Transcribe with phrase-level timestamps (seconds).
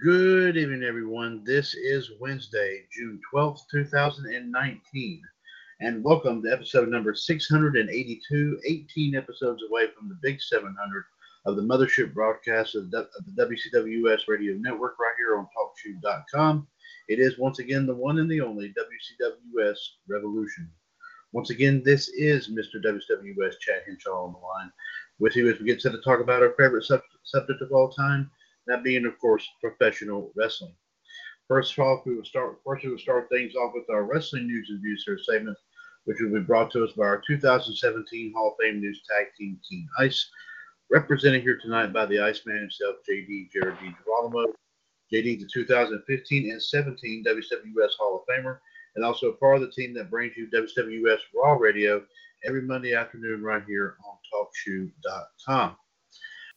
[0.00, 1.42] Good evening, everyone.
[1.44, 5.22] This is Wednesday, June 12th, 2019,
[5.80, 11.04] and welcome to episode number 682, 18 episodes away from the big 700
[11.46, 16.68] of the mothership broadcast of the, WCWUS radio network right here on TalkShoe.com.
[17.08, 20.70] It is once again the one and the only WCWUS Revolution.
[21.32, 22.80] Once again, this is Mr.
[22.84, 24.70] WCWUS Chad Henshaw on the line
[25.18, 27.88] with you as we get set to talk about our favorite sub- subject of all
[27.88, 28.30] time,
[28.68, 30.74] that being, of course, professional wrestling.
[31.46, 32.60] First off, we will start.
[32.64, 35.56] First, we will start things off with our wrestling news and views here segment,
[36.04, 39.58] which will be brought to us by our 2017 Hall of Fame News Tag Team
[39.68, 40.30] King Ice,
[40.90, 43.90] represented here tonight by the Iceman himself, JD Jared D.
[44.04, 44.52] Girolamo.
[45.12, 48.58] JD, the 2015 and 17 WWS Hall of Famer,
[48.94, 52.04] and also part of the team that brings you WWS Raw Radio
[52.44, 54.18] every Monday afternoon right here on
[54.68, 55.76] TalkShoe.com.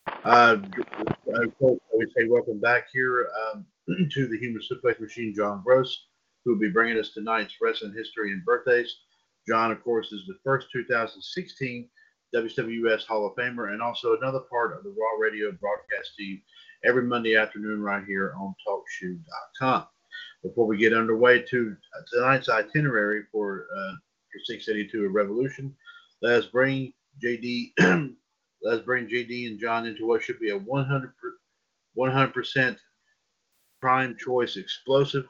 [0.07, 0.57] Uh,
[1.35, 3.65] I always say welcome back here um,
[4.11, 6.05] to the Human Suplex Machine, John Gross,
[6.43, 8.93] who will be bringing us tonight's wrestling history and birthdays.
[9.47, 11.89] John, of course, is the first 2016
[12.35, 16.41] WWS Hall of Famer and also another part of the Raw Radio broadcast team
[16.85, 19.87] every Monday afternoon right here on TalkShoe.com.
[20.43, 21.75] Before we get underway to
[22.13, 23.93] tonight's itinerary for, uh,
[24.31, 25.75] for 682 of Revolution,
[26.21, 27.73] let's bring JD
[28.63, 31.13] let's bring JD and John into what should be a 100
[31.97, 32.77] 100%
[33.81, 35.25] prime choice explosive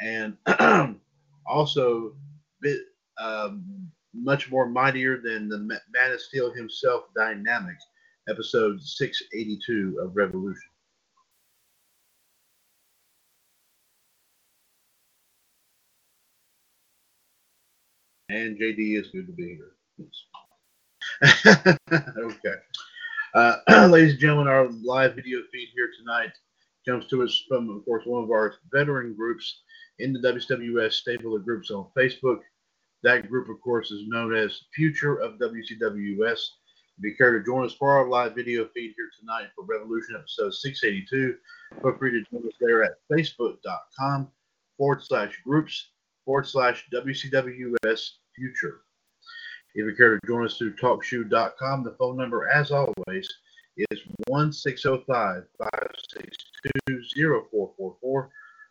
[0.00, 0.36] and
[1.46, 2.14] also
[2.62, 2.80] bit
[3.20, 7.76] um, much more mightier than the Man of Steel himself dynamic
[8.28, 10.70] episode 682 of Revolution.
[18.30, 19.72] And JD is good to be here.
[21.92, 22.54] okay.
[23.34, 23.56] Uh,
[23.88, 26.30] ladies and gentlemen, our live video feed here tonight
[26.86, 29.62] comes to us from, of course, one of our veteran groups
[29.98, 32.38] in the WWS stable of groups on Facebook.
[33.02, 36.40] That group, of course, is known as Future of WCWUS.
[37.00, 40.54] Be care to join us for our live video feed here tonight for Revolution episode
[40.54, 41.36] 682.
[41.82, 44.28] Feel free to join us there at facebook.com
[44.76, 45.90] forward slash groups
[46.24, 48.82] forward slash WCWUS Future.
[49.78, 53.32] If you care to join us through TalkShoe.com, the phone number, as always,
[53.76, 58.30] is 1605 562 0444.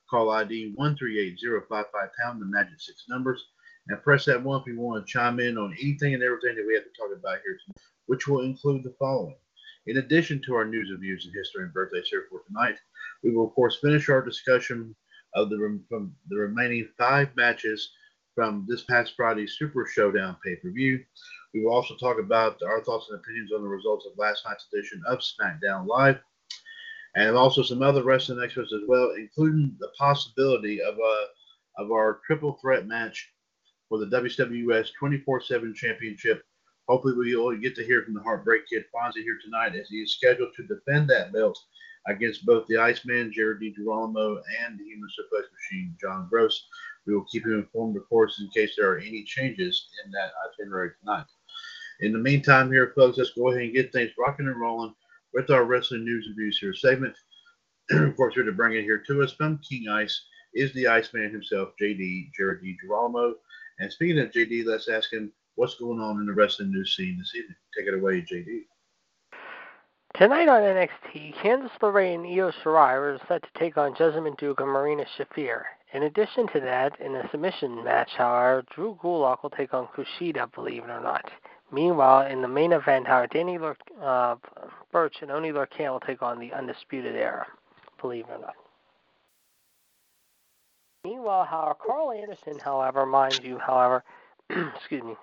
[0.10, 3.42] Call ID 138055 pound, the magic six numbers,
[3.88, 6.66] and press that one if you want to chime in on anything and everything that
[6.68, 9.38] we have to talk about here tonight, which will include the following.
[9.86, 12.76] In addition to our news of views and history and birthdays here for tonight,
[13.24, 14.94] we will, of course, finish our discussion
[15.36, 17.92] of the, from the remaining five matches
[18.38, 21.04] from this past Friday's Super Showdown pay per view.
[21.56, 24.68] We will also talk about our thoughts and opinions on the results of last night's
[24.72, 26.20] edition of SmackDown Live,
[27.16, 31.26] and also some other wrestling experts as well, including the possibility of a
[31.82, 33.34] of our triple threat match
[33.90, 36.44] for the WWS 24/7 Championship.
[36.88, 40.04] Hopefully, we will get to hear from the Heartbreak Kid Fonzie here tonight as he
[40.04, 41.60] is scheduled to defend that belt
[42.06, 46.68] against both the Iceman, Jared DiGirolamo, and the Human Suplex Machine, John Gross.
[47.08, 50.32] We will keep you informed, of course, in case there are any changes in that
[50.46, 51.26] itinerary tonight.
[52.02, 54.94] In the meantime, here, folks, let's go ahead and get things rocking and rolling
[55.34, 57.16] with our wrestling news and views here segment.
[57.92, 60.22] of course, here to bring it here to us from King Ice
[60.54, 63.34] is the Iceman himself, JD Jared DiGirolamo.
[63.80, 67.18] And speaking of JD, let's ask him what's going on in the wrestling news scene
[67.18, 67.56] this evening.
[67.78, 68.66] Take it away, JD.
[70.14, 74.60] Tonight on NXT, Candice LeRae and Io Shirai are set to take on Jessamyn Duke
[74.60, 75.64] and Marina Shafir.
[75.94, 80.54] In addition to that, in a submission match, however, Drew Gulak will take on Kushida,
[80.54, 81.24] believe it or not.
[81.72, 84.36] Meanwhile, in the main event, however, Danny Lur- uh,
[84.92, 87.48] Burch and Oney Lorcan will take on the Undisputed Era,
[88.02, 88.56] believe it or not.
[91.06, 94.04] Meanwhile, however, Karl Anderson, however, mind you, however,
[94.76, 95.16] excuse me,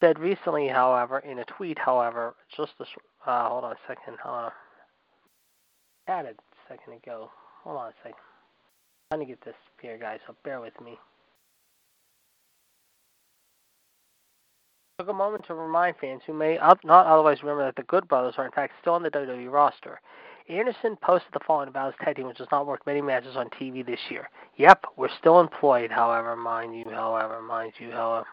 [0.00, 2.84] said recently, however, in a tweet, however, just a
[3.30, 4.18] uh, hold on a second.
[4.22, 4.50] Uh,
[6.06, 7.30] had it a second ago.
[7.62, 8.33] Hold on a second.
[9.14, 10.98] Trying to get this here, guys, so bear with me.
[14.98, 18.34] Took a moment to remind fans who may not otherwise remember that the Good Brothers
[18.38, 20.00] are in fact still on the WWE roster.
[20.48, 23.48] Anderson posted the following about his tag team, which has not worked many matches on
[23.50, 24.28] TV this year.
[24.56, 28.26] Yep, we're still employed, however, mind you, however, mind you, however.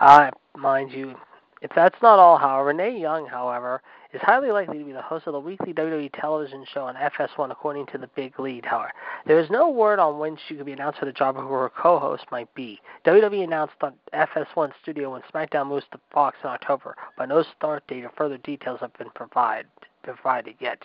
[0.00, 1.16] Uh, mind you,
[1.62, 3.82] if that's not all, however, Renee Young, however,
[4.12, 7.50] is highly likely to be the host of the weekly WWE television show on FS1,
[7.50, 8.92] according to the big lead, however.
[9.26, 11.52] There is no word on when she could be announced for the job or who
[11.54, 12.80] her co-host might be.
[13.04, 17.86] WWE announced on FS1 studio when SmackDown moves to Fox in October, but no start
[17.86, 19.66] date or further details have been provided
[20.14, 20.82] provided yet.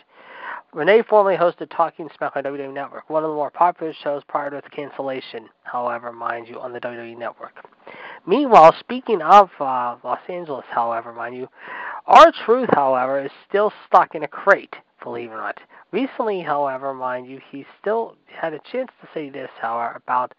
[0.74, 4.50] Renee formerly hosted Talking Smack on WWE Network, one of the more popular shows prior
[4.50, 7.54] to its cancellation, however, mind you, on the WWE Network.
[8.26, 11.48] Meanwhile, speaking of uh, Los Angeles, however, mind you,
[12.08, 15.60] our Truth, however, is still stuck in a crate, believe it or not.
[15.92, 20.34] Recently, however, mind you, he still had a chance to say this, however, about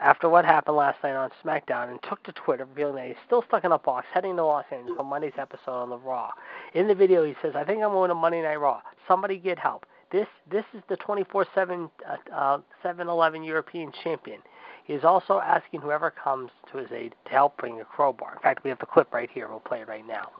[0.00, 3.42] after what happened last night on SmackDown and took to Twitter revealing that he's still
[3.46, 6.30] stuck in a box heading to Los Angeles for Monday's episode on the Raw.
[6.74, 8.82] In the video, he says, "I think I'm going to Monday Night Raw.
[9.06, 9.86] Somebody get help.
[10.10, 14.40] This this is the 24/7 uh, uh, 7-Eleven European champion.
[14.84, 18.34] He is also asking whoever comes to his aid to help bring a crowbar.
[18.34, 19.48] In fact, we have the clip right here.
[19.48, 20.30] We'll play it right now.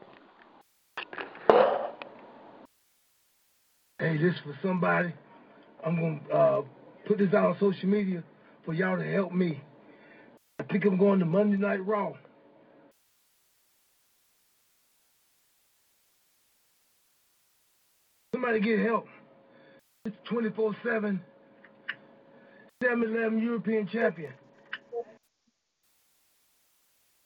[3.99, 5.15] Hey, this for somebody.
[5.85, 6.62] I'm going to uh,
[7.06, 8.23] put this out on social media
[8.65, 9.63] for y'all to help me.
[10.59, 12.13] I think I'm going to Monday Night Raw.
[18.35, 19.07] Somebody get help.
[20.05, 21.21] It's 24 7
[22.83, 24.33] 7-Eleven European champion.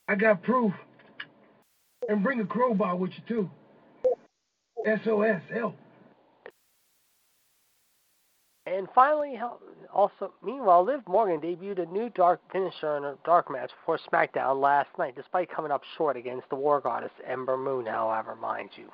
[0.07, 0.73] I got proof.
[2.07, 3.49] And bring a crowbar with you too.
[5.03, 5.75] SOS, help.
[8.71, 9.39] And finally,
[9.91, 14.61] also, meanwhile, Liv Morgan debuted a new dark finisher in a dark match before SmackDown
[14.61, 18.85] last night, despite coming up short against the War Goddess Ember Moon, however, mind you.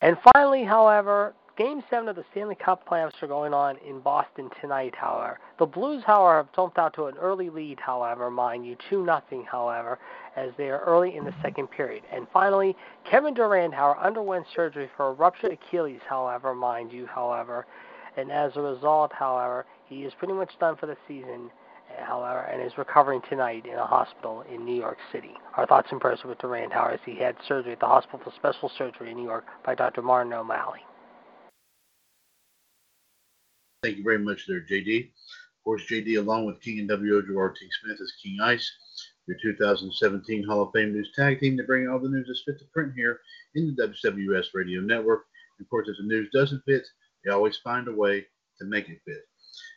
[0.00, 4.48] And finally, however, Game 7 of the Stanley Cup playoffs are going on in Boston
[4.60, 5.40] tonight, however.
[5.58, 9.44] The Blues, however, have jumped out to an early lead, however, mind you, 2 nothing,
[9.50, 9.98] however,
[10.36, 12.04] as they are early in the second period.
[12.12, 12.76] And finally,
[13.10, 17.66] Kevin Durant, however, underwent surgery for a ruptured Achilles, however, mind you, however.
[18.18, 21.50] And as a result, however, he is pretty much done for the season,
[21.88, 25.30] eh, however, and is recovering tonight in a hospital in New York City.
[25.56, 28.32] Our thoughts and prayers with Durant, however, as he had surgery at the Hospital for
[28.34, 30.02] Special Surgery in New York by Dr.
[30.02, 30.80] Martin O'Malley.
[33.84, 35.04] Thank you very much there, JD.
[35.04, 37.68] Of course, JD, along with King and WOJR T.
[37.84, 38.68] Smith, is King Ice,
[39.28, 42.58] your 2017 Hall of Fame News Tag Team to bring all the news that's fit
[42.58, 43.20] to print here
[43.54, 45.26] in the WWS Radio Network.
[45.60, 46.84] Of course, if the news doesn't fit,
[47.24, 48.26] they always find a way
[48.58, 49.22] to make it fit.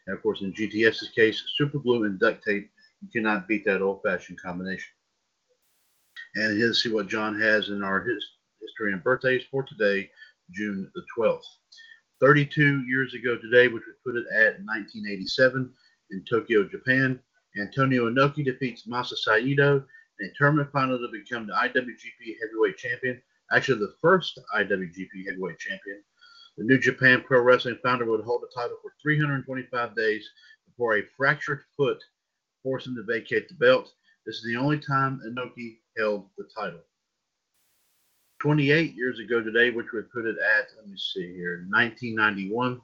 [0.08, 2.70] And of course, in GTS's case, super glue and duct tape,
[3.02, 4.92] you cannot beat that old-fashioned combination.
[6.36, 10.10] And let's see what John has in our history and birthdays for today,
[10.52, 11.44] June the 12th.
[12.20, 15.74] 32 years ago today, which would put it at 1987
[16.12, 17.20] in Tokyo, Japan.
[17.60, 19.84] Antonio Inoki defeats Masa in a
[20.38, 23.22] tournament final to become the IWGP Heavyweight Champion.
[23.52, 26.04] Actually, the first IWGP Heavyweight Champion.
[26.58, 30.30] The New Japan Pro Wrestling founder would hold the title for 325 days
[30.68, 32.04] before a fractured foot
[32.62, 33.94] forced him to vacate the belt.
[34.26, 36.82] This is the only time Inoki held the title.
[38.42, 42.82] 28 years ago today, which would put it at, let me see here, 1991,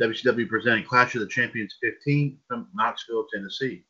[0.00, 3.84] WCW presented Clash of the Champions 15 from Knoxville, Tennessee.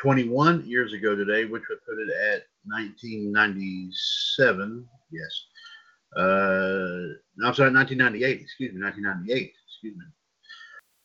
[0.00, 5.44] 21 years ago today, which would put it at 1997, yes.
[6.16, 7.14] Uh,
[7.44, 10.04] I'm sorry, 1998, excuse me, 1998, excuse me.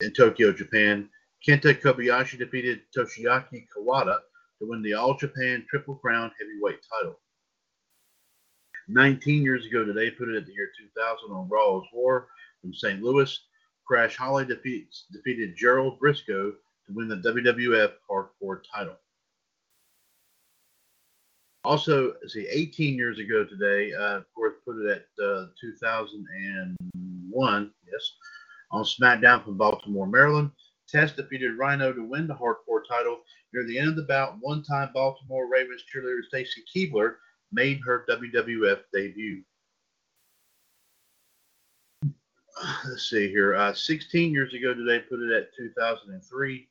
[0.01, 1.09] In Tokyo, Japan,
[1.47, 4.17] Kenta Kobayashi defeated Toshiaki Kawada
[4.59, 7.19] to win the All Japan Triple Crown Heavyweight title.
[8.87, 12.27] 19 years ago today, put it at the year 2000 on Raw is War
[12.61, 13.01] from St.
[13.01, 13.39] Louis.
[13.87, 18.97] Crash Holly defeats, defeated Gerald Briscoe to win the WWF Hardcore title.
[21.65, 28.11] Also, see, 18 years ago today, uh, of course, put it at uh, 2001, yes,
[28.71, 30.51] on SmackDown from Baltimore, Maryland.
[30.87, 33.21] Test defeated Rhino to win the hardcore title.
[33.51, 37.15] Near the end of the bout, one time Baltimore Ravens cheerleader Stacy Keibler
[37.51, 39.41] made her WWF debut.
[42.87, 43.55] Let's see here.
[43.55, 46.67] Uh, 16 years ago today, put it at 2003,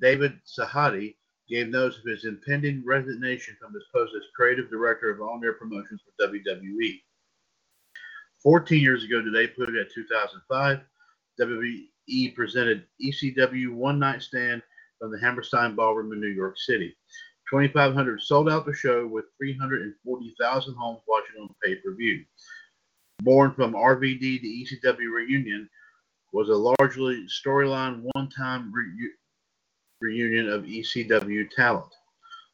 [0.00, 1.14] David Sahadi
[1.52, 5.52] gave notice of his impending resignation from his post as creative director of on air
[5.52, 7.02] promotions for WWE.
[8.42, 10.80] 14 years ago today, put it at 2005,
[11.38, 14.62] WWE presented ECW One Night Stand
[14.98, 16.96] from the Hammerstein Ballroom in New York City.
[17.50, 22.24] 2,500 sold out the show with 340,000 homes watching on pay per view.
[23.20, 25.68] Born from RVD to ECW reunion
[26.32, 28.72] was a largely storyline one time
[30.02, 31.92] reunion of ECW talent.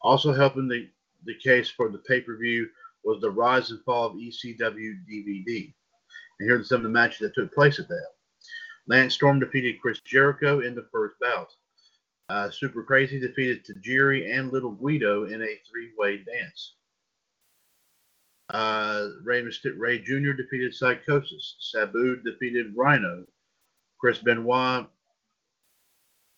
[0.02, 0.88] Also helping the,
[1.24, 2.68] the case for the pay per view
[3.04, 5.72] was the rise and fall of ECW DVD.
[6.38, 8.08] And here are some of the matches that took place at that.
[8.86, 11.48] Lance Storm defeated Chris Jericho in the first bout.
[12.28, 16.74] Uh, Super Crazy defeated Tajiri and Little Guido in a three-way dance.
[18.50, 19.42] Uh, Ray,
[19.76, 20.32] Ray Jr.
[20.32, 21.56] defeated Psychosis.
[21.60, 23.24] Sabu defeated Rhino.
[24.00, 24.86] Chris Benoit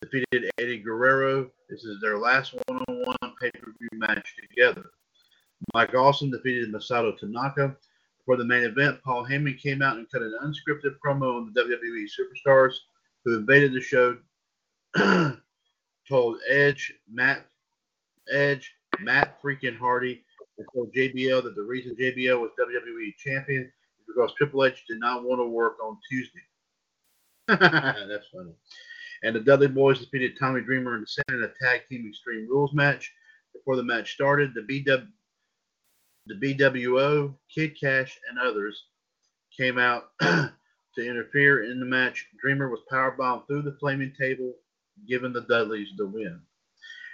[0.01, 1.49] defeated Eddie Guerrero.
[1.69, 4.89] This is their last one-on-one pay-per-view match together.
[5.73, 7.75] Mike Awesome defeated Masato Tanaka.
[8.25, 11.61] For the main event, Paul Heyman came out and cut an unscripted promo on the
[11.61, 12.75] WWE superstars
[13.23, 14.17] who invaded the show.
[16.09, 17.45] told Edge, Matt,
[18.31, 20.23] Edge, Matt freaking Hardy,
[20.57, 24.99] and told JBL that the reason JBL was WWE champion is because Triple H did
[24.99, 26.39] not want to work on Tuesday.
[27.47, 28.53] That's funny.
[29.23, 32.73] And the Dudley Boys defeated Tommy Dreamer and Sen in a tag team Extreme Rules
[32.73, 33.11] match.
[33.53, 35.07] Before the match started, the BW,
[36.27, 38.85] the BWO, Kid Kash, and others
[39.55, 40.51] came out to
[40.97, 42.27] interfere in the match.
[42.41, 44.53] Dreamer was powerbombed through the flaming table,
[45.07, 46.39] giving the Dudleys the win.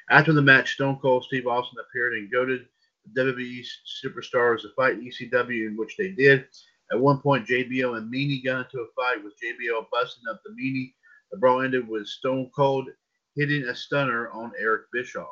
[0.10, 2.68] After the match, Stone Cold Steve Austin appeared and goaded
[3.14, 3.66] the WWE
[4.06, 6.46] superstars to fight ECW, in which they did.
[6.92, 10.52] At one point, JBL and Meanie got into a fight with JBL busting up the
[10.52, 10.94] Meanie
[11.32, 12.88] the brawl ended with Stone Cold
[13.36, 15.28] hitting a stunner on Eric Bischoff.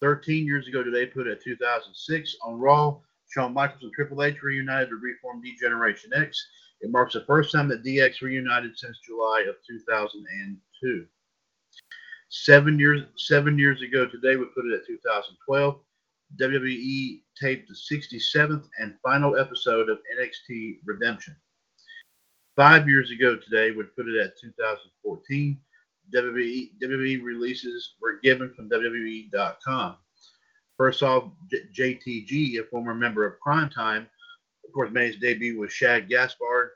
[0.00, 2.98] 13 years ago today, put at 2006 on Raw,
[3.30, 6.46] Shawn Michaels and Triple H reunited to reform D-Generation X.
[6.80, 11.06] It marks the first time that DX reunited since July of 2002.
[12.28, 15.80] Seven years seven years ago today, we put it at 2012.
[16.40, 21.36] WWE taped the 67th and final episode of NXT Redemption.
[22.56, 25.58] Five years ago today would put it at 2014.
[26.14, 29.96] WWE, WWE releases were given from WWE.com.
[30.76, 34.06] First off, J- JTG, a former member of Crime Time,
[34.64, 36.70] of course, made his debut with Shad Gaspard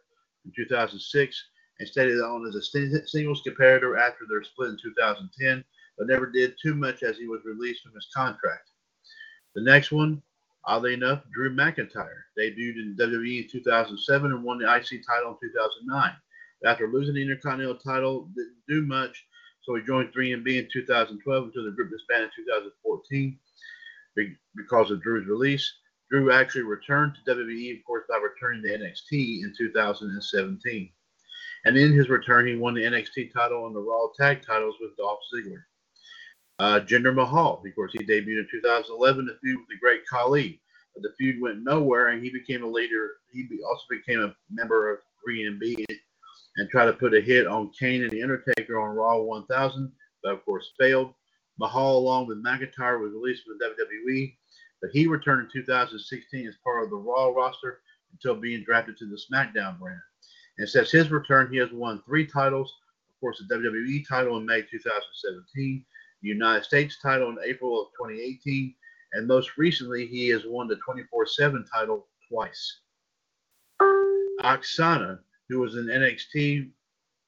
[0.44, 1.44] in 2006
[1.78, 5.64] and stayed on as a singles competitor after their split in 2010,
[5.96, 8.70] but never did too much as he was released from his contract.
[9.54, 10.22] The next one,
[10.64, 15.48] Oddly enough, Drew McIntyre debuted in WWE in 2007 and won the IC title in
[15.48, 16.12] 2009.
[16.64, 19.24] After losing the Intercontinental title, didn't do much,
[19.62, 23.38] so he joined 3MB in 2012 until the group disbanded in 2014
[24.56, 25.72] because of Drew's release.
[26.10, 30.90] Drew actually returned to WWE, of course, by returning to NXT in 2017.
[31.64, 34.96] And in his return, he won the NXT title and the Raw Tag titles with
[34.96, 35.62] Dolph Ziggler.
[36.58, 40.60] Uh, Jinder Mahal, of course, he debuted in 2011 to feud with the Great Khali.
[40.94, 43.12] But the feud went nowhere, and he became a leader.
[43.32, 45.84] He also became a member of 3MB
[46.56, 50.32] and tried to put a hit on Kane and The Undertaker on Raw 1000, but
[50.32, 51.14] of course failed.
[51.58, 54.34] Mahal, along with McIntyre, was released from WWE,
[54.80, 57.80] but he returned in 2016 as part of the Raw roster
[58.12, 60.00] until being drafted to the SmackDown brand.
[60.58, 62.74] And since his return, he has won three titles.
[63.14, 65.84] Of course, the WWE title in May 2017,
[66.20, 68.74] United States title in April of 2018,
[69.12, 72.80] and most recently he has won the 24/7 title twice.
[74.40, 76.70] Aksana, who was in NXT,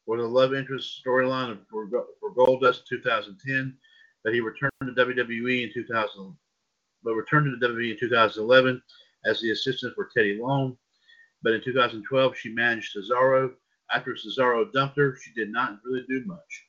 [0.06, 3.76] was a love interest storyline for, for Goldust 2010,
[4.25, 6.37] but he returned to WWE in 2000,
[7.02, 8.82] but returned to WWE in 2011
[9.25, 10.76] as the assistant for Teddy Long.
[11.42, 13.54] But in 2012, she managed Cesaro.
[13.92, 16.66] After Cesaro dumped her, she did not really do much.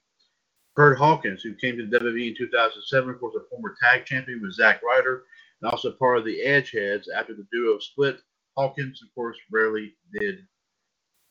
[0.76, 4.42] Kurt Hawkins, who came to the WWE in 2007, of course, a former tag champion
[4.42, 5.24] with Zack Ryder,
[5.62, 8.22] and also part of the Edgeheads after the duo split.
[8.58, 10.46] Hawkins, of course, rarely did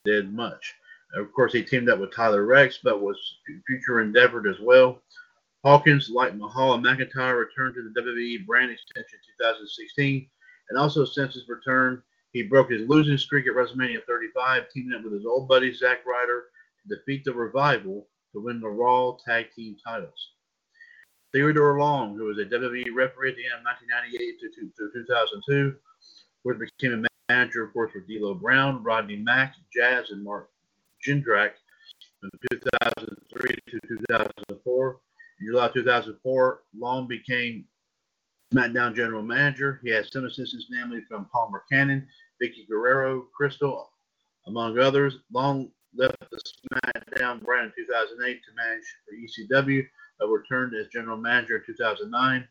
[0.05, 0.75] did much.
[1.15, 3.19] Of course, he teamed up with Tyler Reks, but was
[3.67, 5.03] future endeavored as well.
[5.65, 10.29] Hawkins, like Mahal and McIntyre, returned to the WWE brand extension in 2016,
[10.71, 15.05] and also since his return, he broke his losing streak at WrestleMania 35, teaming up
[15.05, 16.45] with his old buddy Zack Ryder
[16.83, 20.31] to defeat the Revival to win the Raw Tag Team titles.
[21.33, 25.77] Theodore Long, who was a WWE referee at the end of 1998 to, to 2002,
[26.43, 30.51] who became a manager, of course, for D'Lo Brown, Rodney Mack, Jazz, and Mark
[31.07, 31.53] Jindrak
[32.21, 35.01] from 2003 to 2004.
[35.41, 37.65] In July 2004, Long became
[38.53, 39.81] SmackDown general manager.
[39.83, 42.07] He had some assistants, namely from Palmer Cannon,
[42.43, 43.91] Vickie Guerrero, Crystal,
[44.47, 45.19] among others.
[45.33, 46.41] Long left the
[46.73, 49.83] SmackDown brand in 2008 to manage for ECW,
[50.19, 52.47] but returned as general manager in 2009.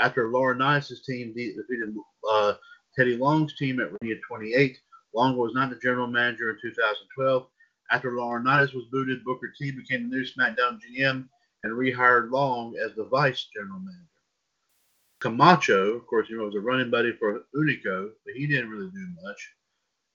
[0.00, 1.94] After Laurinaitis' team defeated
[2.30, 2.54] uh,
[2.96, 4.78] Teddy Long's team at WrestleMania 28,
[5.14, 7.46] Long was not the general manager in 2012.
[7.90, 11.28] After Laurinaitis was booted, Booker T became the new SmackDown GM
[11.62, 14.08] and rehired Long as the vice general manager.
[15.20, 18.90] Camacho, of course, you know, was a running buddy for Hunico, but he didn't really
[18.90, 19.54] do much.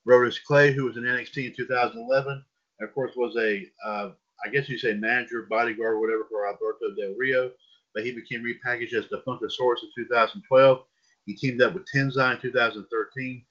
[0.08, 2.44] Brodus Clay, who was in NXT in 2011,
[2.82, 4.12] of course, was a, uh,
[4.46, 7.52] I guess you say manager, bodyguard, whatever for Alberto Del Rio,
[7.94, 10.84] but he became repackaged as the Funkasaurus in 2012.
[11.26, 13.46] He teamed up with Tensai in 2013.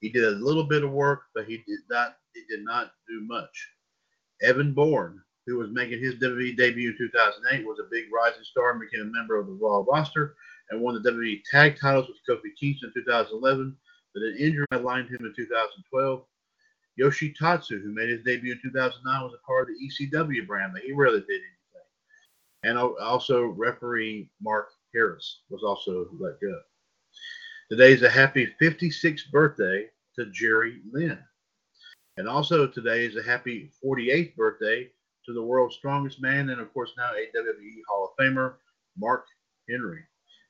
[0.00, 3.22] He did a little bit of work, but he did not he did not do
[3.22, 3.70] much.
[4.42, 8.72] Evan Bourne, who was making his WWE debut in 2008, was a big rising star
[8.72, 10.34] and became a member of the Raw roster
[10.70, 13.76] and won the WWE tag titles with Kofi Kingston in 2011,
[14.12, 16.24] but an injury aligned him in 2012.
[17.00, 20.82] Yoshitatsu, who made his debut in 2009, was a part of the ECW brand, but
[20.82, 21.50] he rarely did anything.
[22.62, 26.60] And also referee Mark Harris was also let go.
[27.70, 29.86] Today is a happy 56th birthday
[30.16, 31.18] to Jerry Lynn.
[32.16, 34.88] And also today is a happy 48th birthday
[35.26, 38.54] to the world's strongest man and, of course, now a WWE Hall of Famer,
[38.96, 39.26] Mark
[39.68, 40.02] Henry.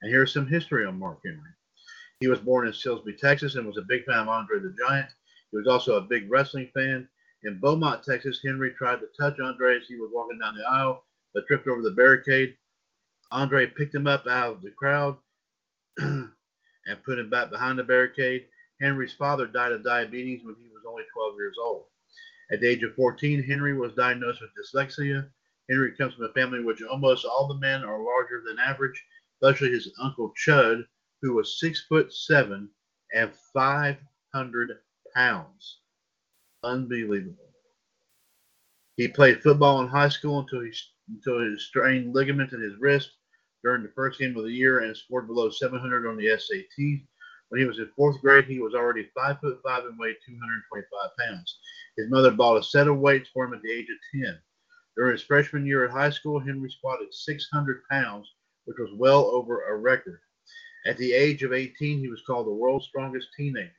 [0.03, 1.41] And here's some history on Mark Henry.
[2.21, 5.09] He was born in Silsbee, Texas, and was a big fan of Andre the Giant.
[5.55, 7.09] He was also a big wrestling fan.
[7.45, 11.05] In Beaumont, Texas, Henry tried to touch Andre as he was walking down the aisle,
[11.33, 12.57] but tripped over the barricade.
[13.31, 15.17] Andre picked him up out of the crowd
[15.99, 16.33] and
[17.05, 18.49] put him back behind the barricade.
[18.81, 21.85] Henry's father died of diabetes when he was only 12 years old.
[22.51, 25.31] At the age of 14, Henry was diagnosed with dyslexia.
[25.71, 29.01] Henry comes from a family in which almost all the men are larger than average,
[29.41, 30.85] especially his uncle Chud,
[31.23, 32.71] who was six foot seven
[33.15, 34.79] and 500
[35.15, 35.79] pounds.
[36.63, 37.51] Unbelievable.
[38.97, 40.73] He played football in high school until he
[41.09, 43.11] until he strained ligaments in his wrist
[43.63, 47.03] during the first game of the year and scored below 700 on the SAT.
[47.49, 51.11] When he was in fourth grade, he was already five foot five and weighed 225
[51.19, 51.59] pounds.
[51.97, 54.39] His mother bought a set of weights for him at the age of 10.
[54.97, 58.33] During his freshman year at high school, Henry squatted 600 pounds,
[58.65, 60.21] which was well over a record.
[60.87, 63.73] At the age of 18, he was called the world's strongest teenager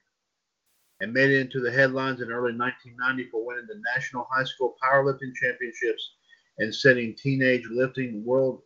[1.02, 4.76] and made it into the headlines in early 1990 for winning the National High School
[4.84, 6.12] Powerlifting Championships
[6.58, 8.62] and setting teenage lifting world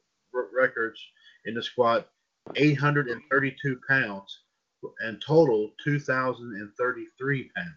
[0.53, 0.99] records
[1.45, 2.09] in the squat
[2.55, 4.39] 832 pounds
[5.01, 7.69] and total 2,033 pounds.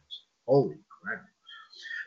[0.47, 1.23] Holy crap.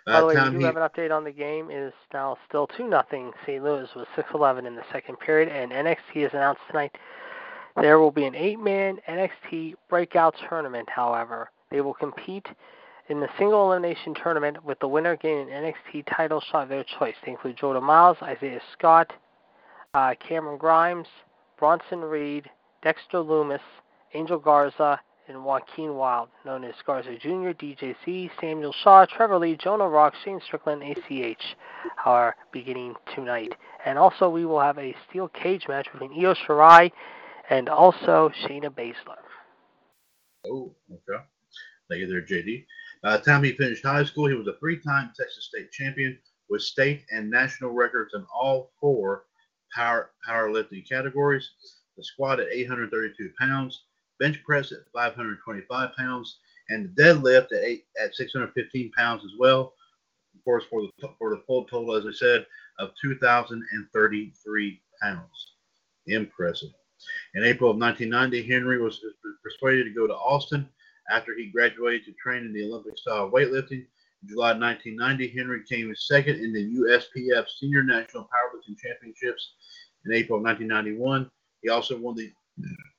[0.07, 0.63] Uh, By the way, we do he...
[0.65, 1.71] have an update on the game.
[1.71, 3.31] It is now still 2 nothing.
[3.45, 3.63] St.
[3.63, 6.95] Louis was 6-11 in the second period, and NXT has announced tonight
[7.81, 10.89] there will be an eight-man NXT breakout tournament.
[10.89, 12.47] However, they will compete
[13.09, 16.85] in the single elimination tournament with the winner gaining an NXT title shot of their
[16.97, 17.15] choice.
[17.25, 19.11] They include Jordan Myles, Isaiah Scott,
[19.93, 21.07] uh, Cameron Grimes,
[21.59, 22.49] Bronson Reed,
[22.81, 23.59] Dexter Lumis,
[24.13, 29.89] Angel Garza, and Joaquin Wilde, known as Garza Jr., DJC, Samuel Shaw, Trevor Lee, Jonah
[29.89, 31.57] Rock, Shane Strickland, ACH
[32.05, 33.53] are beginning tonight.
[33.85, 36.89] And also, we will have a steel cage match between Io Shirai
[37.49, 39.17] and also Shayna Baszler.
[40.45, 41.21] Oh, okay.
[41.89, 42.65] Thank you there, JD.
[43.03, 46.17] By the time he finished high school, he was a three time Texas State champion
[46.49, 49.25] with state and national records in all four
[49.73, 51.51] power powerlifting categories.
[51.97, 53.83] The squat at 832 pounds,
[54.19, 59.73] bench press at 525 pounds, and the deadlift at eight, at 615 pounds as well.
[60.35, 62.47] Of course, for the for the full total, as I said,
[62.79, 65.53] of 2,033 pounds.
[66.07, 66.69] Impressive.
[67.35, 68.99] In April of 1990, Henry was
[69.43, 70.67] persuaded to go to Austin
[71.09, 73.85] after he graduated to train in the Olympic style weightlifting.
[74.23, 79.53] In July 1990, Henry came second in the USPF Senior National Powerlifting Championships.
[80.05, 81.29] In April of 1991,
[81.61, 82.31] he also won the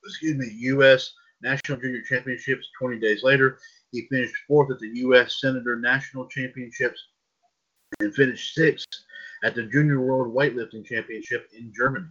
[0.05, 1.13] excuse me, U.S.
[1.41, 3.59] National Junior Championships 20 days later.
[3.91, 5.39] He finished fourth at the U.S.
[5.39, 6.99] Senator National Championships
[7.99, 8.87] and finished sixth
[9.43, 12.07] at the Junior World Weightlifting Championship in Germany.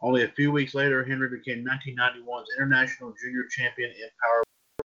[0.00, 4.08] Only a few weeks later, Henry became 1991's international junior champion in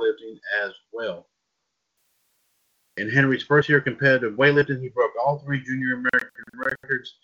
[0.00, 1.26] powerlifting as well.
[2.96, 7.16] In Henry's first year of competitive weightlifting, he broke all three junior American records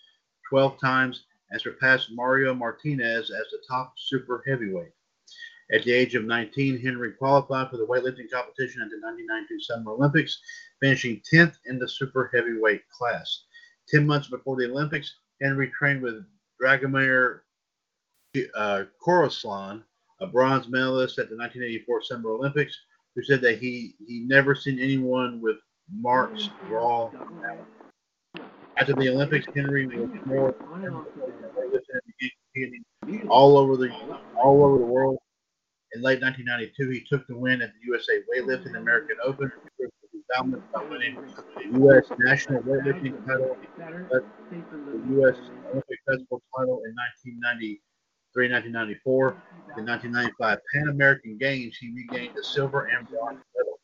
[0.49, 4.91] 12 times and surpassed Mario Martinez as the top super heavyweight.
[5.73, 9.91] At the age of 19, Henry qualified for the weightlifting competition at the 1992 Summer
[9.91, 10.41] Olympics,
[10.81, 13.45] finishing 10th in the super heavyweight class.
[13.87, 16.25] Ten months before the Olympics, Henry trained with
[16.61, 17.41] Dragomir
[18.55, 19.83] uh, Cioroslan,
[20.21, 22.77] a bronze medalist at the 1984 Summer Olympics,
[23.15, 25.57] who said that he he never seen anyone with
[25.93, 27.09] Mark's raw.
[28.77, 30.55] After the Olympics, Henry was more
[33.29, 33.91] all over the
[34.41, 35.17] all over the world.
[35.93, 39.51] In late 1992, he took the win at the USA Weightlifting American Open,
[40.89, 42.05] winning the U.S.
[42.17, 43.57] National Weightlifting title,
[44.09, 44.23] the
[45.09, 45.35] U.S.
[45.69, 46.95] Olympic Festival title in
[48.35, 49.35] 1993, 1994.
[49.77, 53.79] In 1995 Pan American Games, he regained the silver and bronze medal.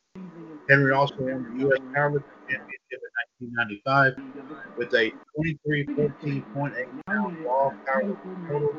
[0.68, 1.78] Henry also won the U.S.
[1.96, 8.74] Powerlifting Championship in 1995 with a 23.14.8 pound raw powerlifting total.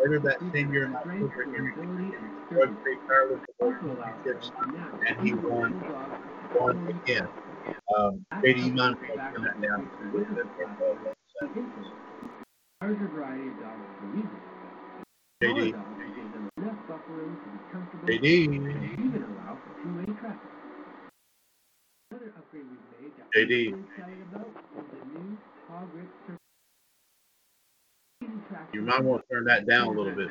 [0.00, 2.12] Later that same year in October, Henry in
[2.50, 4.52] the Drug Free Powerlifting Championships
[5.08, 5.72] and he won
[6.54, 7.28] one again.
[7.96, 9.88] Um, JD that down.
[15.44, 15.74] JD.
[18.06, 18.64] JD.
[23.36, 23.74] JD.
[28.72, 30.28] You might want to turn that down a little bit.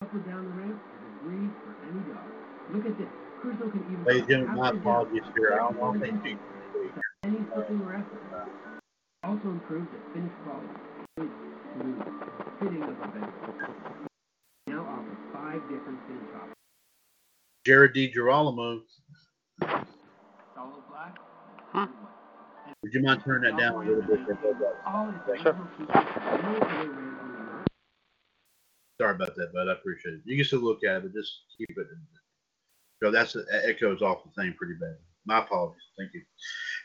[0.00, 2.24] Up or down the ramp is agreed for any dog.
[2.72, 3.08] Look at this.
[3.42, 5.52] Crusoe can even Ladies and gentlemen, my apologies here.
[5.52, 6.38] I don't, I don't think you.
[7.24, 8.48] any flipping or effort.
[9.24, 10.68] Also improves the finish quality.
[11.18, 12.15] Smooth,
[12.66, 13.30] fitting of the bed.
[14.66, 15.98] Now five different.
[17.64, 18.80] Jared DiGirolamo.
[21.72, 21.84] Hmm.
[22.82, 24.20] would you mind turning that down a little bit?
[24.26, 24.36] Sure.
[25.28, 27.66] original features are no other way on the
[29.00, 29.68] Sorry about that, bud.
[29.68, 30.20] I appreciate it.
[30.24, 31.86] You can still look at it, but just keep it.
[33.02, 34.96] So that's that echoes off the thing pretty bad.
[35.26, 35.82] My apologies.
[35.98, 36.22] Thank you.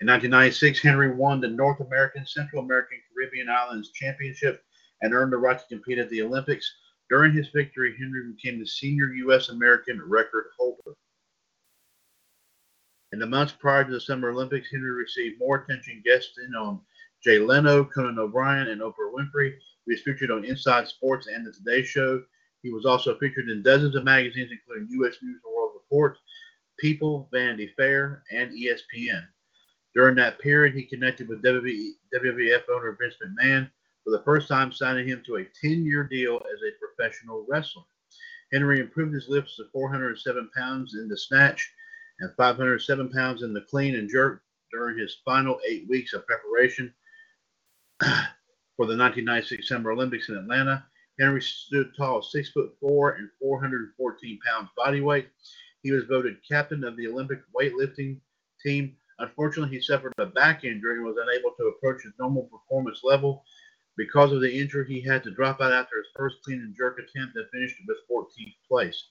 [0.01, 4.63] In 1996, Henry won the North American, Central American, Caribbean Islands Championship
[5.01, 6.71] and earned the right to compete at the Olympics.
[7.09, 9.49] During his victory, Henry became the senior U.S.
[9.49, 10.95] American record holder.
[13.11, 16.79] In the months prior to the Summer Olympics, Henry received more attention guesting on
[17.21, 19.53] Jay Leno, Conan O'Brien, and Oprah Winfrey.
[19.85, 22.23] He was featured on Inside Sports and The Today Show.
[22.63, 25.17] He was also featured in dozens of magazines, including U.S.
[25.21, 26.17] News and World Report,
[26.79, 29.23] People, Vanity Fair, and ESPN.
[29.93, 33.69] During that period, he connected with WWF owner Vince McMahon
[34.03, 37.83] for the first time, signing him to a 10-year deal as a professional wrestler.
[38.51, 41.71] Henry improved his lifts to 407 pounds in the snatch
[42.19, 46.93] and 507 pounds in the clean and jerk during his final eight weeks of preparation
[48.01, 50.85] for the 1996 Summer Olympics in Atlanta.
[51.19, 55.29] Henry stood tall, six foot four and 414 pounds body weight.
[55.83, 58.19] He was voted captain of the Olympic weightlifting
[58.63, 58.95] team.
[59.19, 63.43] Unfortunately, he suffered a back injury and was unable to approach his normal performance level.
[63.97, 66.97] Because of the injury, he had to drop out after his first clean and jerk
[66.97, 69.03] attempt and finished with 14th place.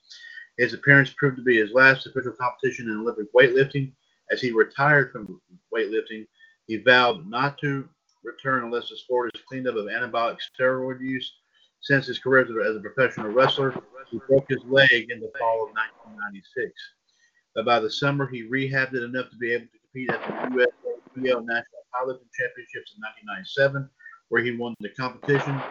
[0.57, 3.93] His appearance proved to be his last official competition in Olympic weightlifting.
[4.31, 5.41] As he retired from
[5.73, 6.27] weightlifting,
[6.67, 7.87] he vowed not to
[8.23, 11.31] return unless the sport is cleaned up of anabolic steroid use.
[11.81, 13.73] Since his career as a- professional wrestler,
[14.09, 16.71] he broke his leg in the fall of 1996.
[17.55, 20.33] But by the summer, he rehabbed it enough to be able to compete at the
[20.55, 23.89] USAPL National Powerlifting Championships in 1997,
[24.31, 25.61] where he won the competition.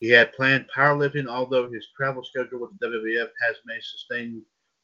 [0.00, 4.42] He had planned powerlifting, although his travel schedule with the WWF has made sustained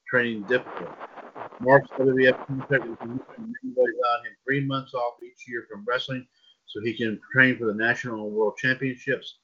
[0.09, 0.91] training difficult.
[1.61, 6.25] Mark's WWF contract ways allowed him three months off each year from wrestling
[6.67, 9.39] so he can train for the national and world championships.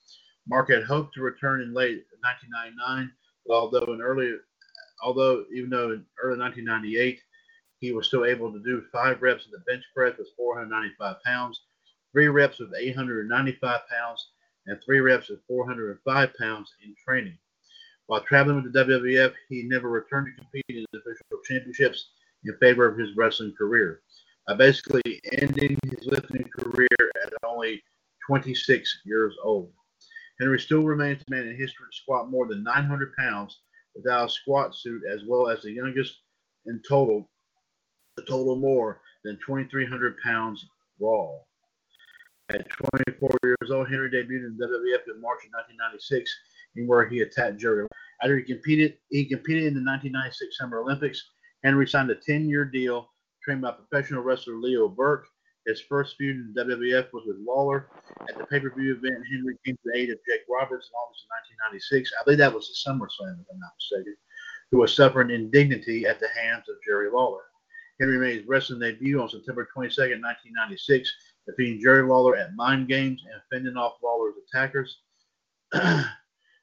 [0.46, 3.10] Mark had hoped to return in late 1999,
[3.48, 4.32] but although in early,
[5.02, 7.20] although even though in early 1998
[7.84, 11.60] he was still able to do five reps of the bench press with 495 pounds,
[12.12, 14.30] three reps with 895 pounds,
[14.66, 17.36] and three reps of 405 pounds in training.
[18.06, 22.10] While traveling with the WWF, he never returned to compete in the official championships
[22.44, 24.00] in favor of his wrestling career,
[24.48, 26.88] uh, basically ending his lifting career
[27.22, 27.82] at only
[28.26, 29.70] 26 years old.
[30.40, 33.60] Henry still remains the man in history to squat more than 900 pounds
[33.94, 36.20] without a squat suit, as well as the youngest
[36.66, 37.28] in total,
[38.16, 40.66] the total more than 2,300 pounds
[41.00, 41.30] raw.
[42.50, 46.30] At 24 years old, Henry debuted in WWF in March of 1996,
[46.76, 47.86] in where he attacked Jerry.
[48.22, 51.30] After he competed, he competed in the 1996 Summer Olympics.
[51.64, 53.08] Henry signed a 10-year deal,
[53.42, 55.26] trained by professional wrestler Leo Burke.
[55.66, 57.88] His first feud in WWF was with Lawler.
[58.28, 61.30] At the pay-per-view event, Henry came to the aid of Jake Roberts in August of
[61.72, 62.12] 1996.
[62.12, 64.16] I believe that was the SummerSlam, if I'm not mistaken,
[64.70, 67.44] who was suffering indignity at the hands of Jerry Lawler.
[68.00, 71.12] Henry made his wrestling debut on September 22, 1996,
[71.46, 74.98] defeating Jerry Lawler at Mind Games and fending off Lawler's attackers.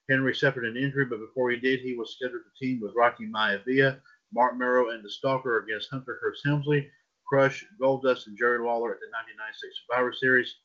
[0.09, 3.25] Henry suffered an injury, but before he did, he was scheduled to team with Rocky
[3.27, 3.99] Maivia,
[4.33, 6.89] Mark Mero, and the Stalker against Hunter Hearst Helmsley,
[7.25, 10.55] Crush, Goldust, and Jerry Lawler at the 1996 Survivor Series.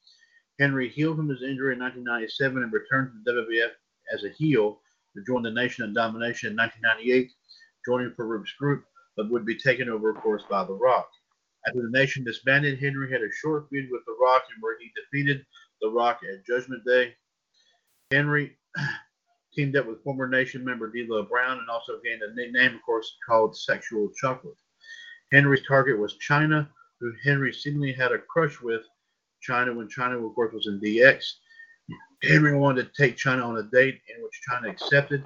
[0.59, 3.71] Henry healed from his injury in 1997 and returned to the WWF
[4.13, 4.81] as a heel
[5.15, 7.31] to join the Nation of Domination in 1998,
[7.85, 8.85] joining Farouk's group,
[9.17, 11.09] but would be taken over, of course, by The Rock.
[11.67, 14.93] After the Nation disbanded, Henry had a short feud with The Rock, and where he
[14.95, 15.45] defeated
[15.81, 17.15] The Rock at Judgment Day.
[18.11, 18.57] Henry
[19.55, 23.17] teamed up with former Nation member D'Lo Brown and also gained a nickname, of course,
[23.27, 24.55] called Sexual Chocolate.
[25.33, 26.69] Henry's target was Chyna,
[27.01, 28.83] who Henry seemingly had a crush with.
[29.47, 31.25] Chyna when Chyna, of course, was in DX.
[32.23, 35.25] Henry wanted to take Chyna on a date, in which Chyna accepted.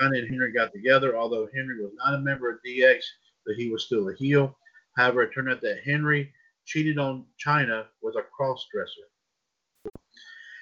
[0.00, 3.00] Chyna and Henry got together, although Henry was not a member of DX,
[3.46, 4.56] but he was still a heel.
[4.96, 6.32] However, it turned out that Henry
[6.64, 9.08] cheated on Chyna with a cross-dresser.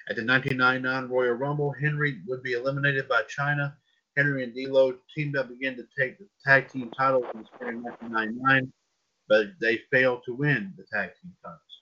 [0.09, 3.75] At the 1999 Royal Rumble, Henry would be eliminated by Chyna.
[4.17, 7.77] Henry and D'Lo teamed up again to take the tag team titles in the spring
[7.77, 8.71] of 1999,
[9.27, 11.72] but they failed to win the tag team titles.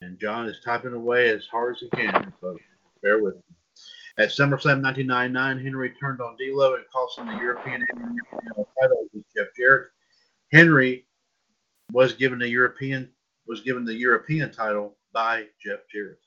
[0.00, 2.56] And John is typing away as hard as he can, so
[3.02, 3.42] bear with me.
[4.18, 7.84] At SummerSlam 1999, Henry turned on D'Lo and cost him the European
[8.80, 9.88] title Jeff Jarrett.
[10.52, 11.06] Henry
[11.92, 13.10] was given the European
[13.46, 16.18] was given the European title by Jeff Jarrett.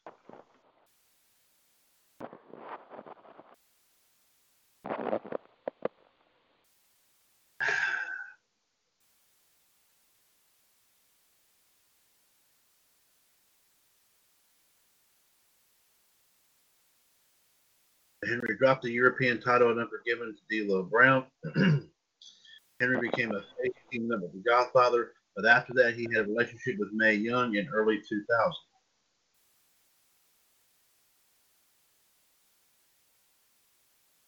[18.31, 21.25] Henry dropped the European title never given to D'Lo Brown.
[22.79, 26.27] Henry became a face team member of the Godfather, but after that he had a
[26.29, 28.53] relationship with Mae Young in early 2000.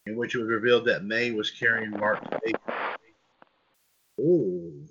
[0.05, 2.57] In which it was revealed that Mae was carrying Mark's baby.
[4.19, 4.85] Ooh.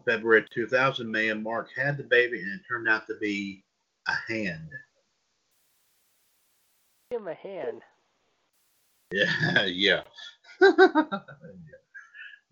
[0.00, 3.64] February 2000, Mae and Mark had the baby, and it turned out to be
[4.08, 4.68] a hand.
[7.10, 7.82] Give him a hand.
[9.12, 9.66] Yeah, yeah.
[9.66, 10.02] yeah.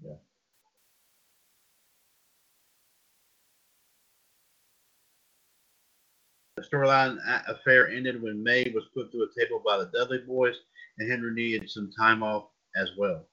[0.02, 0.14] yeah.
[6.56, 10.56] The storyline affair ended when Mae was put through a table by the Dudley boys,
[10.98, 13.29] and Henry needed some time off as well.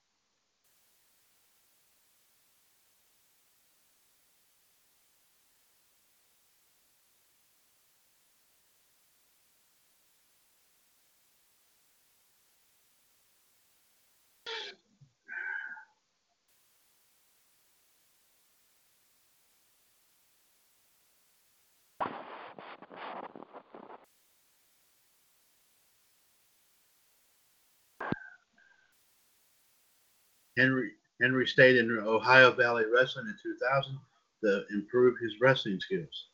[30.57, 30.91] Henry
[31.21, 33.99] Henry stayed in Ohio Valley Wrestling in 2000
[34.43, 36.27] to improve his wrestling skills.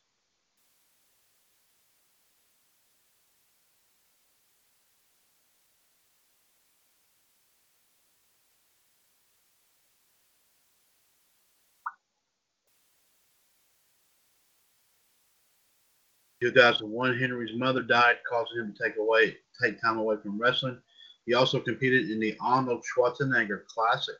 [16.40, 20.80] In 2001, Henry's mother died, causing him to take away take time away from wrestling.
[21.26, 24.16] He also competed in the Arnold Schwarzenegger Classic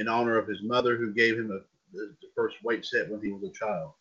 [0.00, 1.60] in honor of his mother, who gave him a,
[1.92, 3.92] the first weight set when he was a child.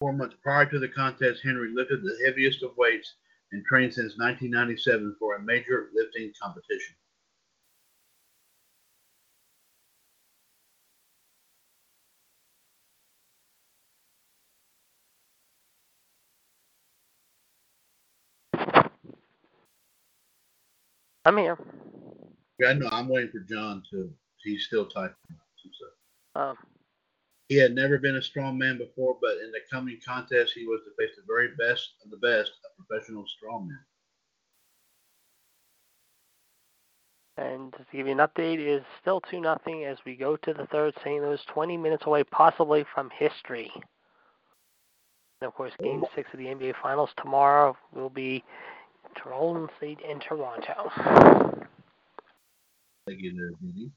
[0.00, 3.14] Four months prior to the contest, Henry lifted the heaviest of weights
[3.52, 6.94] and trained since 1997 for a major lifting competition.
[21.24, 21.58] I'm here.
[22.58, 24.12] Yeah, no, I'm waiting for John to.
[24.42, 25.14] He's still typing.
[25.78, 25.86] So.
[26.36, 26.54] Oh.
[27.50, 30.82] He had never been a strong man before, but in the coming contest, he was
[30.84, 33.76] to face the very best of the best, a professional strongman.
[37.40, 40.52] and to give you an update, it is still 2 nothing as we go to
[40.52, 40.94] the third.
[41.02, 41.22] St.
[41.22, 43.72] Louis 20 minutes away, possibly from history.
[45.40, 48.44] And of course, Game 6 of the NBA Finals tomorrow will be
[49.24, 50.90] Golden State and Toronto.
[53.06, 53.90] Thank you there.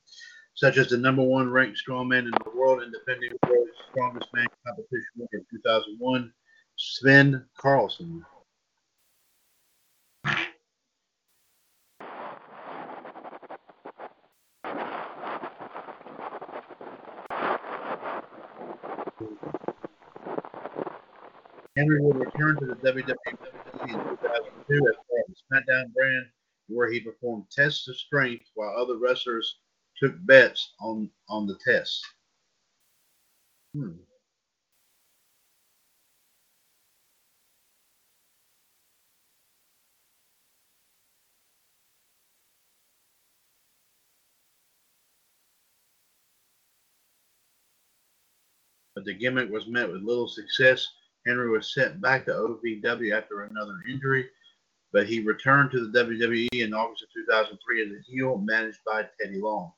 [0.56, 4.46] Such as the number one ranked strongman in the world and defending world's strongest man
[4.66, 6.32] competition in 2001,
[6.78, 8.24] Svend Karlsen.
[21.76, 26.28] Henry would return to the WWE in 2002 as part of the SmackDown brand,
[26.68, 29.58] where he performed tests of strength while other wrestlers
[30.02, 32.06] took bets on on the test.
[33.74, 33.94] Hmm.
[48.96, 50.88] But the gimmick was met with little success.
[51.26, 54.30] Henry was sent back to OVW after another injury,
[54.92, 59.08] but he returned to the WWE in August of 2003 as a heel managed by
[59.20, 59.72] Teddy Long.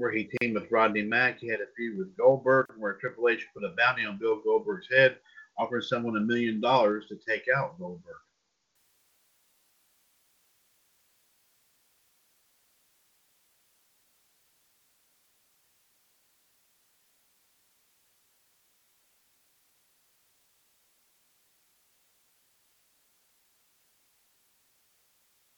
[0.00, 1.38] Where he teamed with Rodney Mack.
[1.40, 4.88] He had a feud with Goldberg, where Triple H put a bounty on Bill Goldberg's
[4.90, 5.18] head,
[5.58, 8.16] offering someone a million dollars to take out Goldberg.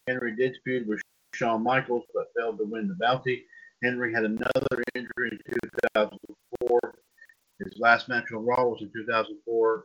[0.09, 1.01] Henry did feud with
[1.33, 3.45] Shawn Michaels, but failed to win the bounty.
[3.83, 5.55] Henry had another injury in
[5.93, 6.95] 2004.
[7.61, 9.85] His last match on Raw was in 2004.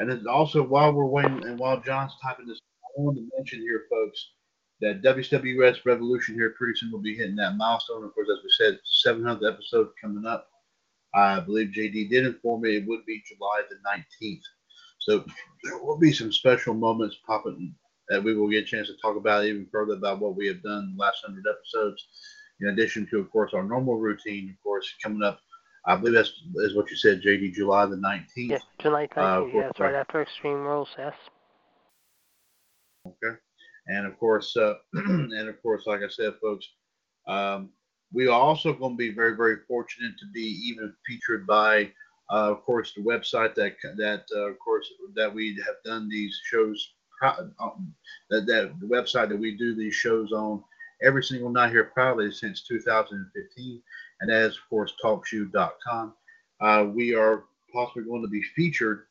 [0.00, 3.60] And then also, while we're waiting and while John's typing this, I want to mention
[3.60, 4.32] here, folks,
[4.80, 8.04] that WWS Revolution here pretty soon will be hitting that milestone.
[8.04, 10.48] Of course, as we said, 700th episode coming up.
[11.14, 14.42] I believe JD did inform me it would be July the 19th.
[14.98, 15.24] So
[15.62, 17.74] there will be some special moments popping
[18.08, 20.62] that we will get a chance to talk about even further about what we have
[20.62, 22.06] done last 100 episodes.
[22.60, 25.40] In addition to, of course, our normal routine, of course, coming up.
[25.86, 28.24] I believe that's is what you said, JD, July the 19th.
[28.36, 29.18] Yeah, July 19th.
[29.18, 31.14] Uh, yeah, that's right after Extreme Rules, yes.
[33.06, 33.36] Okay.
[33.86, 36.66] And of course, uh, and of course, like I said, folks,
[37.26, 37.70] um,
[38.12, 41.90] we are also going to be very, very fortunate to be even featured by,
[42.30, 46.38] uh, of course, the website that that uh, of course that we have done these
[46.44, 46.94] shows.
[47.22, 47.94] Um,
[48.28, 50.62] that that the website that we do these shows on
[51.02, 53.82] every single night here proudly since 2015,
[54.20, 56.12] and that is of course TalkShoe.com.
[56.60, 59.04] Uh, we are possibly going to be featured,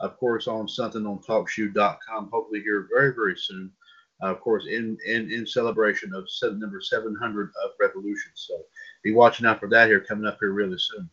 [0.00, 2.30] of course, on something on TalkShoe.com.
[2.32, 3.72] Hopefully here very, very soon
[4.22, 8.32] uh, of course, in, in in celebration of seven, number 700 of Revolution.
[8.34, 8.54] So
[9.02, 11.08] be watching out for that here coming up here really soon.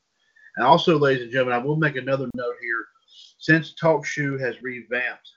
[0.56, 2.86] And also, ladies and gentlemen, I will make another note here.
[3.40, 5.30] Since TalkShoe has revamped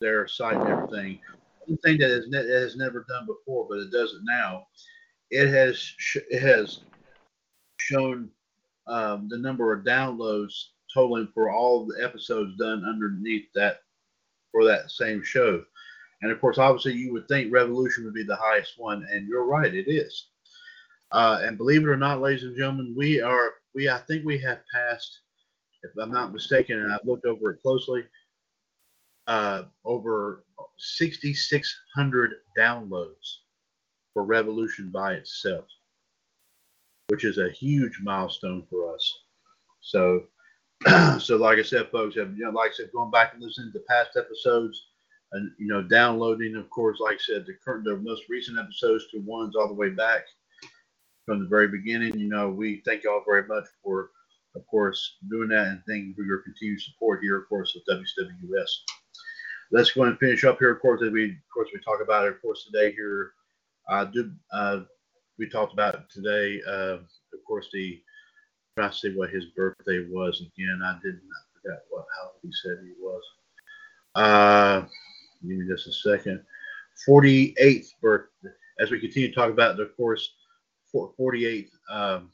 [0.00, 1.20] their site and everything,
[1.66, 4.66] one thing that has, ne- has never done before, but it does it now,
[5.30, 6.80] it has sh- it has
[7.78, 8.30] shown
[8.86, 10.52] um, the number of downloads
[10.92, 13.80] totaling for all the episodes done underneath that
[14.50, 15.64] for that same show.
[16.22, 19.44] And of course, obviously, you would think Revolution would be the highest one, and you're
[19.44, 20.28] right, it is.
[21.10, 24.38] Uh, and believe it or not, ladies and gentlemen, we are we I think we
[24.38, 25.20] have passed,
[25.82, 28.04] if I'm not mistaken, and I've looked over it closely,
[29.26, 30.44] uh, over
[30.78, 33.38] 6,600 downloads
[34.14, 35.64] for Revolution by itself,
[37.08, 39.18] which is a huge milestone for us.
[39.80, 40.24] So,
[41.18, 43.80] so like I said, folks, you know, like I said, going back and listening to
[43.88, 44.86] past episodes
[45.32, 49.06] and you know, downloading, of course, like I said, the current, the most recent episodes
[49.10, 50.24] to ones all the way back
[51.26, 52.18] from the very beginning.
[52.18, 54.10] You know, we thank y'all very much for
[54.54, 57.84] of course, doing that and thank you for your continued support here, of course, with
[57.86, 58.68] WCWUS.
[59.70, 62.26] Let's go and finish up here, of course, as we, of course, we talk about
[62.26, 63.32] it, of course, today here.
[63.88, 64.80] Uh, did, uh,
[65.38, 68.00] we talked about today, uh, of course, the,
[68.78, 70.80] to see what his birthday was again.
[70.84, 73.22] I did not forget what, how he said he was.
[74.14, 74.82] Uh,
[75.46, 76.42] give me just a second.
[77.08, 78.48] 48th birthday.
[78.80, 80.32] As we continue to talk about, of course,
[80.94, 82.30] 48th um,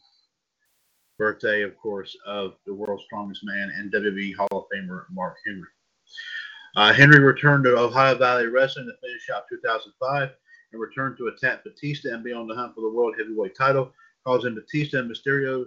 [1.18, 5.68] birthday, of course, of the world's strongest man and WWE Hall of Famer Mark Henry.
[6.76, 10.30] Uh, Henry returned to Ohio Valley Wrestling to finish out 2005
[10.72, 13.92] and returned to attack Batista and be on the hunt for the World Heavyweight title,
[14.24, 15.66] causing Batista and Mysterio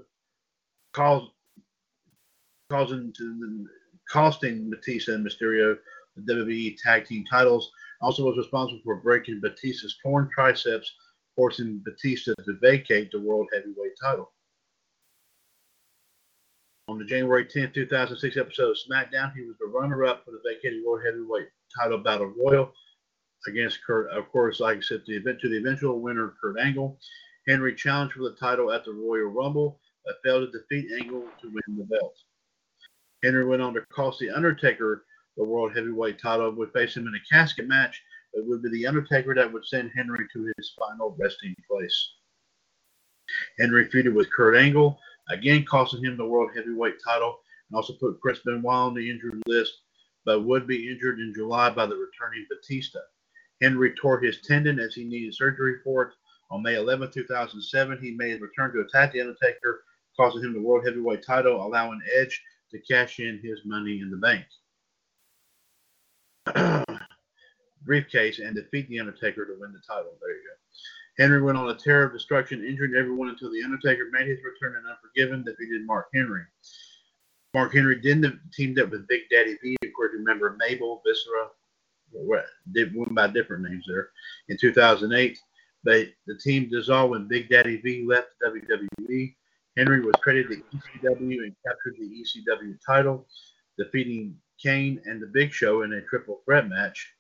[0.93, 1.29] cause,
[2.69, 3.67] causing to,
[4.09, 5.77] costing Batista and Mysterio
[6.25, 7.71] the WWE Tag Team titles.
[8.01, 10.91] Also was responsible for breaking Batista's torn triceps,
[11.35, 14.31] forcing Batista to vacate the World Heavyweight title.
[16.87, 20.83] On the January 10, 2006 episode of SmackDown, he was the runner-up for the vacated
[20.85, 21.47] World Heavyweight
[21.79, 22.73] title Battle Royal
[23.47, 24.11] against Kurt.
[24.11, 26.99] Of course, like I said, the event to the eventual winner, Kurt Angle.
[27.47, 31.47] Henry challenged for the title at the Royal Rumble, but failed to defeat Angle to
[31.47, 32.15] win the belt.
[33.23, 35.05] Henry went on to cost The Undertaker
[35.37, 38.01] the World Heavyweight title, would face him in a casket match.
[38.33, 42.13] It would be The Undertaker that would send Henry to his final resting place.
[43.59, 48.19] Henry feuded with Kurt Angle, again costing him the World Heavyweight title, and also put
[48.19, 49.81] Chris Benoit on the injured list,
[50.25, 52.99] but would be injured in July by the returning Batista.
[53.61, 56.13] Henry tore his tendon as he needed surgery for it.
[56.49, 59.83] On May 11, 2007, he made his return to attack The Undertaker,
[60.17, 64.17] costing him the World Heavyweight title, allowing Edge to cash in his money in the
[64.17, 64.45] bank.
[67.83, 70.13] briefcase and defeat The Undertaker to win the title.
[70.21, 71.23] There you go.
[71.23, 74.77] Henry went on a tear of destruction, injuring everyone until The Undertaker made his return
[74.77, 76.43] and Unforgiven, defeated Mark Henry.
[77.53, 79.75] Mark Henry then teamed up with Big Daddy V.
[79.83, 81.49] Of course, remember Mabel, Viscera,
[82.13, 84.09] went by different names there,
[84.47, 85.37] in 2008.
[85.83, 89.35] But the team dissolved when Big Daddy V left WWE.
[89.77, 93.27] Henry was traded to ECW and captured the ECW title,
[93.77, 97.13] defeating Kane and The Big Show in a triple threat match.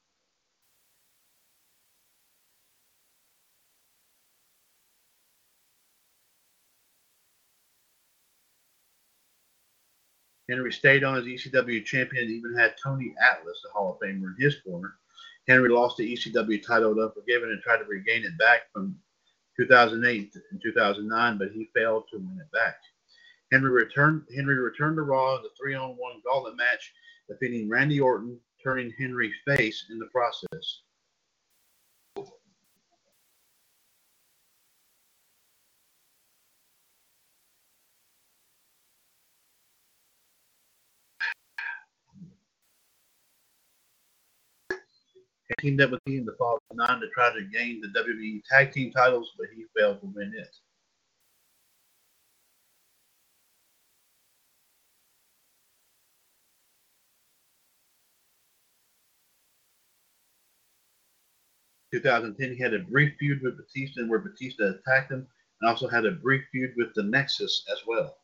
[10.49, 14.35] Henry stayed on as ECW champion and even had Tony Atlas, the Hall of Famer,
[14.35, 14.95] in his corner.
[15.47, 18.99] Henry lost the ECW title to Unforgiven and tried to regain it back from
[19.57, 22.75] 2008 and 2009, but he failed to win it back.
[23.51, 24.23] Henry returned.
[24.35, 26.93] Henry returned to Raw in the three-on-one gauntlet match,
[27.31, 30.81] defeating Randy Orton, turning Henry face in the process.
[45.59, 48.71] 18 teamed up with him the following nine to try to gain the WWE Tag
[48.71, 50.55] Team titles, but he failed to win it.
[61.91, 65.27] 2010, he had a brief feud with Batista where Batista attacked him,
[65.61, 68.17] and also had a brief feud with the Nexus as well.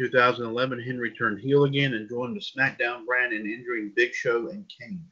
[0.00, 4.64] 2011, Henry turned heel again and joined the SmackDown brand in injuring Big Show and
[4.80, 5.04] Kane.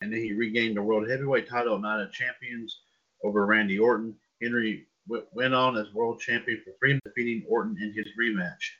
[0.00, 2.80] And then he regained the World Heavyweight title at Night of Champions
[3.24, 4.14] over Randy Orton.
[4.40, 8.76] Henry went on as world champion for free, defeating Orton in his rematch.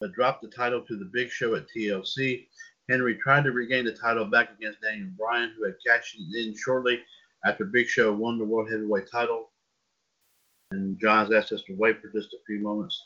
[0.00, 2.48] 'But dropped the title to the Big Show at TLC.
[2.88, 7.02] Henry tried to regain the title back against Daniel Bryan, who had cashed in shortly
[7.44, 9.50] after Big Show won the World Heavyweight title.
[10.70, 13.00] And John's asked us to wait for just a few moments.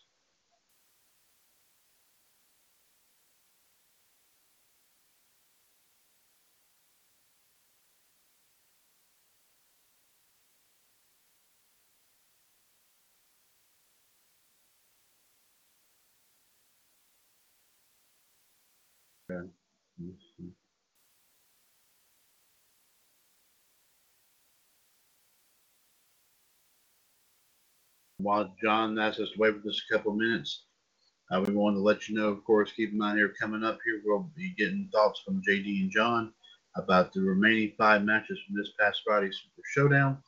[19.31, 20.49] Mm-hmm.
[28.23, 30.64] While John asks us to wait for just a couple of minutes,
[31.31, 33.79] uh, we wanted to let you know, of course, keep in mind here coming up
[33.85, 36.33] here, we'll be getting thoughts from JD and John
[36.77, 40.18] about the remaining five matches from this past Friday's Super Showdown.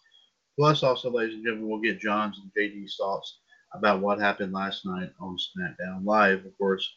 [0.58, 3.38] Plus, also, ladies and gentlemen, we'll get John's and JD's thoughts
[3.74, 6.44] about what happened last night on SmackDown Live.
[6.44, 6.88] Of course,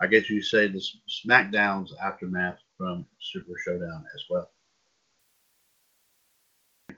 [0.00, 0.82] I guess you say the
[1.26, 4.50] SmackDown's aftermath from Super Showdown as well.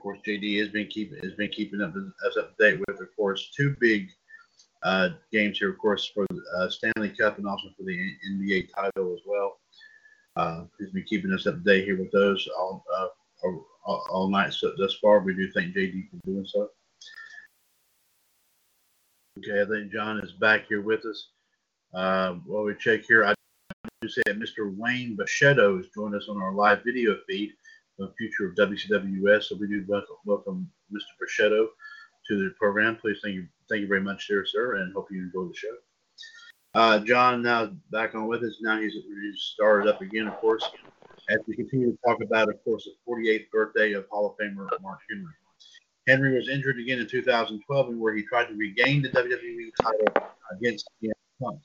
[0.01, 3.15] Course, JD has been keeping has been keeping up us up to date with, of
[3.15, 4.09] course, two big
[4.81, 7.95] uh, games here, of course, for the uh, Stanley Cup and also for the
[8.31, 9.59] NBA title as well.
[10.35, 13.07] Uh, he's been keeping us up to date here with those all, uh,
[13.43, 15.19] all, all, night so thus far.
[15.19, 16.69] We do thank JD for doing so.
[19.37, 21.27] Okay, I think John is back here with us.
[21.93, 23.35] Uh, while we check here, I
[24.01, 24.75] do say that Mr.
[24.75, 27.51] Wayne Bachetto has joined us on our live video feed
[28.01, 29.43] the future of WCWUS.
[29.43, 31.13] So we do welcome, welcome Mr.
[31.21, 31.67] Bachetto
[32.27, 32.97] to the program.
[32.97, 35.75] Please thank you, thank you very much, there, sir, and hope you enjoy the show.
[36.73, 38.57] Uh, John now back on with us.
[38.61, 40.63] Now he's, he's started up again, of course,
[41.29, 44.67] as we continue to talk about, of course, the 48th birthday of Hall of Famer
[44.81, 45.33] Mark Henry.
[46.07, 50.89] Henry was injured again in 2012, where he tried to regain the WWE title against
[51.41, 51.59] Punk.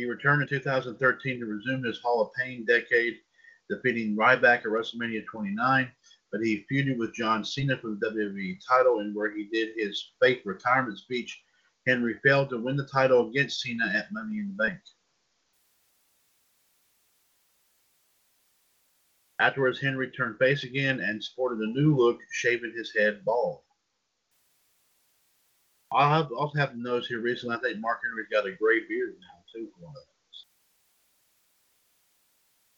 [0.00, 3.18] He returned in 2013 to resume his Hall of Pain decade,
[3.68, 5.92] defeating Ryback at WrestleMania 29.
[6.32, 10.12] But he feuded with John Cena for the WWE title, and where he did his
[10.18, 11.42] fake retirement speech,
[11.86, 14.80] Henry failed to win the title against Cena at Money in the Bank.
[19.38, 23.60] Afterwards, Henry turned face again and sported a new look, shaving his head bald.
[25.92, 29.16] I also have to notice here recently, I think Mark Henry's got a gray beard
[29.20, 30.46] now too for one of those.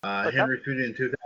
[0.03, 1.17] Uh, Henry feuded in 2000.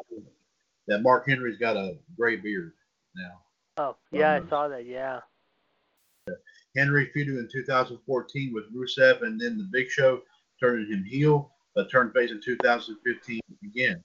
[0.89, 2.73] That Mark Henry's got a gray beard
[3.17, 3.41] now.
[3.79, 4.87] Oh, yeah, I saw that.
[4.87, 5.21] Yeah.
[6.77, 10.23] Henry feuded in 2014 with Rusev, and then the Big Show
[10.61, 14.03] turned him heel, but turned face in 2015 again.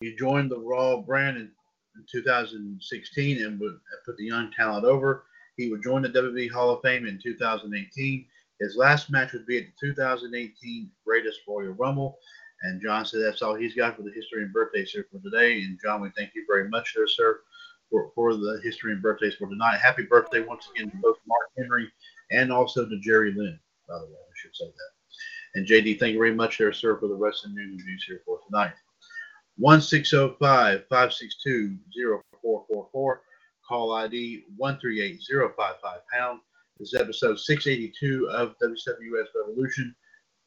[0.00, 1.50] He joined the Raw brand in,
[1.94, 5.24] in 2016 and would put the young talent over.
[5.56, 8.26] He would join the WWE Hall of Fame in 2018.
[8.60, 12.18] His last match would be at the 2018 Greatest Royal Rumble.
[12.62, 15.62] And John said that's all he's got for the history and birthdays here for today.
[15.62, 17.40] And John, we thank you very much there, sir,
[17.90, 19.78] for, for the history and birthdays for tonight.
[19.82, 21.90] Happy birthday once again to both Mark Henry
[22.30, 24.12] and also to Jerry Lynn, by the way.
[24.12, 25.58] I should say that.
[25.58, 28.22] And JD, thank you very much there, sir, for the rest of the news here
[28.24, 28.72] for tonight.
[29.56, 33.22] 1605 562 0444.
[33.66, 36.40] Call ID 138055 pound.
[36.78, 39.94] This is episode 682 of WWS Revolution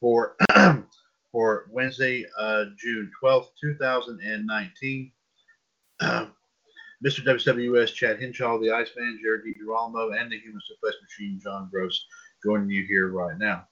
[0.00, 0.36] for
[1.32, 5.12] for Wednesday, uh, June 12th, 2019.
[6.00, 6.26] Uh,
[7.04, 7.24] Mr.
[7.24, 12.06] WWS Chad Hinshaw, the Iceman, Jared DiGirolamo, and the Human Suplex Machine, John Gross,
[12.42, 13.66] joining you here right now.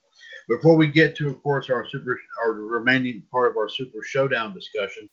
[0.47, 4.53] Before we get to, of course, our super, our remaining part of our Super Showdown
[4.53, 5.09] discussion,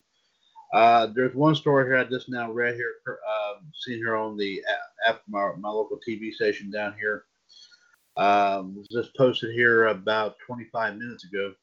[0.73, 4.61] uh, there's one story here I just now read here, uh, seen here on the
[5.07, 7.25] app, my, my local TV station down here.
[8.17, 11.53] Um, was just posted here about 25 minutes ago.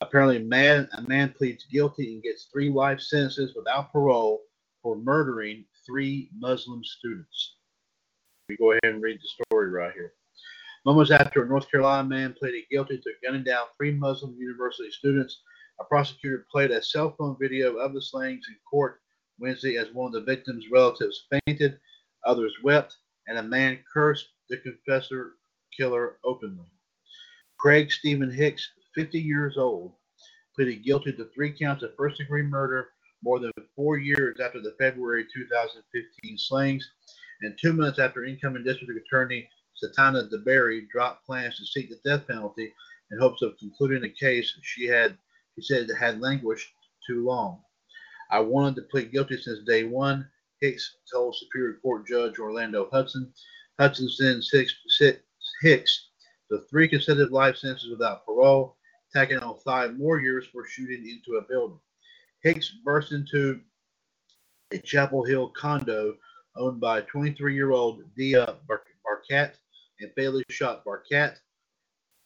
[0.00, 4.40] Apparently, a man, a man pleads guilty and gets three life sentences without parole
[4.82, 7.56] for murdering three Muslim students.
[8.48, 10.14] We go ahead and read the story right here.
[10.84, 15.42] Moments after a North Carolina man pleaded guilty to gunning down three Muslim university students
[15.82, 19.00] a prosecutor played a cell phone video of the slayings in court
[19.38, 21.78] Wednesday as one of the victims' relatives fainted,
[22.24, 25.32] others wept, and a man cursed the confessor
[25.76, 26.66] killer openly.
[27.58, 29.94] Craig Stephen Hicks, 50 years old,
[30.54, 32.90] pleaded guilty to three counts of first degree murder
[33.24, 36.88] more than four years after the February 2015 slayings,
[37.40, 39.48] and two months after incoming district attorney
[39.82, 42.72] Satana DeBerry dropped plans to seek the death penalty
[43.10, 45.16] in hopes of concluding a case she had
[45.56, 46.68] he said it had languished
[47.06, 47.60] too long.
[48.30, 50.28] I wanted to plead guilty since day one,
[50.60, 53.32] Hicks told Superior Court Judge Orlando Hudson.
[53.78, 55.20] Hudson sentenced six, six,
[55.60, 56.08] Hicks
[56.50, 58.76] to three consecutive life sentences without parole,
[59.12, 61.78] tacking on five more years for shooting into a building.
[62.42, 63.60] Hicks burst into
[64.72, 66.14] a Chapel Hill condo
[66.56, 69.54] owned by 23-year-old Deah Bar- Barkat
[70.00, 71.36] and fatally shot Barkat.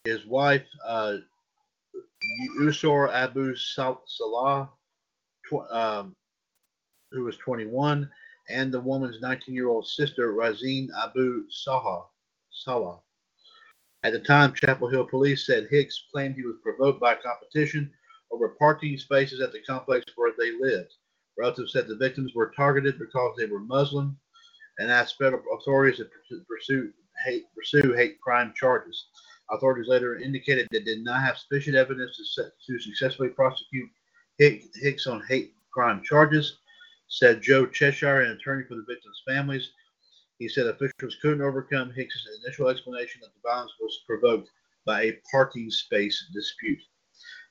[0.05, 1.17] his wife uh,
[2.59, 4.71] Yusor Abu Salah,
[5.49, 6.15] tw- um,
[7.13, 8.09] who was 21,
[8.49, 12.05] and the woman's 19-year-old sister Razan Abu Saha,
[12.51, 13.01] Salah.
[14.03, 17.93] At the time, Chapel Hill police said Hicks claimed he was provoked by competition
[18.31, 20.95] over parking spaces at the complex where they lived.
[21.39, 24.19] Relatives said the victims were targeted because they were Muslim
[24.79, 26.93] and asked federal authorities to pursue
[27.25, 29.09] hate, pursue hate crime charges.
[29.51, 33.89] Authorities later indicated they did not have sufficient evidence to, to successfully prosecute
[34.39, 36.59] Hicks on hate crime charges,
[37.09, 39.71] said Joe Cheshire, an attorney for the victims' families.
[40.39, 44.51] He said officials couldn't overcome Hicks's initial explanation that the violence was provoked
[44.85, 46.81] by a parking space dispute.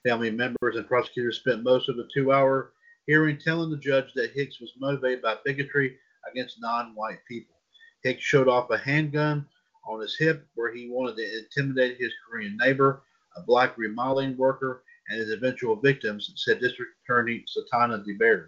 [0.03, 2.73] Family members and prosecutors spent most of the two hour
[3.07, 5.97] hearing telling the judge that Hicks was motivated by bigotry
[6.29, 7.55] against non white people.
[8.03, 9.47] Hicks showed off a handgun
[9.86, 13.03] on his hip where he wanted to intimidate his Korean neighbor,
[13.38, 18.47] a black remodeling worker, and his eventual victims, said District Attorney Satana DeBerry.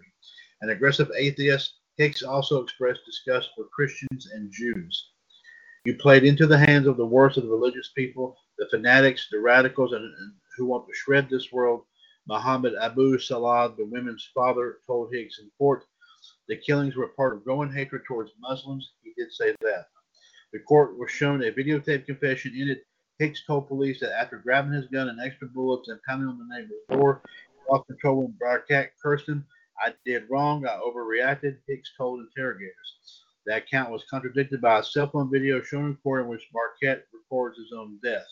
[0.62, 5.10] An aggressive atheist, Hicks also expressed disgust for Christians and Jews.
[5.84, 9.40] You played into the hands of the worst of the religious people, the fanatics, the
[9.40, 11.84] radicals, and, and who want to shred this world.
[12.26, 15.84] Muhammad Abu Salah, the women's father, told Hicks in court
[16.48, 18.92] the killings were part of growing hatred towards Muslims.
[19.02, 19.86] He did say that.
[20.52, 22.86] The court was shown a videotaped confession in it.
[23.18, 26.54] Hicks told police that after grabbing his gun and extra bullets and pounding on the
[26.54, 27.22] neighbor's door,
[27.68, 29.44] lost control when Barkat cursed him.
[29.80, 30.66] I did wrong.
[30.66, 33.24] I overreacted, Hicks told interrogators.
[33.46, 37.02] That account was contradicted by a cell phone video shown in court in which Barkat
[37.12, 38.26] records his own death.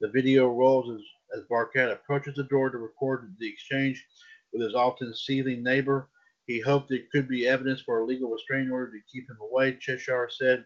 [0.00, 4.04] The video rolls as, as Barkat approaches the door to record the exchange
[4.52, 6.10] with his often seething neighbor.
[6.46, 9.76] He hoped it could be evidence for a legal restraining order to keep him away,
[9.80, 10.64] Cheshire said.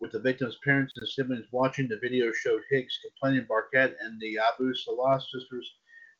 [0.00, 4.38] With the victim's parents and siblings watching, the video showed Hicks complaining Barkat and the
[4.38, 5.74] Abu Salah sisters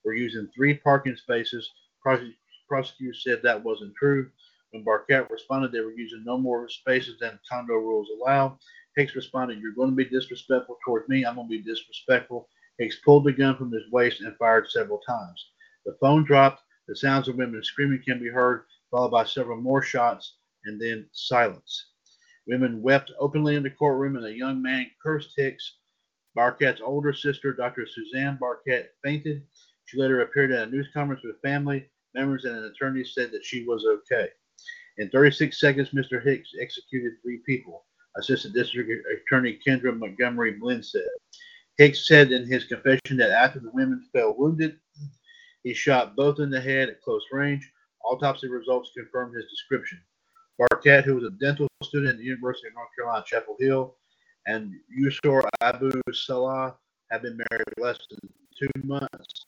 [0.05, 1.71] were using three parking spaces.
[2.03, 4.33] Prosecutors said that wasn't true.
[4.73, 8.59] When Barkat responded they were using no more spaces than condo rules allow,
[8.97, 11.25] Hicks responded, You're going to be disrespectful towards me.
[11.25, 12.49] I'm going to be disrespectful.
[12.79, 15.53] Hicks pulled the gun from his waist and fired several times.
[15.87, 16.63] The phone dropped.
[16.89, 21.09] The sounds of women screaming can be heard, followed by several more shots, and then
[21.13, 21.88] silence.
[22.49, 25.77] Women wept openly in the courtroom, and a young man cursed Hicks.
[26.37, 27.87] Barkat's older sister, Dr.
[27.87, 29.43] Suzanne Barkat, fainted.
[29.85, 33.45] She later appeared at a news conference with family members, and an attorney said that
[33.45, 34.29] she was okay.
[34.97, 36.23] In 36 seconds, Mr.
[36.23, 37.85] Hicks executed three people,
[38.17, 38.91] Assistant District
[39.27, 41.07] Attorney Kendra Montgomery Blinn said.
[41.77, 44.79] Hicks said in his confession that after the women fell wounded,
[45.63, 47.71] he shot both in the head at close range.
[48.05, 50.01] Autopsy results confirmed his description.
[50.61, 53.95] Barkat, who was a dental student at the University of North Carolina, Chapel Hill,
[54.47, 56.75] and Yusor Abu Salah
[57.11, 58.29] had been married less than
[58.59, 59.45] two months,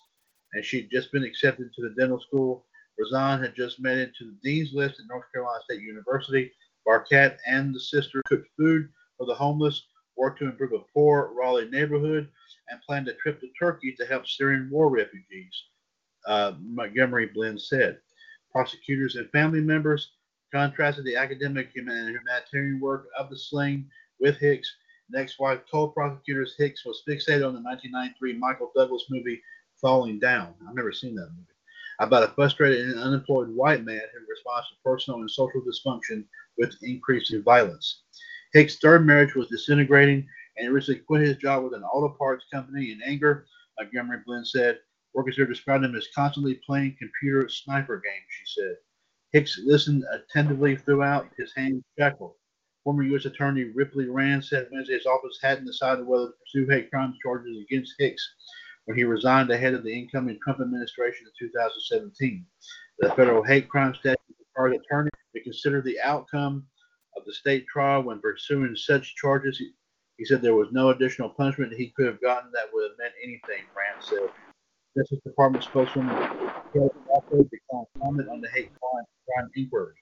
[0.52, 2.66] and she'd just been accepted to the dental school.
[2.98, 6.52] Razan had just made it to the dean's list at North Carolina State University.
[6.86, 9.86] Barkat and the sister cooked food for the homeless,
[10.16, 12.28] worked to improve a poor Raleigh neighborhood,
[12.68, 15.64] and planned a trip to Turkey to help Syrian war refugees,
[16.26, 17.98] uh, Montgomery Blinn said.
[18.52, 20.12] Prosecutors and family members
[20.52, 23.88] contrasted the academic and humanitarian work of the sling
[24.20, 24.74] with Hicks.
[25.10, 29.40] Next wife told prosecutors Hicks was fixated on the 1993 Michael Douglas movie
[29.80, 30.54] Falling Down.
[30.68, 31.46] I've never seen that movie.
[31.98, 36.24] About a frustrated and unemployed white man who responds to personal and social dysfunction
[36.58, 38.02] with increasing violence.
[38.52, 40.26] Hicks' third marriage was disintegrating,
[40.56, 43.46] and he recently quit his job with an auto parts company in anger.
[43.78, 44.78] Montgomery Blinn said,
[45.14, 48.76] Workers here described him as constantly playing computer sniper games, she said.
[49.32, 52.34] Hicks listened attentively throughout, his hands shackled.
[52.82, 53.26] Former U.S.
[53.26, 57.56] Attorney Ripley Rand said Wednesday his office hadn't decided whether to pursue hate crimes charges
[57.62, 58.26] against Hicks
[58.86, 62.44] when he resigned ahead of the incoming Trump administration in 2017.
[62.98, 66.66] The federal hate crime statute required attorneys to consider the outcome
[67.16, 69.58] of the state trial when pursuing such charges.
[69.58, 69.72] He,
[70.16, 73.14] he said there was no additional punishment he could have gotten that would have meant
[73.22, 74.49] anything, Rand said.
[74.96, 76.16] Justice Department spokeswoman
[76.74, 79.94] also declined comment on the hate crime, crime inquiry.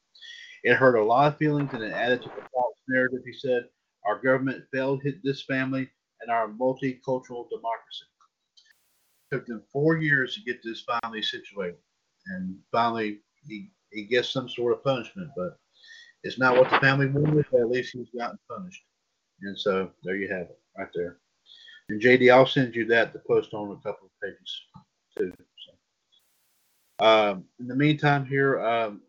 [0.64, 3.64] It hurt a lot of feelings and it added to the false narrative, he said.
[4.06, 5.88] Our government failed this family
[6.20, 8.06] and our multicultural democracy.
[9.30, 11.78] It took them four years to get this finally situated.
[12.28, 15.58] And finally, he, he gets some sort of punishment, but
[16.22, 18.82] it's not what the family wanted, but at least he's gotten punished.
[19.42, 21.18] And so there you have it, right there.
[21.88, 24.62] And JD, I'll send you that to post on a couple of pages
[25.16, 25.32] too.
[26.98, 27.04] So.
[27.04, 29.00] Um, in the meantime, here, um,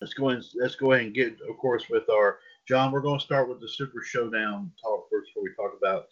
[0.00, 0.44] let's go ahead.
[0.54, 2.38] Let's go ahead and get, of course, with our
[2.68, 2.92] John.
[2.92, 6.06] We're going to start with the Super Showdown talk first before we talk about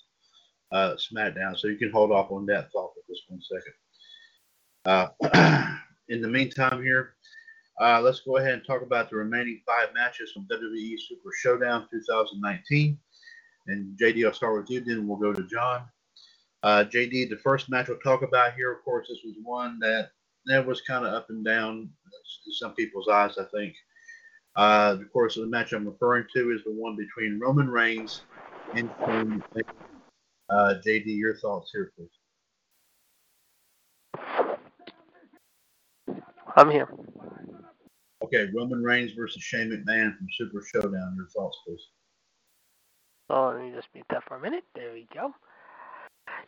[0.73, 1.57] uh, SmackDown.
[1.57, 3.75] So you can hold off on that thought for just one second.
[4.87, 5.77] Uh,
[6.09, 7.15] in the meantime, here,
[7.81, 11.89] uh, let's go ahead and talk about the remaining five matches from WWE Super Showdown
[11.91, 12.99] 2019.
[13.67, 15.85] And JD, I'll start with you, then we'll go to John.
[16.63, 20.11] Uh, JD, the first match we'll talk about here, of course, this was one that
[20.47, 21.89] that was kind of up and down
[22.47, 23.75] in some people's eyes, I think.
[24.57, 28.23] Uh, of course, the match I'm referring to is the one between Roman Reigns
[28.75, 28.91] and
[30.51, 31.07] uh, JD.
[31.07, 32.09] Your thoughts here, please.
[36.57, 36.89] I'm here.
[38.23, 41.15] Okay, Roman Reigns versus Shane McMahon from Super Showdown.
[41.17, 41.89] Your thoughts, please.
[43.31, 44.65] Oh, let me just mute that for a minute.
[44.75, 45.35] There we go.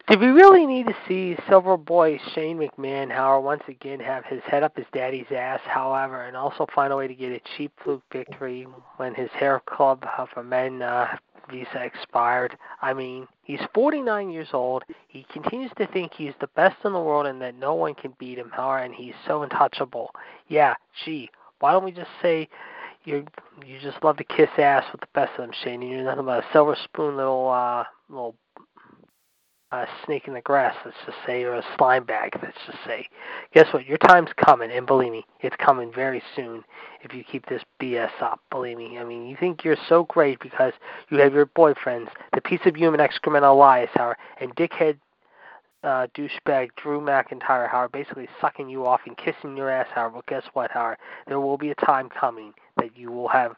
[0.08, 4.40] Do we really need to see Silver Boy Shane McMahon, however, once again have his
[4.44, 7.72] head up his daddy's ass, however, and also find a way to get a cheap
[7.82, 8.66] fluke victory
[8.98, 11.16] when his hair club for men uh,
[11.50, 12.56] visa expired?
[12.82, 14.84] I mean, he's 49 years old.
[15.08, 18.14] He continues to think he's the best in the world and that no one can
[18.18, 20.10] beat him, however, and he's so untouchable.
[20.46, 20.74] Yeah,
[21.04, 22.48] gee, why don't we just say
[23.06, 23.24] you
[23.64, 25.82] you just love to kiss ass with the best of them, Shane?
[25.82, 28.34] You're nothing but a silver spoon little uh little
[29.72, 33.08] uh, snake in the grass, let's just say, or a slime bag, let's just say.
[33.52, 33.84] Guess what?
[33.84, 36.62] Your time's coming, and believe me, it's coming very soon
[37.02, 38.40] if you keep this BS up.
[38.50, 38.98] Believe me.
[38.98, 40.72] I mean, you think you're so great because
[41.10, 44.98] you have your boyfriends, the piece of human excrement Elias Howard, and dickhead
[45.86, 50.14] uh, douchebag Drew McIntyre, Howard, basically sucking you off and kissing your ass, Howard.
[50.14, 50.98] Well, guess what, Howard?
[51.28, 53.54] There will be a time coming that you will have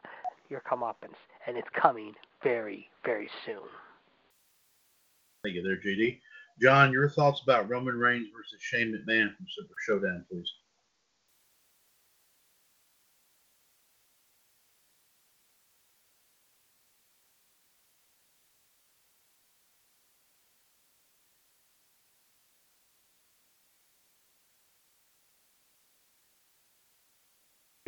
[0.49, 1.17] your comeuppance,
[1.47, 2.13] and it's coming
[2.43, 3.67] very, very soon.
[5.43, 6.19] Thank you there, JD.
[6.61, 10.51] John, your thoughts about Roman Reigns versus Shane McMahon from Super Showdown, please.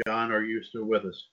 [0.07, 1.27] John, are you still with us?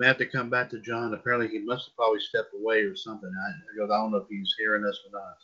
[0.00, 1.12] To come back to John.
[1.12, 3.30] Apparently, he must have probably stepped away or something.
[3.30, 5.36] I, I don't know if he's hearing us or not.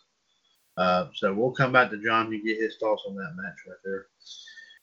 [0.77, 3.77] Uh, so we'll come back to John and get his thoughts on that match right
[3.85, 4.07] there.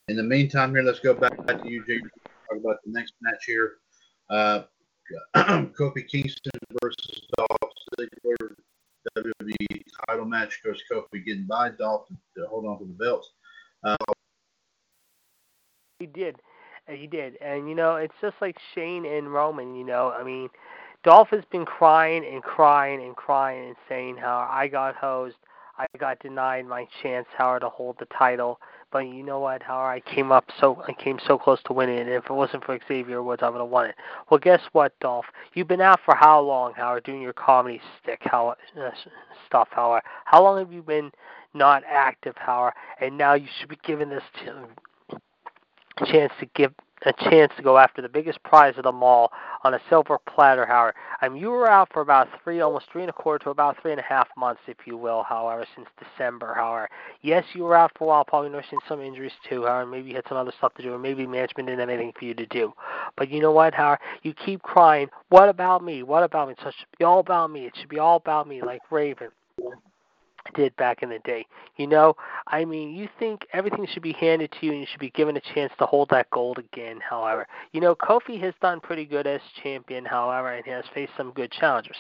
[0.07, 2.01] In the meantime, here, let's go back to you, Jake.
[2.01, 3.77] Talk about the next match here.
[4.29, 4.63] Uh,
[5.35, 6.51] Kofi Kingston
[6.81, 8.55] versus Dolph Ziggler
[9.17, 10.61] WWE title match.
[10.63, 13.25] Coach Kofi getting by Dolph to, to hold on to the belt.
[13.83, 13.95] Uh,
[15.99, 16.37] he did.
[16.91, 17.37] He did.
[17.41, 20.11] And, you know, it's just like Shane and Roman, you know.
[20.11, 20.49] I mean,
[21.03, 25.37] Dolph has been crying and crying and crying and saying how I got hosed.
[25.77, 28.59] I got denied my chance, Howard, to hold the title.
[28.91, 30.03] But you know what, Howard?
[30.05, 32.07] I came up so I came so close to winning it.
[32.07, 33.95] If it wasn't for Xavier Woods, I would have won it.
[34.29, 35.25] Well, guess what, Dolph?
[35.53, 38.89] You've been out for how long, Howard, doing your comedy stick, how uh,
[39.47, 40.03] stuff, Howard?
[40.25, 41.11] How long have you been
[41.53, 42.73] not active, Howard?
[42.99, 44.23] And now you should be given this
[46.05, 46.73] chance to give
[47.05, 49.31] a chance to go after the biggest prize of them all
[49.63, 50.93] on a silver platter, Howard.
[51.21, 53.81] I mean, you were out for about three, almost three and a quarter to about
[53.81, 56.89] three and a half months, if you will, however, since December, however.
[57.21, 59.89] Yes, you were out for a while, probably nursing some injuries too, Howard.
[59.89, 62.25] Maybe you had some other stuff to do, or maybe management didn't have anything for
[62.25, 62.73] you to do.
[63.17, 63.99] But you know what, Howard?
[64.21, 66.03] You keep crying, what about me?
[66.03, 66.55] What about me?
[66.61, 67.65] So it should be all about me.
[67.65, 69.29] It should be all about me, like Raven
[70.55, 71.45] did back in the day.
[71.77, 72.15] You know,
[72.47, 75.37] I mean, you think everything should be handed to you and you should be given
[75.37, 77.47] a chance to hold that gold again, however.
[77.71, 81.51] You know, Kofi has done pretty good as champion, however, and has faced some good
[81.51, 81.97] challengers.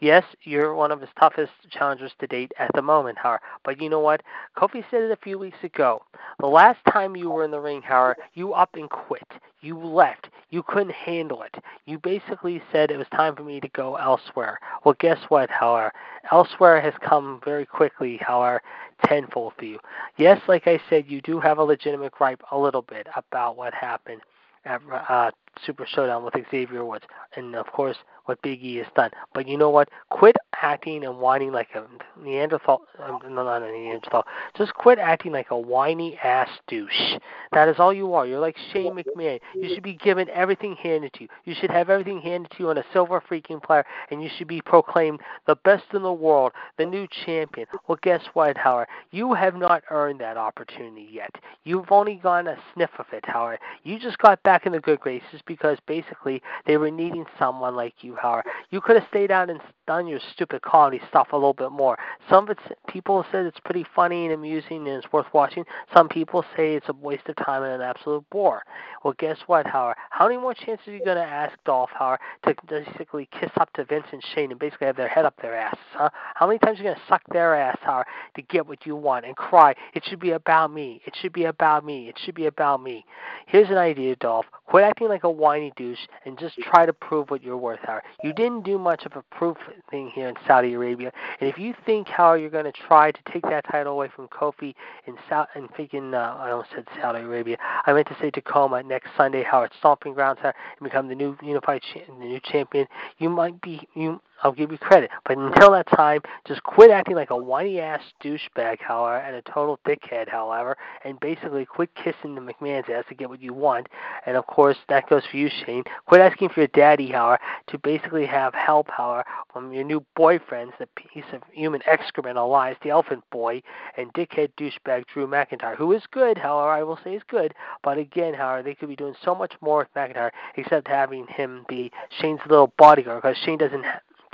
[0.00, 3.42] Yes, you're one of his toughest challengers to date at the moment, however.
[3.64, 4.22] But you know what?
[4.56, 6.02] Kofi said it a few weeks ago.
[6.40, 9.26] The last time you were in the ring, however, you up and quit.
[9.64, 10.28] You left.
[10.50, 11.54] You couldn't handle it.
[11.86, 14.58] You basically said it was time for me to go elsewhere.
[14.84, 15.90] Well, guess what, however?
[16.30, 18.60] Elsewhere has come very quickly, however,
[19.06, 19.78] tenfold for you.
[20.18, 23.72] Yes, like I said, you do have a legitimate gripe a little bit about what
[23.72, 24.20] happened
[24.66, 25.30] at uh,
[25.64, 27.04] Super Showdown with Xavier Woods,
[27.36, 27.96] and of course
[28.26, 29.10] what Big E has done.
[29.32, 29.88] But you know what?
[30.10, 31.84] Quit acting and whining like a
[32.20, 32.82] Neanderthal.
[32.98, 34.24] Um, no, not a Neanderthal.
[34.56, 37.18] Just quit acting like a whiny ass douche.
[37.52, 38.26] That is all you are.
[38.26, 39.40] You're like Shane McMahon.
[39.54, 41.28] You should be given everything handed to you.
[41.44, 44.48] You should have everything handed to you on a silver freaking platter, and you should
[44.48, 47.66] be proclaimed the best in the world, the new champion.
[47.86, 48.88] Well, guess what, Howard?
[49.10, 51.34] You have not earned that opportunity yet.
[51.64, 53.58] You've only gotten a sniff of it, Howard.
[53.82, 57.94] You just got back in the good graces because basically they were needing someone like
[58.02, 58.44] you, Howard.
[58.70, 61.98] You could have stayed out and done your stupid comedy stuff a little bit more.
[62.30, 65.64] Some of it's people said it's pretty funny and amusing and it's worth watching.
[65.94, 68.62] Some people say it's a waste of time and an absolute bore.
[69.04, 69.96] Well, guess what, Howard?
[70.10, 73.72] How many more chances are you going to ask Dolph Howard to basically kiss up
[73.74, 76.08] to Vince and Shane and basically have their head up their asses, huh?
[76.34, 78.06] How many times are you going to suck their ass, Howard,
[78.36, 81.44] to get what you want and cry, it should be about me, it should be
[81.44, 83.04] about me, it should be about me?
[83.46, 84.46] Here's an idea, Dolph.
[84.66, 88.03] Quit acting like a whiny douche and just try to prove what you're worth, Howard.
[88.22, 89.56] You didn't do much of a proof
[89.90, 93.20] thing here in Saudi Arabia, and if you think how you're going to try to
[93.32, 94.74] take that title away from Kofi
[95.06, 97.56] in South and freaking uh, I almost said Saudi Arabia.
[97.86, 101.82] I meant to say Tacoma next Sunday, Howard Stomping Grounds, and become the new unified
[101.82, 102.86] cha- the new champion.
[103.18, 105.10] You might be you I'll give you credit.
[105.24, 109.42] But until that time, just quit acting like a whiny ass douchebag, however, and a
[109.42, 113.88] total dickhead, however, and basically quit kissing the McMahon's ass to get what you want.
[114.26, 115.84] And of course, that goes for you, Shane.
[116.06, 117.38] Quit asking for your daddy, however,
[117.68, 117.93] to basically
[118.26, 123.24] have help, however, from your new boyfriends, the piece of human excrement, Elias, the elephant
[123.30, 123.62] boy,
[123.96, 127.54] and dickhead douchebag Drew McIntyre, who is good, however, I will say is good.
[127.82, 131.64] But again, however, they could be doing so much more with McIntyre except having him
[131.68, 131.90] be
[132.20, 133.84] Shane's little bodyguard because Shane doesn't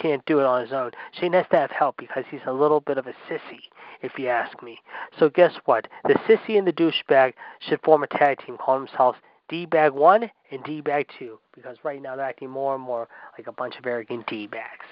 [0.00, 0.90] can't do it on his own.
[1.12, 3.60] Shane has to have help because he's a little bit of a sissy,
[4.02, 4.78] if you ask me.
[5.18, 5.88] So guess what?
[6.04, 9.18] The sissy and the douchebag should form a tag team, call themselves
[9.50, 13.08] D Bag One and D Bag Two, because right now they're acting more and more
[13.36, 14.86] like a bunch of arrogant D bags.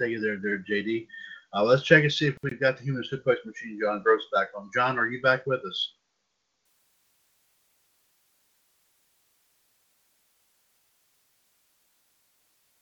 [0.00, 1.06] Thank you there, there, JD.
[1.54, 4.48] Uh, let's check and see if we've got the human suplex machine, John Gross, back
[4.56, 4.70] on.
[4.74, 5.92] John, are you back with us?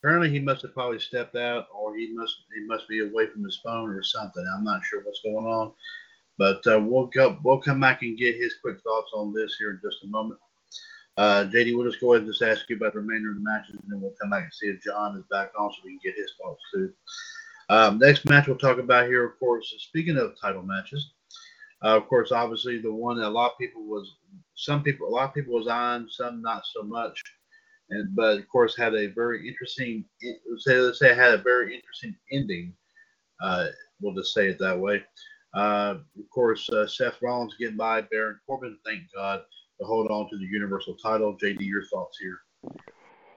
[0.02, 3.42] Apparently, he must have probably stepped out, or he must he must be away from
[3.42, 4.44] his phone or something.
[4.54, 5.72] I'm not sure what's going on,
[6.38, 9.70] but uh, we'll go we'll come back and get his quick thoughts on this here
[9.70, 10.40] in just a moment.
[11.16, 13.42] Uh, JD, we'll just go ahead and just ask you about the remainder of the
[13.42, 15.90] matches, and then we'll come back and see if John is back on so we
[15.90, 16.92] can get his thoughts too.
[17.70, 21.12] Um, next match we'll talk about here, of course, is speaking of title matches,
[21.82, 24.16] uh, of course, obviously the one that a lot of people was,
[24.54, 27.22] some people, a lot of people was on, some not so much
[27.90, 30.04] and but of course had a very interesting
[30.58, 32.72] say let's say had a very interesting ending.
[33.40, 33.66] Uh,
[34.00, 35.02] we'll just say it that way.
[35.54, 39.40] Uh, of course, uh, Seth Rollins getting by Baron Corbin, thank God,
[39.80, 41.36] to hold on to the Universal title.
[41.40, 42.38] JD, your thoughts here?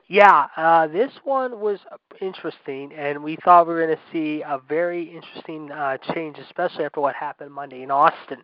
[0.09, 1.79] Yeah, uh, this one was
[2.21, 6.85] interesting, and we thought we were going to see a very interesting uh, change, especially
[6.85, 8.41] after what happened Monday in Austin.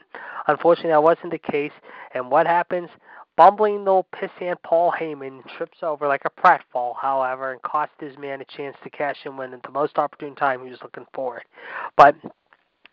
[0.47, 1.71] Unfortunately, that wasn't the case.
[2.13, 2.89] And what happens?
[3.37, 8.41] Bumbling little pissant Paul Heyman trips over like a pratfall, however, and cost his man
[8.41, 11.37] a chance to cash in when at the most opportune time he was looking for
[11.37, 11.47] it.
[11.95, 12.15] But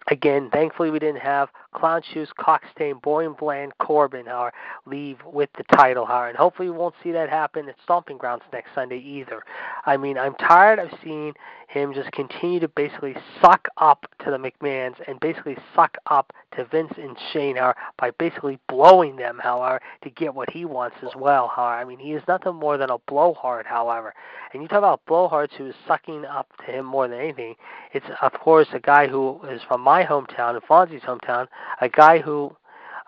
[0.09, 4.53] Again, thankfully we didn't have Clown Shoes, Cockstain, Boring Bland, Corbin, or
[4.86, 6.28] leave with the title, however.
[6.28, 9.42] And hopefully we won't see that happen at Stomping Grounds next Sunday either.
[9.86, 11.34] I mean, I'm tired of seeing
[11.68, 16.64] him just continue to basically suck up to the McMahons and basically suck up to
[16.64, 21.14] Vince and Shane however, by basically blowing them, however, to get what he wants as
[21.16, 21.80] well, however.
[21.80, 24.12] I mean, he is nothing more than a blowhard, however.
[24.53, 27.55] And you talk about blowhards who is sucking up to him more than anything.
[27.92, 31.46] It's, of course, a guy who is from my hometown and Fonzie's hometown,
[31.80, 32.57] a guy who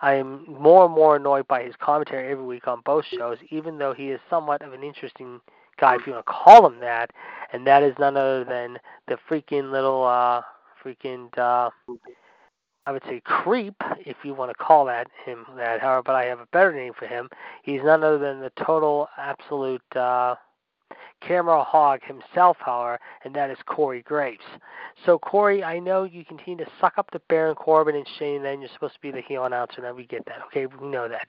[0.01, 3.77] I am more and more annoyed by his commentary every week on both shows, even
[3.77, 5.39] though he is somewhat of an interesting
[5.79, 7.11] guy, if you want to call him that,
[7.53, 8.77] and that is none other than
[9.07, 10.41] the freaking little uh
[10.83, 11.69] freaking uh
[12.85, 13.75] I would say creep,
[14.05, 16.91] if you want to call that him that, however, but I have a better name
[16.99, 17.29] for him.
[17.63, 20.35] He's none other than the total absolute uh
[21.27, 24.43] camera hog himself, however, and that is Corey Graves.
[25.05, 28.61] So, Corey, I know you continue to suck up to Baron Corbin and Shane, then
[28.61, 30.65] you're supposed to be the heel announcer, and we get that, okay?
[30.65, 31.27] We know that.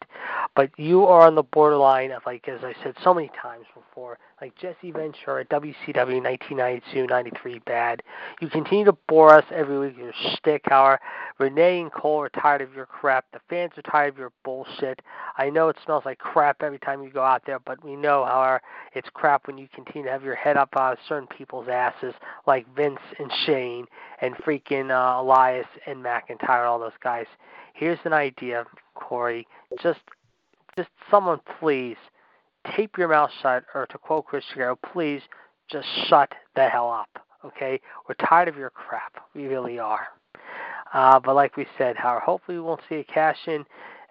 [0.55, 4.19] But you are on the borderline of, like, as I said so many times before,
[4.45, 8.03] like Jesse Ventura, at WCW 1992 93 bad.
[8.43, 11.01] You continue to bore us every week with your shtick, however.
[11.39, 13.25] Renee and Cole are tired of your crap.
[13.33, 15.01] The fans are tired of your bullshit.
[15.39, 18.27] I know it smells like crap every time you go out there, but we know,
[18.27, 18.61] however,
[18.93, 22.13] it's crap when you continue to have your head up of certain people's asses,
[22.47, 23.87] like Vince and Shane
[24.21, 27.27] and freaking uh, Elias and McIntyre, all those guys.
[27.73, 29.49] Here's an idea, Corey.
[29.83, 30.01] Just
[30.77, 31.97] just someone please
[32.77, 35.23] tape your mouth shut, or to quote Chris Jericho, please
[35.71, 37.09] just shut the hell up.
[37.45, 39.13] Okay, we're tired of your crap.
[39.35, 40.09] We really are.
[40.93, 43.65] Uh, but like we said, Howard, hopefully we won't see a cash in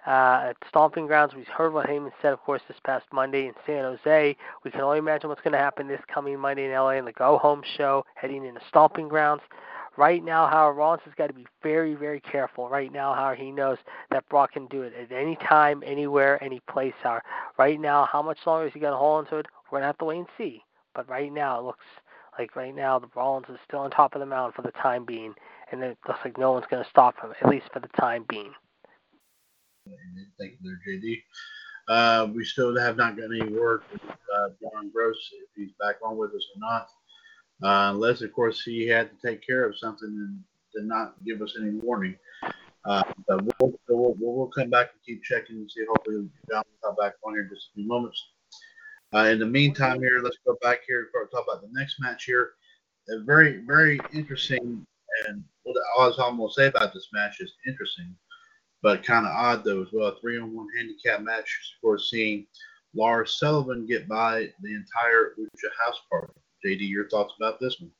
[0.06, 1.34] uh, at Stomping Grounds.
[1.34, 4.36] We heard what Heyman said, of course, this past Monday in San Jose.
[4.64, 7.14] We can only imagine what's going to happen this coming Monday in LA in the
[7.14, 9.42] Go Home show, heading into Stomping Grounds.
[9.96, 12.68] Right now, Howard Rollins has got to be very, very careful.
[12.68, 13.78] Right now, Howard, he knows
[14.10, 16.94] that Brock can do it at any time, anywhere, any place.
[17.04, 17.22] Howard.
[17.60, 19.46] Right now, how much longer is he going to hold into it?
[19.72, 20.64] We're going to have to wait and see.
[20.96, 21.86] But right now, it looks
[22.40, 25.06] like right now the Rollins is still on top of the mountain for the time
[25.06, 25.36] being,
[25.72, 28.26] and it looks like no one's going to stop him, at least for the time
[28.28, 28.54] being.
[30.40, 31.22] Thank you, there, JD.
[31.88, 35.96] Uh, we still have not got any word from uh, John Gross if he's back
[36.04, 36.88] on with us or not.
[37.64, 40.44] Uh, unless, of course, he had to take care of something and
[40.76, 42.16] did not give us any warning.
[42.86, 45.86] Uh, but we'll, we'll, we'll, come back and keep checking and see.
[45.88, 48.22] Hopefully, John will come back on here in just a few moments.
[49.14, 52.26] Uh, in the meantime, here, let's go back here and talk about the next match
[52.26, 52.52] here.
[53.10, 54.86] A very, very interesting,
[55.28, 58.14] and what I was almost say about this match is interesting,
[58.82, 60.08] but kind of odd though as well.
[60.08, 62.48] A three-on-one handicap match for seeing
[62.96, 66.34] Lars Sullivan get by the entire Lucha House Party.
[66.66, 67.92] JD, your thoughts about this one?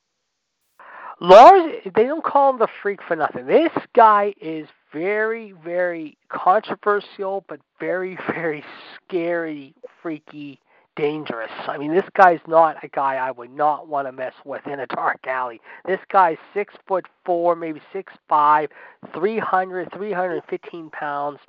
[1.20, 3.46] Lars, they don't call him the freak for nothing.
[3.46, 8.64] This guy is very, very controversial, but very, very
[8.96, 10.60] scary, freaky,
[10.96, 11.50] dangerous.
[11.66, 14.80] I mean, this guy's not a guy I would not want to mess with in
[14.80, 15.60] a dark alley.
[15.86, 18.70] This guy's six foot four, maybe six five,
[19.12, 21.40] three hundred, three hundred fifteen pounds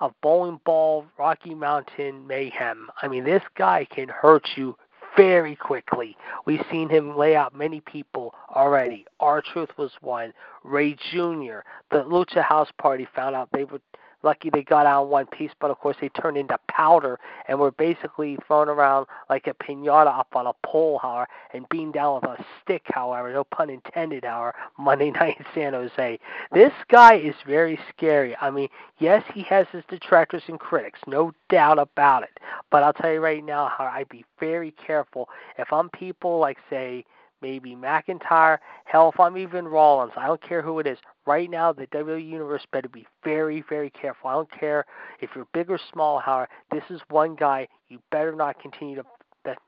[0.00, 2.88] of bowling ball Rocky Mountain mayhem.
[3.00, 4.76] I mean, this guy can hurt you
[5.16, 6.16] very quickly.
[6.46, 9.06] We've seen him lay out many people already.
[9.20, 10.32] R-Truth was one.
[10.62, 11.60] Ray Jr.
[11.90, 13.80] The Lucha House Party found out they were
[14.24, 17.70] lucky they got out one piece, but of course they turned into powder and were
[17.70, 22.24] basically thrown around like a pinata up on a pole, however, and beamed down with
[22.24, 26.18] a stick, however, no pun intended, however, Monday night in San Jose.
[26.52, 28.36] This guy is very scary.
[28.40, 28.68] I mean,
[28.98, 32.40] yes, he has his detractors and critics, no doubt about it.
[32.70, 36.58] But I'll tell you right now, how I'd be very careful if I'm people like,
[36.70, 37.04] say,
[37.44, 38.56] maybe McIntyre.
[38.86, 40.96] Hell, if I'm even Rollins, I don't care who it is.
[41.26, 44.30] Right now, the WWE Universe better be very, very careful.
[44.30, 44.86] I don't care
[45.20, 49.04] if you're big or small, however, this is one guy you better not continue to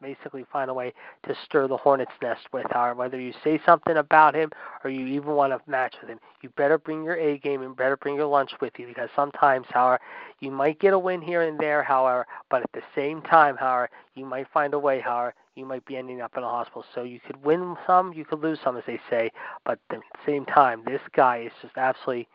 [0.00, 0.92] basically find a way
[1.24, 4.50] to stir the hornet's nest with, however, whether you say something about him
[4.84, 6.18] or you even want to match with him.
[6.42, 9.66] You better bring your A game and better bring your lunch with you because sometimes,
[9.70, 10.00] however,
[10.40, 13.90] you might get a win here and there, however, but at the same time, however,
[14.14, 16.84] you might find a way, however, you might be ending up in a hospital.
[16.94, 19.30] So you could win some, you could lose some, as they say.
[19.64, 22.28] But at the same time, this guy is just absolutely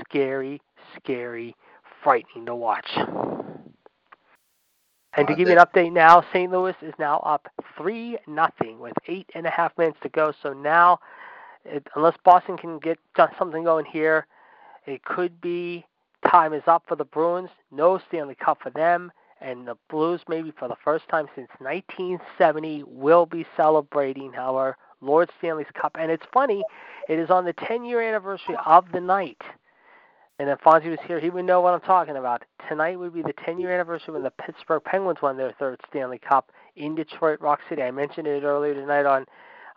[0.00, 0.60] scary,
[0.96, 1.54] scary,
[2.02, 3.41] frightening to watch.
[5.14, 6.50] And to uh, give you an update now, St.
[6.50, 10.32] Louis is now up three nothing with eight and a half minutes to go.
[10.42, 11.00] So now,
[11.64, 12.98] it, unless Boston can get
[13.38, 14.26] something going here,
[14.86, 15.84] it could be
[16.30, 17.50] time is up for the Bruins.
[17.70, 22.84] No Stanley Cup for them and the Blues, maybe for the first time since 1970,
[22.86, 25.96] will be celebrating our Lord Stanley's Cup.
[25.98, 26.62] And it's funny,
[27.08, 29.42] it is on the 10 year anniversary of the night.
[30.42, 32.42] And if Fonzie was here, he would know what I'm talking about.
[32.68, 36.18] Tonight would be the 10 year anniversary when the Pittsburgh Penguins won their third Stanley
[36.18, 37.80] Cup in Detroit Rock City.
[37.80, 39.24] I mentioned it earlier tonight on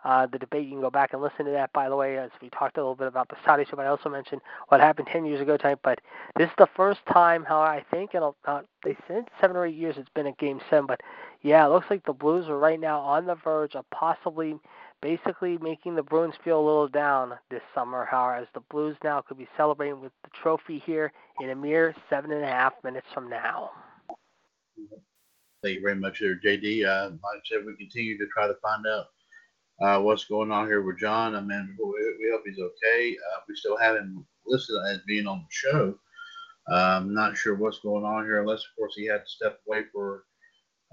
[0.04, 0.64] uh, the debate.
[0.64, 2.80] You can go back and listen to that, by the way, as we talked a
[2.80, 3.76] little bit about the Saudi show.
[3.76, 5.78] But I also mentioned what happened 10 years ago tonight.
[5.84, 6.00] But
[6.36, 9.76] this is the first time, how I think, and uh, they said seven or eight
[9.76, 10.86] years it's been a game seven.
[10.88, 11.00] But
[11.42, 14.56] yeah, it looks like the Blues are right now on the verge of possibly
[15.06, 19.20] basically making the Bruins feel a little down this summer, however, as the Blues now
[19.20, 23.06] could be celebrating with the trophy here in a mere seven and a half minutes
[23.14, 23.70] from now.
[25.62, 26.84] Thank you very much there, JD.
[26.84, 29.06] Uh, like I said, we continue to try to find out
[29.80, 31.36] uh, what's going on here with John.
[31.36, 33.16] I mean, we, we hope he's okay.
[33.16, 35.94] Uh, we still have him listed as being on the show.
[36.68, 39.60] I'm um, not sure what's going on here, unless of course he had to step
[39.68, 40.24] away for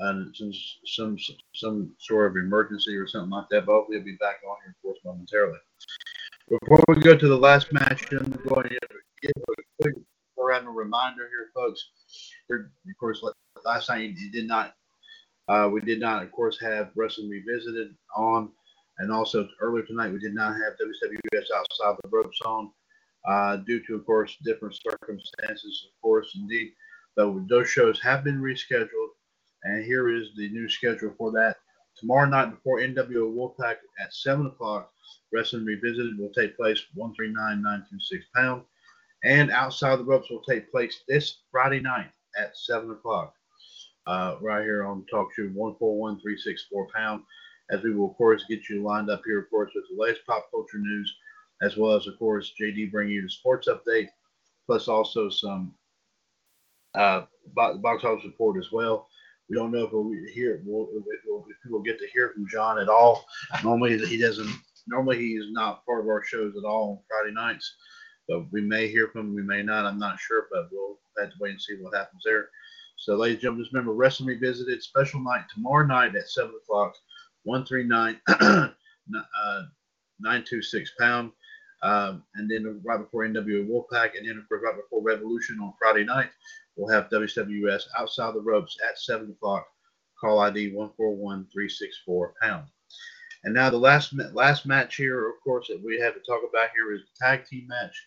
[0.01, 0.51] uh, some
[0.85, 1.17] some
[1.53, 3.65] some sort of emergency or something like that.
[3.65, 5.59] But he'll be back on here, of course, momentarily.
[6.49, 8.79] Before we go to the last match, I'm going to
[9.21, 9.95] give a quick
[10.35, 11.89] reminder here, folks.
[12.51, 13.23] Of course,
[13.65, 14.73] last night you did not,
[15.47, 18.49] uh, we did not, of course, have Wrestling Revisited on.
[18.99, 22.71] And also earlier tonight, we did not have WWS outside the rope zone
[23.27, 26.73] uh, due to, of course, different circumstances, of course, indeed.
[27.15, 29.13] But those shows have been rescheduled.
[29.63, 31.57] And here is the new schedule for that.
[31.97, 34.91] Tomorrow night before NWO Wolfpack at 7 o'clock,
[35.33, 38.63] Wrestling Revisited will take place 139926 pound.
[39.23, 43.33] And Outside the Ropes will take place this Friday night at 7 o'clock.
[44.07, 47.23] uh, right here on Talk Show 141364 pound.
[47.71, 50.25] As we will, of course, get you lined up here, of course, with the latest
[50.27, 51.15] pop culture news,
[51.61, 54.09] as well as, of course, JD bringing you the sports update,
[54.67, 55.73] plus also some
[56.95, 57.23] uh,
[57.55, 59.07] box office report as well.
[59.49, 62.89] We don't know if we'll hear we'll, if, we'll get to hear from John at
[62.89, 63.25] all.
[63.63, 64.49] Normally he doesn't.
[64.87, 67.75] Normally he is not part of our shows at all on Friday nights,
[68.27, 69.35] but we may hear from him.
[69.35, 69.85] We may not.
[69.85, 72.49] I'm not sure, but we'll have to wait and see what happens there.
[72.97, 76.95] So, ladies and gentlemen, just remember Wrestling Revisited special night tomorrow night at seven o'clock.
[77.43, 78.69] One three nine uh,
[80.19, 81.31] nine two six pound.
[81.81, 85.73] Um, and then right before NWA Wolfpack, and then of course right before Revolution on
[85.77, 86.29] Friday night,
[86.75, 89.65] we'll have WWS Outside the Ropes at 7 o'clock.
[90.19, 92.67] Call ID 141364 pound.
[93.43, 96.69] And now the last last match here, of course, that we have to talk about
[96.75, 98.01] here is the tag team match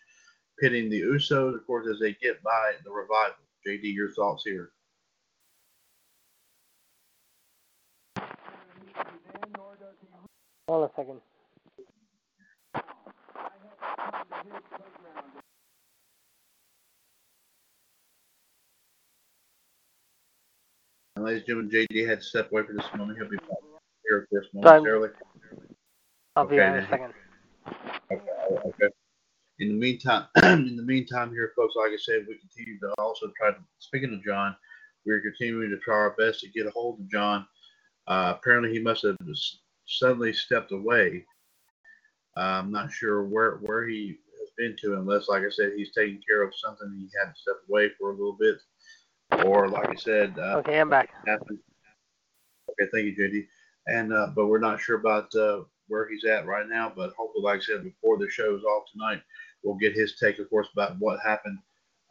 [0.59, 3.35] pitting the Usos, of course, as they get by the revival.
[3.67, 4.71] JD, your thoughts here?
[10.67, 11.21] Hold on a second.
[21.17, 23.17] And ladies and gentlemen, JD had to step away for this moment.
[23.17, 23.57] He'll be back
[24.07, 25.09] here, of course, momentarily.
[26.35, 27.13] I'll be okay, in a second.
[28.11, 28.23] Okay,
[28.67, 28.93] okay.
[29.57, 33.31] In the meantime, in the meantime, here, folks, like I said, we continue to also
[33.35, 33.57] try to.
[33.79, 34.55] Speaking of John,
[35.07, 37.47] we're continuing to try our best to get a hold of John.
[38.05, 39.17] Uh, apparently, he must have
[39.87, 41.25] suddenly stepped away.
[42.37, 45.91] Uh, I'm not sure where where he has been to, unless, like I said, he's
[45.93, 46.95] taking care of something.
[46.95, 48.57] He had to step away for a little bit
[49.45, 51.09] or like I said, uh, okay, I'm back.
[51.27, 53.47] Okay, thank you, JD.
[53.87, 56.91] And uh, but we're not sure about uh, where he's at right now.
[56.95, 59.21] But hopefully, like I said, before the show is off tonight,
[59.63, 61.59] we'll get his take, of course, about what happened.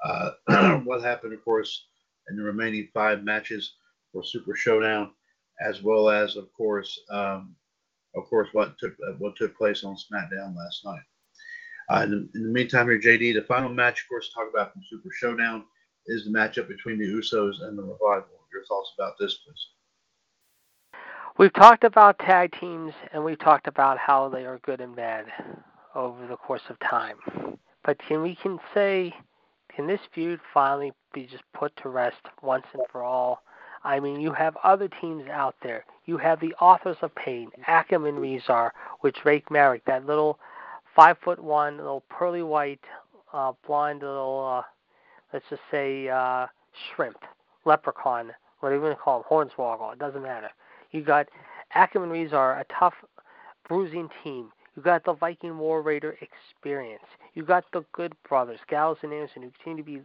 [0.05, 1.87] Uh, what happened, of course,
[2.29, 3.75] in the remaining five matches
[4.13, 5.13] for Super Showdown,
[5.61, 7.55] as well as, of course, um,
[8.15, 11.03] of course, what took uh, what took place on SmackDown last night.
[11.89, 14.49] Uh, in, the, in, the, meantime, here, JD, the final match, of course, to talk
[14.53, 15.65] about from Super Showdown
[16.07, 18.29] is the matchup between the Usos and the Revival.
[18.53, 21.01] Your thoughts about this, please?
[21.39, 25.27] We've talked about tag teams and we've talked about how they are good and bad
[25.95, 27.17] over the course of time.
[27.85, 29.15] But can we can say
[29.75, 33.43] can this feud finally be just put to rest once and for all?
[33.85, 35.85] I mean, you have other teams out there.
[36.07, 40.41] You have the authors of pain, Akam and Rezar, with Drake Maverick, that little
[40.95, 42.81] five foot one, little pearly white,
[43.35, 44.63] uh, blonde little uh,
[45.33, 46.47] let's just say uh,
[46.95, 47.19] shrimp,
[47.65, 50.51] leprechaun, whatever you want to call him, hornswoggle, it doesn't matter.
[50.93, 51.29] You got
[51.75, 52.95] Akam and Rezar, a tough,
[53.69, 54.51] bruising team.
[54.77, 57.05] You got the Viking War Raider experience.
[57.35, 60.01] You got the Good Brothers, Gallows and Anderson, who continue to be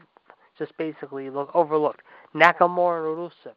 [0.58, 2.02] just basically look overlooked.
[2.36, 3.56] Nakamura and Rusev.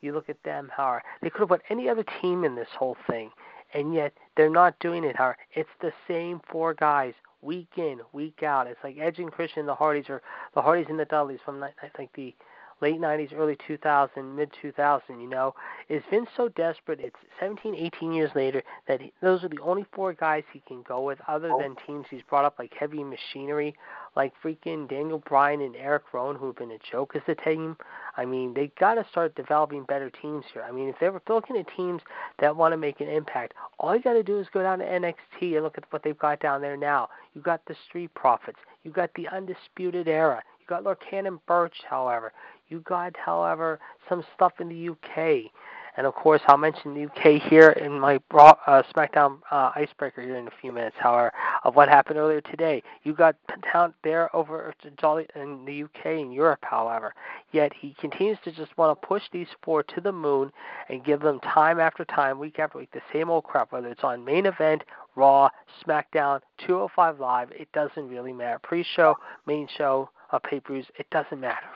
[0.00, 2.96] You look at them, how they could have put any other team in this whole
[3.08, 3.30] thing,
[3.74, 5.16] and yet they're not doing it.
[5.16, 7.14] How it's the same four guys
[7.46, 8.66] week in, week out.
[8.66, 10.20] It's like Edge and Christian, the Hardys, or
[10.54, 12.34] the Hardys and the Dudleys from I think the
[12.80, 15.54] late 90s, early 2000, mid 2000, you know,
[15.88, 19.86] is Vince so desperate, it's 17, 18 years later, that he, those are the only
[19.94, 21.60] four guys he can go with other oh.
[21.60, 23.74] than teams he's brought up like Heavy Machinery,
[24.14, 27.76] like freaking Daniel Bryan and Eric Rowan, who have been a joke as a team.
[28.16, 30.64] I mean, they got to start developing better teams here.
[30.66, 32.02] I mean, if they're looking at teams
[32.40, 34.84] that want to make an impact, all you got to do is go down to
[34.84, 37.08] NXT and look at what they've got down there now.
[37.34, 41.76] You got the Street Profits, you got the Undisputed Era, you got Lorcan and Burch,
[41.88, 42.32] however.
[42.68, 43.78] You got, however,
[44.08, 45.50] some stuff in the UK.
[45.96, 50.36] And of course, I'll mention the UK here in my uh, SmackDown uh, icebreaker here
[50.36, 50.96] in a few minutes.
[50.98, 51.32] However,
[51.64, 53.34] of what happened earlier today, you got
[53.72, 56.60] talent there over Jolly in the UK and Europe.
[56.62, 57.14] However,
[57.52, 60.52] yet he continues to just want to push these four to the moon
[60.90, 63.72] and give them time after time, week after week, the same old crap.
[63.72, 64.82] Whether it's on main event,
[65.14, 65.48] Raw,
[65.82, 68.58] SmackDown, 205 Live, it doesn't really matter.
[68.62, 69.16] Pre-show,
[69.46, 71.66] main show, uh, pay-per-views, it doesn't matter.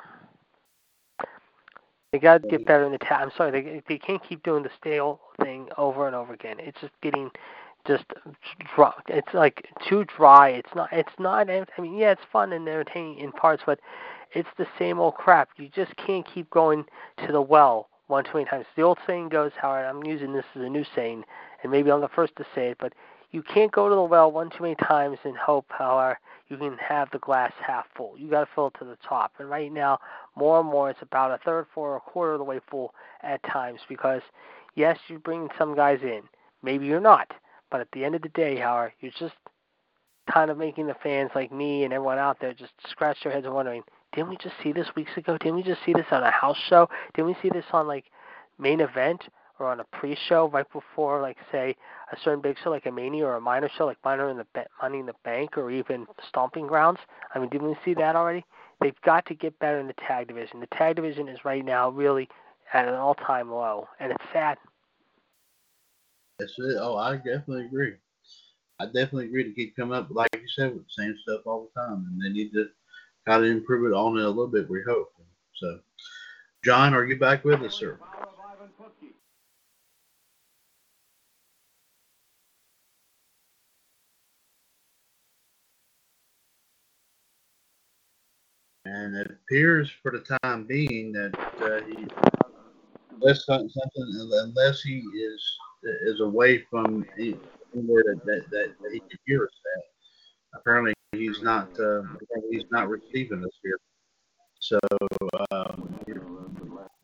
[2.12, 3.20] They got to get better in the tap.
[3.22, 6.56] I'm sorry, they they can't keep doing the stale thing over and over again.
[6.58, 7.30] It's just getting
[7.86, 8.04] just
[8.74, 8.92] dry.
[9.08, 10.50] It's like too dry.
[10.50, 10.88] It's not.
[10.92, 11.48] It's not.
[11.48, 13.78] I mean, yeah, it's fun and entertaining in parts, but
[14.32, 15.50] it's the same old crap.
[15.56, 16.84] You just can't keep going
[17.24, 18.66] to the well one too many times.
[18.76, 19.86] The old saying goes, Howard.
[19.86, 21.24] I'm using this as a new saying,
[21.62, 22.92] and maybe I'm the first to say it, but
[23.32, 26.76] you can't go to the well one too many times and hope, however, you can
[26.78, 28.18] have the glass half full.
[28.18, 29.32] You got to fill it to the top.
[29.38, 30.00] And right now,
[30.36, 32.92] more and more, it's about a third, four, or a quarter of the way full
[33.22, 34.22] at times because,
[34.74, 36.22] yes, you're bringing some guys in.
[36.62, 37.30] Maybe you're not.
[37.70, 39.34] But at the end of the day, Howard, you're just
[40.32, 43.46] kind of making the fans like me and everyone out there just scratch their heads
[43.46, 43.82] and wondering,
[44.12, 45.38] didn't we just see this weeks ago?
[45.38, 46.88] Didn't we just see this on a house show?
[47.14, 48.06] Didn't we see this on like
[48.58, 49.22] main event
[49.60, 51.76] or on a pre-show right before, like say,
[52.12, 54.46] a certain big show like a Mania or a minor show like Minor in the
[54.54, 56.98] ba- Money in the Bank or even Stomping Grounds?
[57.34, 58.44] I mean, didn't we see that already?
[58.80, 60.60] They've got to get better in the tag division.
[60.60, 62.28] The tag division is right now really
[62.72, 64.56] at an all-time low, and it's sad.
[66.38, 66.78] That's it.
[66.80, 67.94] Oh, I definitely agree.
[68.78, 71.68] I definitely agree to keep coming up, like you said, with the same stuff all
[71.74, 72.66] the time, and they need to
[73.26, 74.70] kind of improve it on it a little bit.
[74.70, 75.12] We hope.
[75.56, 75.80] So,
[76.64, 77.98] John, are you back with us, sir?
[88.90, 92.06] And it appears for the time being that uh, he,
[93.14, 95.58] unless something, unless he is
[96.06, 101.68] is away from anywhere that, that, that, he can hear us at, apparently he's not
[101.78, 102.02] uh,
[102.50, 103.78] he's not receiving us here.
[104.58, 104.78] So
[105.52, 105.94] um,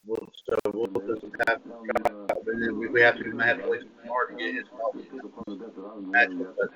[0.04, 4.26] we'll, so we'll just have to, we, we have to have to wait some more
[4.26, 4.64] to get his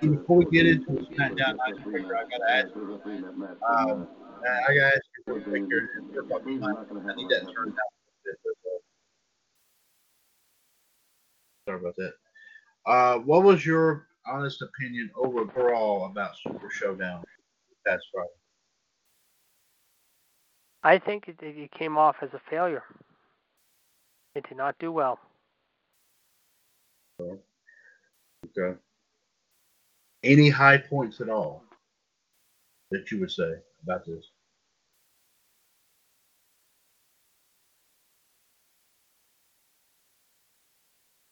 [0.00, 2.68] before we get into SmackDown I gotta ask.
[3.68, 4.08] Um,
[4.48, 5.88] I gotta ask you real quick here.
[6.02, 7.90] I need that turned down.
[11.68, 12.12] Sorry about that.
[12.86, 17.22] Uh, what was your honest opinion overall about Super Showdown
[17.86, 18.28] past Friday?
[20.82, 22.84] I think it, it came off as a failure.
[24.34, 25.18] It did not do well.
[27.20, 28.78] Okay.
[30.22, 31.64] Any high points at all
[32.90, 34.24] that you would say about this?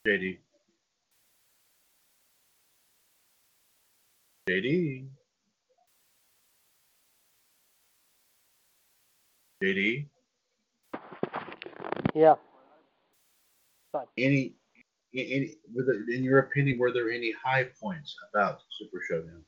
[0.07, 0.39] JD.
[4.49, 5.07] JD.
[9.63, 10.07] JD.
[12.15, 12.35] Yeah.
[13.93, 14.07] Fine.
[14.17, 14.55] Any,
[15.15, 15.55] any,
[16.11, 19.43] in your opinion, were there any high points about Super Showdown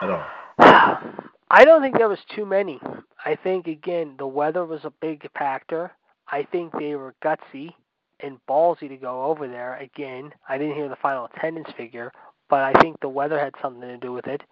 [0.00, 1.18] at all?
[1.54, 2.80] I don't think there was too many.
[3.26, 5.92] I think again the weather was a big factor.
[6.26, 7.74] I think they were gutsy
[8.20, 9.76] and ballsy to go over there.
[9.76, 12.10] Again, I didn't hear the final attendance figure,
[12.48, 14.42] but I think the weather had something to do with it.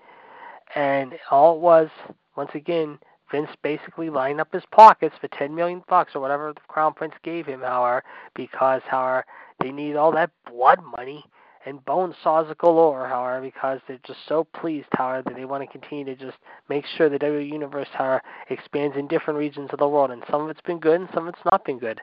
[0.74, 1.88] And all it was,
[2.36, 2.98] once again,
[3.32, 7.14] Vince basically lined up his pockets for ten million bucks or whatever the Crown Prince
[7.22, 8.04] gave him, however,
[8.34, 9.24] because however
[9.58, 11.24] they need all that blood money
[11.66, 15.78] and bone saws galore, however, because they're just so pleased, however, that they want to
[15.78, 16.38] continue to just
[16.68, 20.10] make sure the WWE Universe, however, expands in different regions of the world.
[20.10, 22.00] And some of it's been good and some of it's not been good.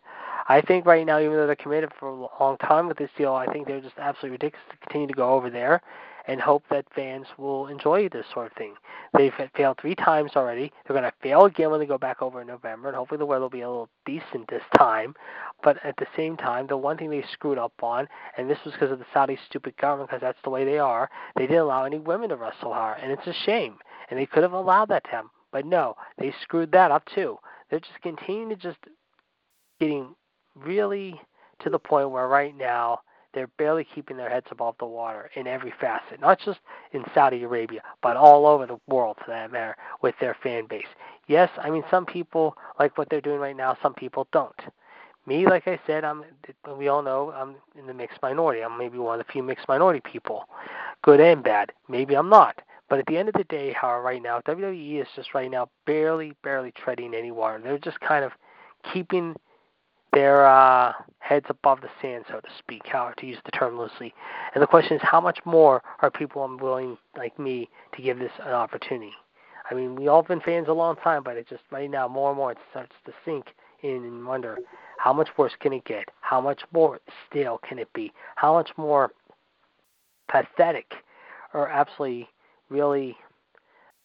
[0.47, 3.33] I think right now, even though they're committed for a long time with this deal,
[3.33, 5.81] I think they're just absolutely ridiculous to continue to go over there
[6.27, 8.73] and hope that fans will enjoy this sort of thing.
[9.17, 10.71] They've failed three times already.
[10.85, 13.25] They're going to fail again when they go back over in November, and hopefully the
[13.25, 15.15] weather will be a little decent this time.
[15.63, 18.73] But at the same time, the one thing they screwed up on, and this was
[18.73, 21.85] because of the Saudi stupid government, because that's the way they are, they didn't allow
[21.85, 23.77] any women to wrestle hard, and it's a shame.
[24.09, 27.37] And they could have allowed that to them, but no, they screwed that up too.
[27.69, 28.77] They're just continuing to just
[29.79, 30.15] getting
[30.55, 31.19] really
[31.61, 32.99] to the point where right now
[33.33, 36.59] they're barely keeping their heads above the water in every facet, not just
[36.91, 40.87] in Saudi Arabia, but all over the world for that matter, with their fan base.
[41.27, 44.59] Yes, I mean some people like what they're doing right now, some people don't.
[45.25, 46.23] Me, like I said, I'm.
[46.77, 48.63] We all know I'm in the mixed minority.
[48.63, 50.45] I'm maybe one of the few mixed minority people,
[51.03, 51.73] good and bad.
[51.89, 52.61] Maybe I'm not.
[52.89, 55.69] But at the end of the day, however, right now WWE is just right now
[55.85, 57.59] barely, barely treading any water.
[57.61, 58.31] They're just kind of
[58.93, 59.35] keeping
[60.17, 64.15] their uh, heads above the sand, so to speak, how to use the term loosely.
[64.55, 68.31] And the question is, how much more are people unwilling, like me, to give this
[68.43, 69.11] an opportunity?
[69.69, 72.31] I mean, we all been fans a long time, but it just right now more
[72.31, 73.45] and more it starts to sink
[73.83, 74.57] in and wonder
[74.97, 76.05] how much worse can it get?
[76.21, 76.99] How much more
[77.29, 78.11] stale can it be?
[78.37, 79.11] How much more
[80.29, 80.91] pathetic
[81.53, 82.27] or absolutely
[82.69, 83.15] really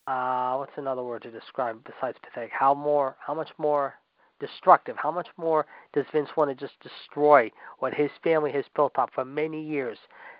[0.06, 2.50] uh what's another word to describe besides pathetic?
[2.52, 3.94] How more how much more
[4.42, 4.96] destructive.
[4.96, 9.10] How much more does Vince want to just destroy what his family has built up
[9.14, 9.98] for many years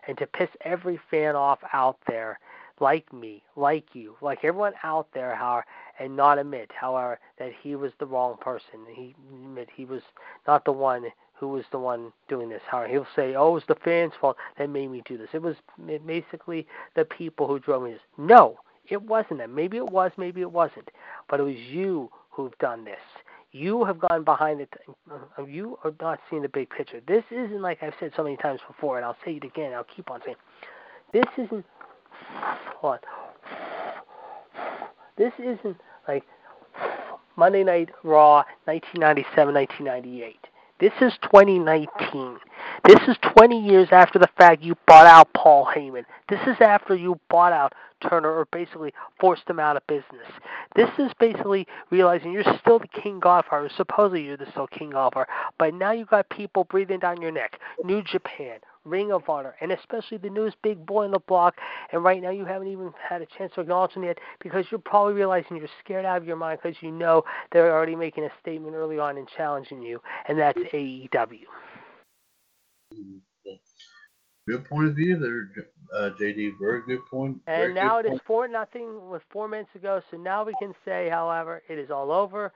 [0.09, 2.41] and to piss every fan off out there,
[2.81, 5.65] like me, like you, like everyone out there, however,
[6.01, 8.81] and not admit, however, that he was the wrong person.
[8.93, 10.03] He admit he was
[10.49, 12.63] not the one who was the one doing this.
[12.69, 15.31] However, he'll say, "Oh, it was the fans' fault that made me do this.
[15.33, 15.57] It was
[16.07, 18.59] basically the people who drove me this." No,
[18.89, 19.55] it wasn't them.
[19.55, 20.91] Maybe it was, maybe it wasn't,
[21.29, 22.99] but it was you who've done this
[23.53, 24.73] you have gone behind it.
[25.11, 27.01] Uh, you are not seeing the big picture.
[27.07, 29.73] This isn't like I've said so many times before, and I'll say it again.
[29.75, 30.37] I'll keep on saying,
[31.13, 31.65] this isn't.
[32.81, 32.99] Hold on.
[35.19, 35.77] This isn't
[36.09, 36.25] like
[37.37, 40.35] Monday Night Raw 1997-1998.
[40.81, 42.39] This is 2019.
[42.85, 46.05] This is 20 years after the fact you bought out Paul Heyman.
[46.29, 47.73] This is after you bought out
[48.09, 50.27] Turner or basically forced him out of business.
[50.75, 53.71] This is basically realizing you're still the King Godfather.
[53.77, 55.29] Supposedly you're the still King Godfather,
[55.59, 57.61] but now you've got people breathing down your neck.
[57.85, 61.57] New Japan, Ring of Honor, and especially the newest big boy on the block.
[61.93, 64.81] And right now, you haven't even had a chance to acknowledge him yet because you're
[64.81, 67.23] probably realizing you're scared out of your mind because you know
[67.53, 71.45] they're already making a statement early on and challenging you, and that's AEW.
[74.49, 75.67] Good point of view there,
[75.97, 76.55] uh, JD.
[76.61, 77.39] Very good point.
[77.47, 78.15] And now it point.
[78.17, 80.03] is four nothing with four minutes to go.
[80.11, 82.53] So now we can say, however, it is all over.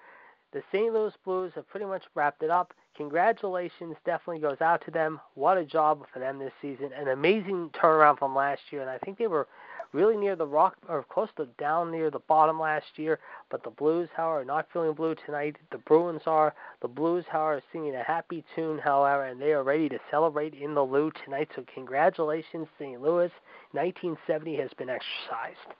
[0.52, 0.92] The St.
[0.92, 2.72] Louis Blues have pretty much wrapped it up.
[2.96, 5.20] Congratulations definitely goes out to them.
[5.34, 6.90] What a job for them this season.
[6.96, 8.80] An amazing turnaround from last year.
[8.80, 9.48] And I think they were
[9.92, 13.18] really near the rock or close to down near the bottom last year.
[13.50, 15.56] But the Blues, however, are not feeling blue tonight.
[15.72, 16.54] The Bruins are.
[16.80, 20.54] The Blues, however, are singing a happy tune, however, and they are ready to celebrate
[20.54, 21.48] in the Lou tonight.
[21.54, 23.00] So congratulations, St.
[23.00, 23.32] Louis.
[23.72, 25.74] 1970 has been exercised.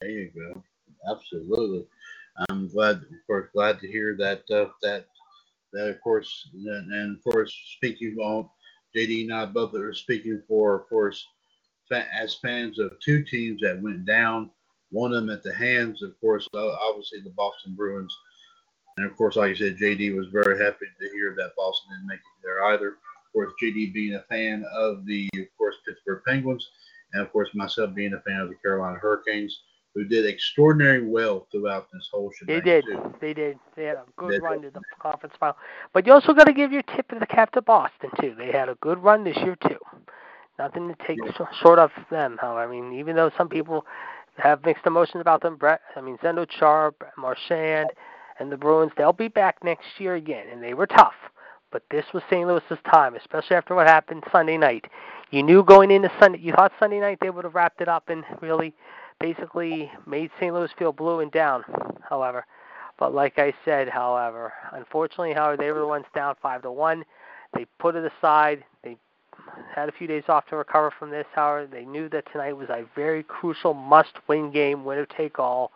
[0.00, 0.62] There you go.
[1.10, 1.86] Absolutely.
[2.48, 4.42] I'm glad, of course, glad to hear that.
[4.50, 5.06] Uh, that
[5.72, 8.48] that of course, and, and of course, speaking on
[8.96, 11.26] JD and I both are speaking for, of course,
[11.92, 14.50] as fans of two teams that went down.
[14.90, 18.16] One of them at the hands, of course, obviously the Boston Bruins,
[18.96, 22.08] and of course, like I said, JD was very happy to hear that Boston didn't
[22.08, 22.88] make it there either.
[22.88, 26.68] Of course, JD being a fan of the, of course, Pittsburgh Penguins,
[27.12, 29.60] and of course, myself being a fan of the Carolina Hurricanes
[29.94, 32.56] who did extraordinary well throughout this whole shebang.
[32.56, 32.84] They did.
[32.84, 33.14] Too.
[33.20, 33.58] They did.
[33.76, 35.56] They had a good They run to the conference final.
[35.92, 38.34] But you also got to give your tip to the cap to Boston too.
[38.36, 39.78] They had a good run this year too.
[40.58, 41.46] Nothing to take Yeah.
[41.62, 42.38] short of them.
[42.40, 43.86] However, I mean, even though some people
[44.36, 47.90] have mixed emotions about them, Brett, I mean, Zdeno Chara, Marchand,
[48.38, 51.14] and the Bruins, they'll be back next year again, and they were tough.
[51.72, 52.46] But this was St.
[52.46, 54.86] Louis's time, especially after what happened Sunday night.
[55.30, 58.08] You knew going into Sunday, you thought Sunday night they would have wrapped it up
[58.08, 58.74] and really
[59.20, 60.52] basically made St.
[60.52, 61.62] Louis feel blue and down,
[62.08, 62.44] however.
[62.98, 67.04] But like I said, however, unfortunately, however, they were the ones down five to one.
[67.54, 68.64] They put it aside.
[68.82, 68.96] They
[69.74, 71.26] had a few days off to recover from this.
[71.34, 75.72] However, they knew that tonight was a very crucial must-win game, winner take all.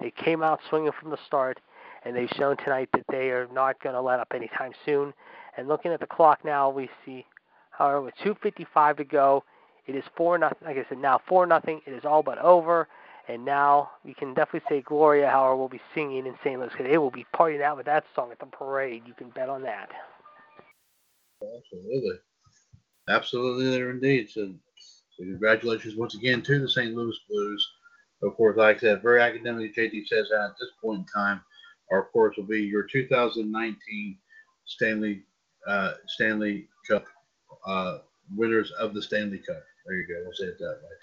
[0.00, 1.58] They came out swinging from the start,
[2.04, 5.12] and they've shown tonight that they are not going to let up anytime soon.
[5.56, 7.26] And looking at the clock now, we see,
[7.70, 9.44] however, with 2:55 to go,
[9.88, 10.58] it is four nothing.
[10.66, 11.80] Like I said, now four nothing.
[11.86, 12.86] It is all but over.
[13.26, 16.58] And now we can definitely say Gloria, however, will be singing in St.
[16.58, 19.02] Louis because they will be partying out with that song at the parade.
[19.06, 19.90] You can bet on that.
[21.42, 22.16] Absolutely.
[23.08, 24.30] Absolutely there indeed.
[24.30, 24.52] So,
[25.16, 26.94] so congratulations once again to the St.
[26.94, 27.68] Louis Blues.
[28.22, 31.40] Of course, like I said, very academically, JD says that at this point in time,
[31.90, 34.18] our course will be your 2019
[34.66, 35.22] Stanley
[35.66, 37.04] uh, Stanley Cup
[37.66, 37.98] uh,
[38.34, 39.62] winners of the Stanley Cup.
[39.88, 40.22] There you go.
[40.22, 40.94] We'll say it that way.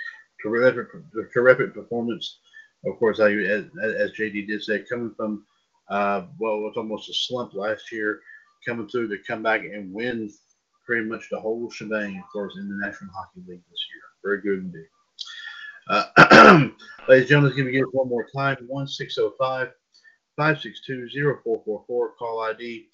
[0.41, 0.87] Terrific,
[1.33, 2.37] terrific performance.
[2.85, 5.43] Of course, I, as, as JD did say, coming from
[5.89, 8.21] uh, well, was almost a slump last year,
[8.65, 10.31] coming through to come back and win
[10.85, 14.03] pretty much the whole shebang, of course, in the National Hockey League this year.
[14.23, 14.87] Very good indeed.
[15.87, 16.69] Uh,
[17.07, 18.57] ladies and gentlemen, give me it one more time.
[18.67, 19.71] 1605
[20.35, 21.09] 562
[21.43, 22.15] 0444.
[22.17, 22.87] Call ID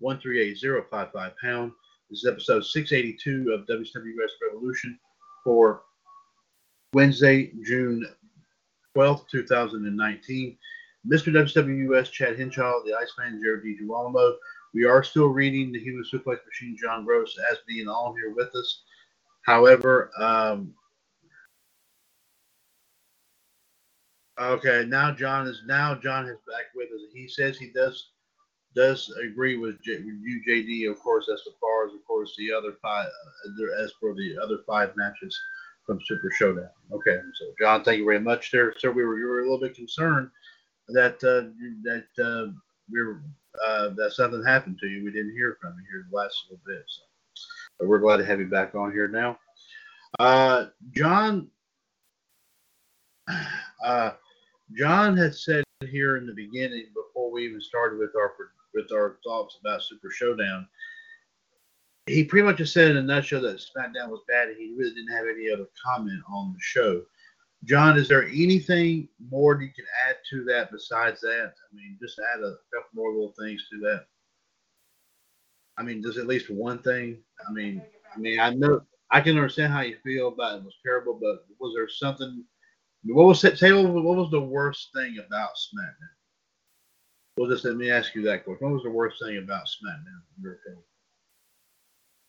[0.00, 1.72] 138055 pound.
[2.10, 4.98] This is episode 682 of WWS Revolution
[5.44, 5.82] for
[6.92, 8.04] Wednesday, June
[8.96, 10.58] 12th, 2019.
[11.06, 11.32] Mr.
[11.32, 14.34] WWS, Chad Hinshaw, the Iceman, Jared DiGirolamo.
[14.72, 18.54] We are still reading the Human Suplex Machine, John Gross, as being on here with
[18.54, 18.82] us.
[19.42, 20.74] However, um,
[24.40, 27.12] okay, now John is now John is back with us.
[27.12, 28.10] He says he does
[28.74, 32.74] does agree with, J, you, JD, of course, as far as of course the other
[32.82, 35.38] five, uh, as for the other five matches
[35.86, 36.70] from Super Showdown.
[36.92, 38.74] Okay, so John, thank you very much there.
[38.78, 40.30] So we were, we were a little bit concerned
[40.88, 41.48] that uh,
[41.82, 42.52] that uh,
[42.90, 43.22] we were
[43.66, 45.04] uh, that something happened to you.
[45.04, 46.84] We didn't hear from you here the last little bit.
[46.86, 47.02] So
[47.78, 49.38] but we're glad to have you back on here now.
[50.18, 51.48] Uh, John,
[53.84, 54.12] uh,
[54.76, 58.30] John had said here in the beginning before we even started with our
[58.74, 60.66] with our thoughts about Super Showdown.
[62.06, 64.94] He pretty much just said in a nutshell that SmackDown was bad, and he really
[64.94, 67.02] didn't have any other comment on the show.
[67.64, 71.54] John, is there anything more you can add to that besides that?
[71.54, 74.04] I mean, just add a couple more little things to that.
[75.78, 77.18] I mean, just at least one thing.
[77.48, 77.82] I mean,
[78.14, 81.46] I mean, I know I can understand how you feel about it was terrible, but
[81.58, 82.44] was there something?
[83.04, 83.58] What was it?
[83.58, 86.13] Say what was the worst thing about SmackDown?
[87.36, 88.68] Well, just let me ask you that question.
[88.68, 90.82] What was the worst thing about SmackDown, in your opinion?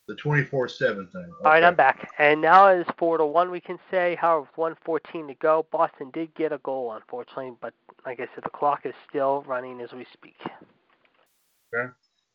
[0.07, 1.31] The 24 7 thing.
[1.43, 2.11] All right, I'm back.
[2.19, 4.15] And now it is 4 to 1, we can say.
[4.15, 7.53] However, with 114 to go, Boston did get a goal, unfortunately.
[7.59, 7.73] But
[8.05, 10.35] like I said, the clock is still running as we speak.
[10.43, 11.91] Okay.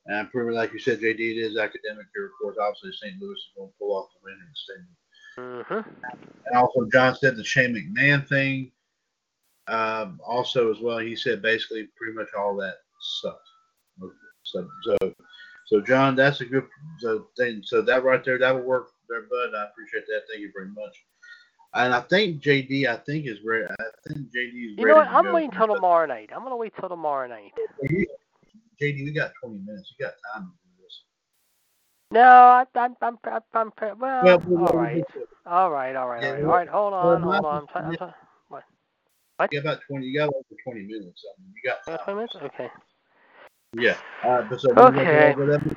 [0.06, 2.26] And proving, like you said, JD, it is academic here.
[2.26, 3.20] Of course, obviously, St.
[3.20, 5.94] Louis is going to pull off the win in the stadium.
[5.96, 6.06] hmm
[6.46, 8.72] And also, John said the Shane McMahon thing.
[9.68, 12.74] Um, also, as well, he said basically pretty much all that
[13.22, 13.48] sucked.
[14.42, 15.14] So, so,
[15.66, 16.66] so John, that's a good
[16.98, 17.62] so thing.
[17.64, 19.54] So that right there, that will work there, bud.
[19.56, 20.22] I appreciate that.
[20.28, 20.96] Thank you very much.
[21.74, 23.66] And I think JD, I think is ready.
[23.78, 24.88] I think JD is You ready.
[24.88, 25.08] know what?
[25.08, 26.30] I'm waiting till tomorrow night.
[26.32, 27.52] I'm going to wait till tomorrow night.
[28.82, 29.94] JD, we got 20 minutes.
[29.96, 31.02] You got time to do this.
[32.10, 33.18] No, I, I'm, I'm,
[33.54, 35.04] I'm, I'm, well, all right.
[35.46, 36.42] All right, all right, all right.
[36.42, 38.12] All right, hold on, hold on.
[39.40, 39.52] I'm trying, I'm trying.
[39.52, 40.06] You got about 20.
[40.06, 41.24] You got over 20 minutes.
[41.24, 42.36] I mean, you got You 20 minutes?
[42.42, 42.70] Okay.
[43.74, 43.96] Yeah.
[44.22, 45.34] Uh, but so Okay.
[45.36, 45.72] Let me,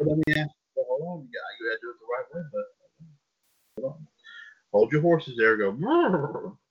[0.00, 0.50] let me ask.
[0.76, 1.22] Well, hold on.
[1.22, 4.06] You got, you got to do it the right way, but hold on.
[4.72, 5.56] Hold your horses there.
[5.56, 6.56] Go.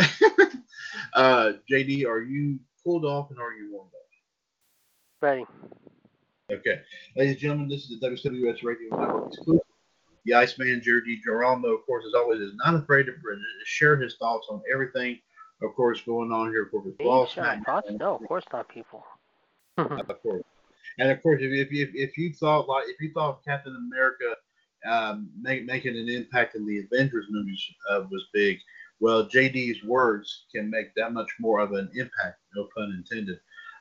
[0.00, 0.06] Okay.
[1.12, 4.00] uh, JD, are you pulled off and are you warmed up?
[5.20, 5.44] Ready.
[6.50, 6.80] Okay.
[7.14, 9.60] Ladies and gentlemen, this is the WWS Radio Network exclusive.
[10.24, 14.16] The Iceman, Jared DiGirolamo, of course, as always, is not afraid to to share his
[14.16, 15.18] thoughts on everything,
[15.64, 16.64] of course, going on here.
[16.64, 17.06] Of course, with Me?
[17.06, 17.90] Raw, Share my thoughts?
[17.90, 19.04] SmackDown, No, of course not, people.
[19.78, 19.88] of
[20.22, 20.42] course.
[20.98, 24.36] And of course, if if if, if you thought like if you thought Captain America
[24.88, 28.58] um, make, making an impact in the Avengers movies uh, was big,
[29.00, 33.38] well, JD's words can make that much more of an impact, no pun intended,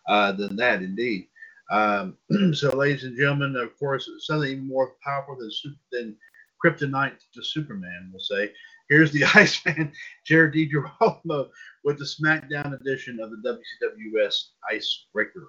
[0.07, 1.27] uh, than that indeed.
[1.71, 2.17] Um,
[2.53, 5.51] so, ladies and gentlemen, of course, something even more powerful than
[5.91, 6.17] than
[6.63, 8.51] Kryptonite to Superman, we'll say.
[8.93, 9.91] Here's the Iceman,
[10.23, 11.49] Jared DiGirolamo,
[11.83, 13.37] with the SmackDown edition of the
[13.81, 14.35] WCWUS
[14.71, 15.47] Icebreaker.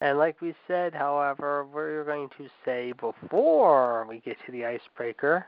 [0.00, 5.46] And like we said, however, we're going to say before we get to the icebreaker,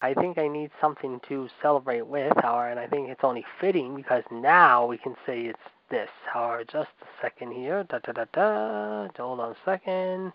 [0.00, 3.96] I think I need something to celebrate with, however, and I think it's only fitting
[3.96, 5.58] because now we can say it's
[5.90, 6.08] this.
[6.32, 7.82] However, just a second here.
[7.82, 9.08] Da da da da.
[9.16, 10.32] Hold on a second.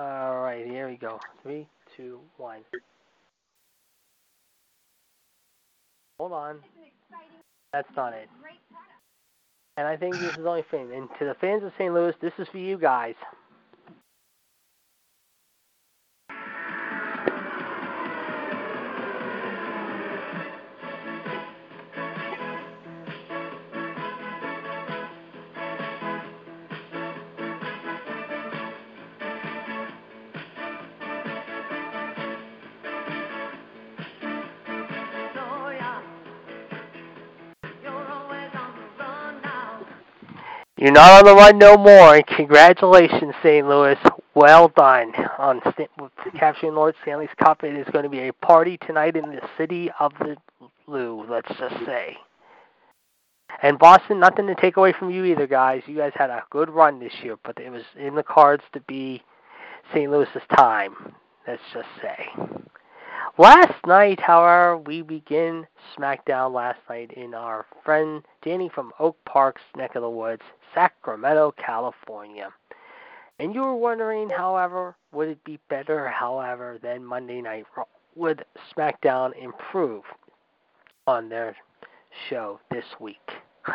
[0.00, 1.20] All right, here we go.
[1.44, 2.60] Three, two, one.
[6.18, 6.58] Hold on.
[7.72, 8.28] That's not it.
[9.76, 10.92] And I think this is only fitting.
[10.92, 11.94] And to the fans of St.
[11.94, 13.14] Louis, this is for you guys.
[40.90, 43.64] You're not on the run no more, and congratulations, St.
[43.64, 43.96] Louis.
[44.34, 45.60] Well done on
[46.36, 47.62] capturing Lord Stanley's Cup.
[47.62, 50.36] It is going to be a party tonight in the city of the
[50.88, 52.16] Lou, let's just say.
[53.62, 55.82] And Boston, nothing to take away from you either, guys.
[55.86, 58.80] You guys had a good run this year, but it was in the cards to
[58.80, 59.22] be
[59.94, 60.10] St.
[60.10, 61.14] Louis's time,
[61.46, 62.26] let's just say.
[63.38, 69.62] Last night, however, we begin SmackDown last night in our friend Danny from Oak Park's
[69.76, 70.42] neck of the woods,
[70.74, 72.50] Sacramento, California.
[73.38, 77.84] And you were wondering, however, would it be better, however, than Monday Night Raw?
[78.16, 78.44] Would
[78.76, 80.02] SmackDown improve
[81.06, 81.56] on their
[82.28, 83.30] show this week?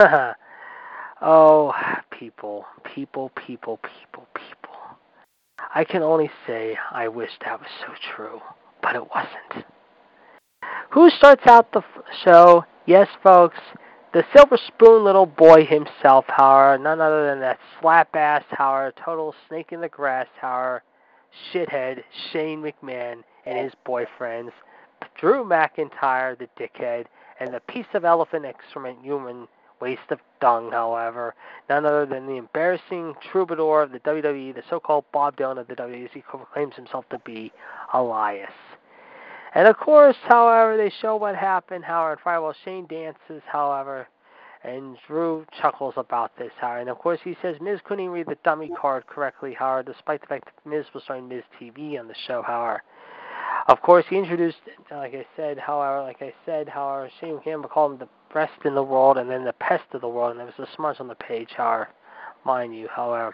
[1.21, 1.73] oh,
[2.11, 4.75] people, people, people, people, people.
[5.73, 8.39] I can only say I wish that was so true,
[8.81, 9.65] but it wasn't.
[10.91, 11.81] Who starts out the
[12.23, 12.63] show?
[12.85, 13.57] Yes, folks,
[14.15, 19.35] the silver spoon little boy himself, however, none other than that slap ass, however, total
[19.49, 20.81] snake in the grass, however,
[21.51, 22.01] shithead
[22.31, 24.51] Shane McMahon and his boyfriends,
[25.19, 27.07] Drew McIntyre, the dickhead,
[27.41, 29.49] and the piece of elephant excrement human
[29.81, 31.35] waste of dung, however,
[31.69, 35.75] none other than the embarrassing troubadour of the WWE, the so-called Bob Dylan of the
[35.75, 37.51] WWE, as he proclaims himself to be,
[37.93, 38.49] Elias.
[39.55, 44.05] And of course, however, they show what happened, however, and Friday, well, Shane dances, however,
[44.65, 46.81] and Drew chuckles about this, however.
[46.81, 50.19] And of course, he says Miz couldn't even read the dummy card correctly, however, despite
[50.19, 52.83] the fact that Miz was starring Miz TV on the show, however.
[53.67, 54.57] Of course, he introduced,
[54.91, 58.75] like I said, however, like I said, however, Shane McMahon called him the best in
[58.75, 61.07] the world and then the pest of the world, and there was a smudge on
[61.07, 61.87] the page, however,
[62.43, 63.33] mind you, however.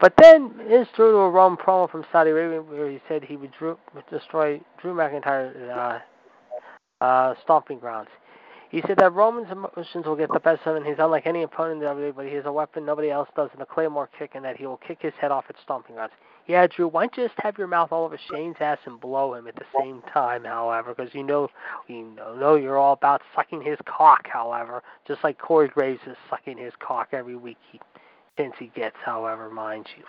[0.00, 3.36] But then Miz threw to a Rome promo from Saudi Arabia where he said he
[3.36, 3.78] would, Drew,
[4.10, 8.08] destroy Drew McIntyre's uh, uh, stomping grounds.
[8.70, 10.84] He said that Roman's emotions will get the best of him.
[10.84, 13.60] He's unlike any opponent in WWE, but he has a weapon nobody else does in
[13.60, 16.12] the Claymore kick, and that he will kick his head off at stomping grounds.
[16.46, 19.34] Yeah, Drew, why don't you just have your mouth all over Shane's ass and blow
[19.34, 21.48] him at the same time, however, because you know
[21.88, 26.58] you know you're all about sucking his cock, however, just like Corey Graves is sucking
[26.58, 27.80] his cock every week he,
[28.58, 30.04] he gets, however, mind you.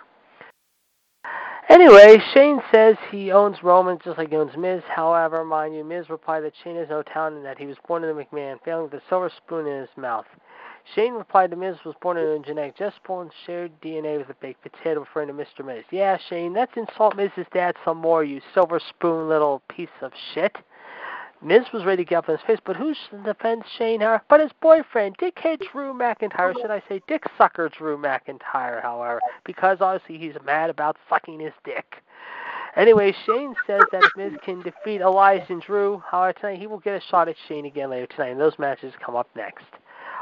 [1.69, 4.81] Anyway, Shane says he owns Roman just like he owns Miz.
[4.87, 8.03] However, mind you, Miz replied that Shane has no talent and that he was born
[8.03, 10.25] in the McMahon family with a silver spoon in his mouth.
[10.95, 14.33] Shane replied that Miz was born in a genetic just born shared DNA with a
[14.41, 15.63] baked potato, referring to Mr.
[15.63, 15.83] Miz.
[15.91, 20.55] Yeah, Shane, that's insult Miz's dad some more, you silver spoon little piece of shit.
[21.41, 22.93] Miz was ready to get up in his face, but who
[23.23, 24.21] defends Shane Harris?
[24.29, 26.53] But his boyfriend, dickhead Drew McIntyre.
[26.53, 31.53] Should I say dick sucker Drew McIntyre, however, because obviously he's mad about sucking his
[31.63, 32.03] dick.
[32.75, 36.79] Anyway, Shane says that if Miz can defeat Elias and Drew, however, tonight he will
[36.79, 39.65] get a shot at Shane again later tonight, and those matches come up next.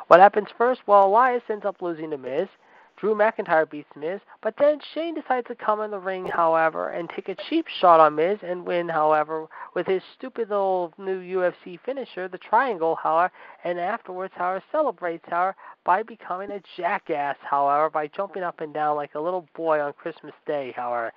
[0.07, 0.81] What happens first?
[0.85, 2.47] Well, Elias ends up losing to Miz.
[2.97, 7.07] Drew McIntyre beats Miz, but then Shane decides to come in the ring, however, and
[7.09, 11.79] take a cheap shot on Miz and win, however, with his stupid little new UFC
[11.85, 13.31] finisher, the triangle, however,
[13.63, 15.55] and afterwards, however, celebrates, however,
[15.85, 19.93] by becoming a jackass, however, by jumping up and down like a little boy on
[19.93, 21.13] Christmas Day, however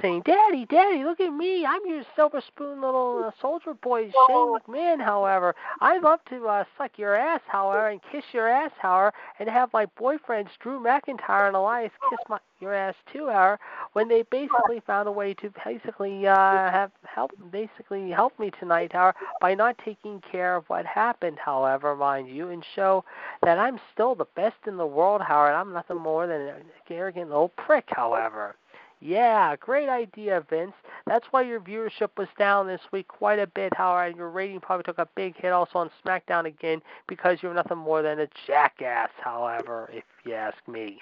[0.00, 1.64] saying, Daddy, Daddy, look at me.
[1.64, 5.54] I'm your silver spoon little uh, soldier boy, Shane McMahon, however.
[5.80, 9.72] I'd love to uh, suck your ass, however, and kiss your ass, however, and have
[9.72, 13.58] my boyfriends, Drew McIntyre and Elias, kiss my your ass too, however,
[13.92, 18.92] when they basically found a way to basically uh, have help basically help me tonight,
[18.92, 23.04] however, by not taking care of what happened, however, mind you, and show
[23.42, 27.30] that I'm still the best in the world, however, I'm nothing more than an arrogant
[27.30, 28.56] old prick, however.
[29.00, 30.72] Yeah, great idea, Vince.
[31.06, 34.16] That's why your viewership was down this week quite a bit, Howard.
[34.16, 38.02] Your rating probably took a big hit also on SmackDown again because you're nothing more
[38.02, 40.98] than a jackass, however, if you ask me.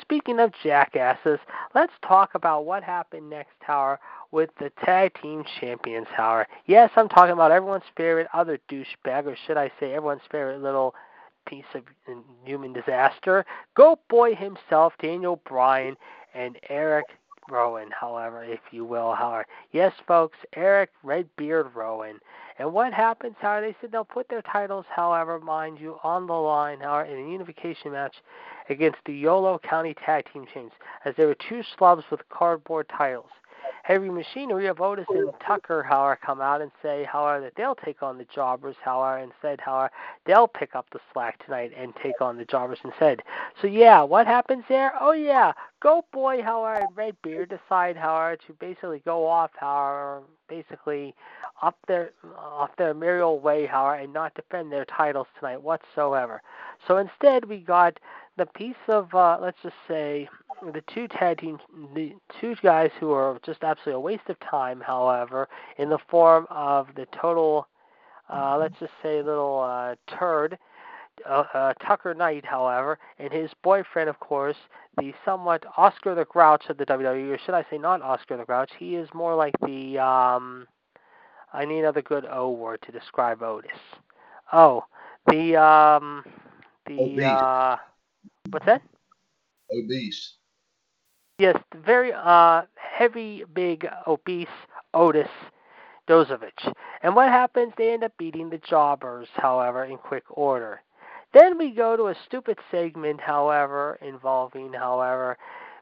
[0.00, 1.40] Speaking of jackasses,
[1.74, 3.98] let's talk about what happened next, Tower,
[4.30, 6.46] with the tag team champions, Tower.
[6.66, 10.94] Yes, I'm talking about everyone's favorite other douchebag, or should I say everyone's favorite little
[11.48, 12.14] piece of uh,
[12.44, 13.44] human disaster.
[13.74, 15.96] Goat Boy himself, Daniel Bryan,
[16.34, 17.06] and Eric
[17.50, 19.46] Rowan, however, if you will, however.
[19.72, 22.18] Yes, folks, Eric Redbeard Rowan.
[22.58, 26.32] And what happens, however, they said they'll put their titles, however, mind you, on the
[26.32, 28.16] line, however, in a unification match
[28.68, 30.72] against the Yolo County Tag Team Champions,
[31.04, 33.30] as there were two slubs with cardboard titles.
[33.88, 38.02] Heavy Machinery of Otis and Tucker, however, come out and say, however, that they'll take
[38.02, 39.90] on the Jobbers, however, and said, however,
[40.26, 43.22] they'll pick up the slack tonight and take on the Jobbers instead.
[43.62, 44.92] So, yeah, what happens there?
[45.00, 50.20] Oh, yeah, Goat Boy, however, and Redbeard decide, however, to basically go off, however,
[50.50, 51.14] basically
[51.62, 56.42] up their off their merry way, however, and not defend their titles tonight whatsoever.
[56.86, 57.98] So instead, we got
[58.38, 60.28] the piece of, uh, let's just say,
[60.72, 61.58] the two tag team,
[61.94, 65.48] the two guys who are just absolutely a waste of time, however,
[65.78, 67.66] in the form of the total,
[68.32, 70.58] uh, let's just say, little uh, turd,
[71.28, 74.56] uh, uh, Tucker Knight, however, and his boyfriend, of course,
[74.98, 78.44] the somewhat Oscar the Grouch of the WWE, or should I say, not Oscar the
[78.44, 78.70] Grouch.
[78.78, 79.98] He is more like the.
[79.98, 80.66] Um,
[81.52, 83.70] I need another good O word to describe Otis.
[84.52, 84.84] Oh,
[85.28, 86.24] the um,
[86.86, 87.76] the uh,
[88.50, 88.82] what's that?
[89.72, 90.34] Obese.
[91.38, 94.48] Yes, very uh, heavy, big, obese
[94.92, 95.28] Otis
[96.08, 96.72] Dozovic.
[97.02, 97.72] And what happens?
[97.76, 100.82] They end up beating the Jobbers, however, in quick order.
[101.34, 105.36] Then we go to a stupid segment, however, involving, however,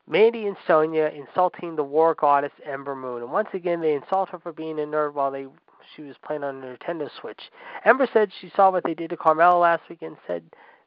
[0.09, 3.23] Mandy and Sonya insulting the war goddess Ember Moon.
[3.23, 5.47] And once again, they insult her for being a nerd while they
[5.95, 7.41] she was playing on a Nintendo Switch.
[7.85, 10.43] Ember said she saw what they did to Carmella last week and said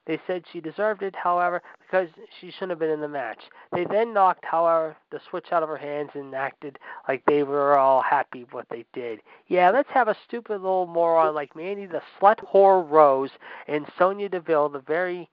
[0.10, 2.10] they said she deserved it, however, because
[2.42, 3.38] she shouldn't have been in the match.
[3.72, 7.78] They then knocked, however, the switch out of her hands and acted like they were
[7.78, 9.20] all happy what they did.
[9.50, 13.30] Yeah, let's have a stupid little moron like Mandy the slut whore Rose
[13.68, 15.30] and Sonya Deville, the very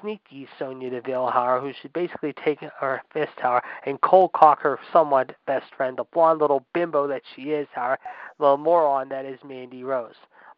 [0.00, 4.78] sneaky Sonya Deville, however, who should basically take her fist, however, and cold cock her
[4.94, 7.98] somewhat best friend, the blonde little bimbo that she is, however,
[8.40, 10.14] the moron that is Mandy Rose.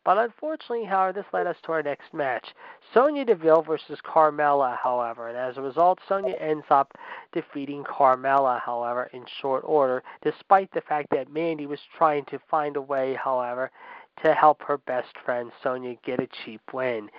[0.09, 2.55] But unfortunately, however, this led us to our next match.
[2.94, 6.97] Sonya Deville versus Carmella, however, and as a result, Sonya ends up
[7.32, 12.76] defeating Carmella, however, in short order, despite the fact that Mandy was trying to find
[12.76, 13.70] a way, however,
[14.24, 17.10] to help her best friend Sonya get a cheap win.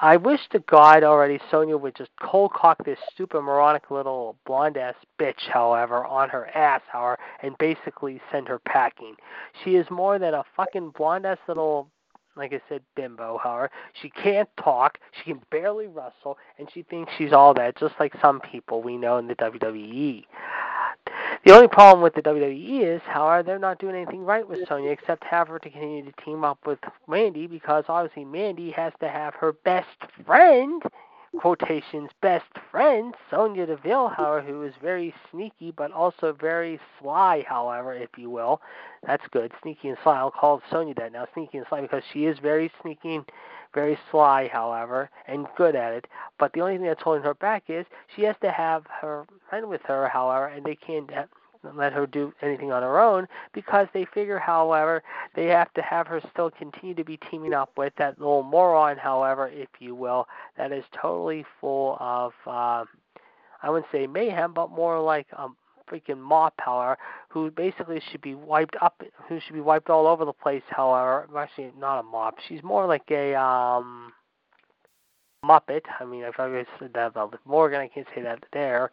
[0.00, 4.78] I wish to God already Sonya would just cold cock this stupid moronic little blonde
[4.78, 9.16] ass bitch, however, on her ass, however, and basically send her packing.
[9.62, 11.90] She is more than a fucking blonde ass little
[12.40, 13.70] like I said, bimbo, however.
[14.00, 18.14] She can't talk, she can barely wrestle, and she thinks she's all that, just like
[18.20, 20.24] some people we know in the WWE.
[21.44, 24.90] The only problem with the WWE is, however, they're not doing anything right with Sonya
[24.90, 29.08] except have her to continue to team up with Mandy because obviously Mandy has to
[29.08, 29.88] have her best
[30.26, 30.82] friend
[31.38, 37.94] quotations best friend, Sonya Deville, however, who is very sneaky but also very sly, however,
[37.94, 38.60] if you will.
[39.06, 39.52] That's good.
[39.62, 40.16] Sneaky and sly.
[40.18, 41.26] I'll call Sonya that now.
[41.34, 43.24] Sneaky and sly because she is very sneaky and
[43.72, 46.06] very sly, however, and good at it.
[46.38, 49.68] But the only thing that's holding her back is she has to have her friend
[49.68, 51.10] with her, however, and they can't
[51.62, 55.02] let her do anything on her own because they figure, however,
[55.34, 58.96] they have to have her still continue to be teaming up with that little moron,
[58.96, 60.26] however, if you will,
[60.56, 62.84] that is totally full of, uh,
[63.62, 65.48] I wouldn't say mayhem, but more like a
[65.90, 66.96] freaking mop, however,
[67.28, 71.28] who basically should be wiped up, who should be wiped all over the place, however.
[71.36, 72.36] Actually, not a mop.
[72.48, 74.12] She's more like a, um,
[75.44, 75.82] Muppet.
[75.98, 78.90] I mean, I've I said that about Morgan, I can't say that there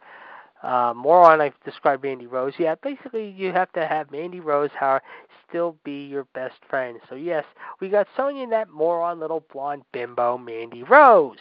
[0.62, 2.54] uh, moron I've described Mandy Rose.
[2.58, 5.02] Yeah, basically you have to have Mandy Rose, however,
[5.48, 6.98] still be your best friend.
[7.08, 7.44] So yes,
[7.80, 11.38] we got Sonya and that moron little blonde bimbo Mandy Rose.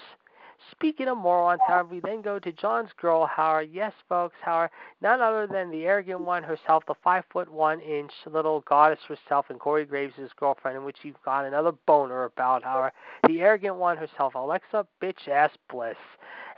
[0.71, 3.69] Speaking of morons, however, we then go to John's girl, Howard.
[3.71, 4.71] Yes, folks, Howard,
[5.01, 9.45] none other than the arrogant one herself, the five foot one inch little goddess herself,
[9.49, 12.91] and Corey Graves' girlfriend, in which you've got another boner about, Howard.
[13.27, 15.95] The arrogant one herself, Alexa bitch ass Bliss.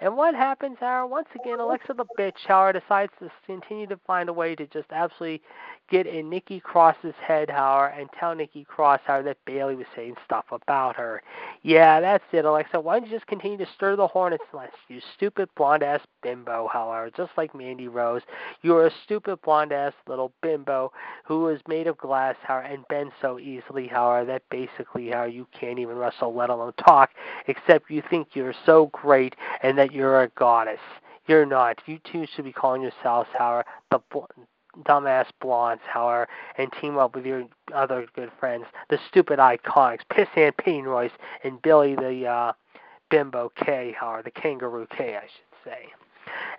[0.01, 1.11] And what happens, Howard?
[1.11, 4.87] Once again, Alexa the bitch, Howard, decides to continue to find a way to just
[4.91, 5.41] absolutely
[5.89, 10.15] get in Nikki Cross's head, Howard, and tell Nikki Cross, Howard, that Bayley was saying
[10.23, 11.21] stuff about her.
[11.63, 12.79] Yeah, that's it, Alexa.
[12.79, 16.67] Why don't you just continue to stir the hornet's nest, you stupid blonde ass bimbo,
[16.71, 18.21] Howard, just like Mandy Rose.
[18.61, 20.91] You're a stupid blonde ass little bimbo
[21.25, 25.47] who is made of glass, Howard, and bends so easily, Howard, that basically, Howard, you
[25.57, 27.11] can't even wrestle, let alone talk,
[27.47, 30.79] except you think you're so great and that you're a goddess.
[31.27, 31.79] You're not.
[31.85, 33.99] You two should be calling yourselves, Howard, the
[34.85, 36.27] dumbass blondes, however,
[36.57, 41.11] and team up with your other good friends, the stupid iconics, Pissant Royce
[41.43, 42.53] and Billie the uh,
[43.09, 45.87] Bimbo K, however, the Kangaroo K, I should say.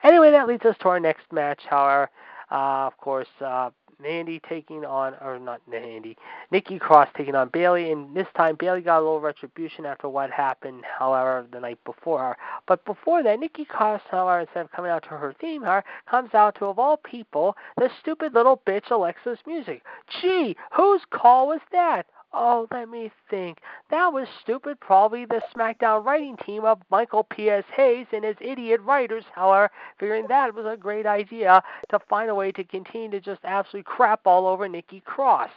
[0.02, 2.10] Anyway, that leads us to our next match, however.
[2.51, 3.70] Uh, of course, uh,
[4.02, 6.16] Mandy taking on, or not Mandy,
[6.51, 10.30] Nikki Cross taking on Bayley, and this time Bayley got a little retribution after what
[10.30, 12.36] happened, however, the night before.
[12.66, 16.34] But before that, Nikki Cross, however, instead of coming out to her theme, however, comes
[16.34, 19.82] out to, of all people, the stupid little bitch Alexa's music.
[20.20, 22.06] Gee, whose call was that?
[22.32, 23.59] Oh, let me think.
[23.90, 24.78] That was stupid.
[24.78, 27.65] Probably the SmackDown writing team of Michael P.S.
[27.74, 32.35] Hayes and his idiot writers, however, figuring that was a great idea to find a
[32.35, 35.51] way to continue to just absolutely crap all over Nikki Cross.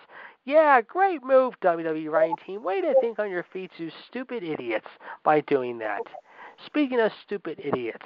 [0.46, 2.64] Yeah, great move, WWE writing team.
[2.64, 4.90] Way to think on your feet, you stupid idiots,
[5.24, 6.02] by doing that.
[6.66, 8.06] Speaking of stupid idiots,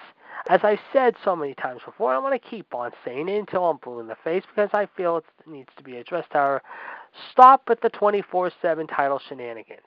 [0.49, 3.65] as I've said so many times before, I'm going to keep on saying it until
[3.65, 6.31] I'm blue in the face because I feel it needs to be addressed.
[6.31, 6.61] However,
[7.31, 9.81] stop with the 24 7 title shenanigans.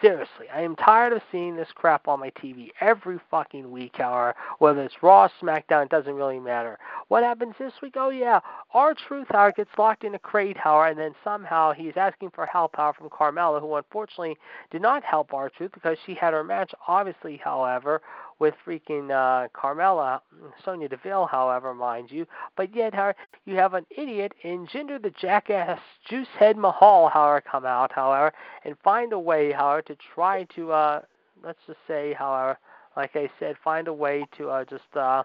[0.00, 4.34] Seriously, I am tired of seeing this crap on my TV every fucking week, hour.
[4.58, 6.78] whether it's Raw, SmackDown, it doesn't really matter.
[7.08, 7.94] What happens this week?
[7.96, 8.40] Oh, yeah,
[8.74, 12.76] R-Truth, however, gets locked in a crate, however, and then somehow he's asking for help,
[12.76, 14.36] however, from Carmella, who unfortunately
[14.70, 18.02] did not help R-Truth because she had her match, obviously, however,
[18.38, 20.20] with freaking uh, Carmella,
[20.64, 22.26] Sonya Deville, however, mind you.
[22.56, 25.80] But yet, however, you have an idiot in Jinder the Jackass
[26.10, 28.32] Juicehead Mahal, however, come out, however,
[28.64, 31.00] and find a way, however, to try to, uh,
[31.42, 32.58] let's just say, however,
[32.96, 35.24] like I said, find a way to uh, just uh,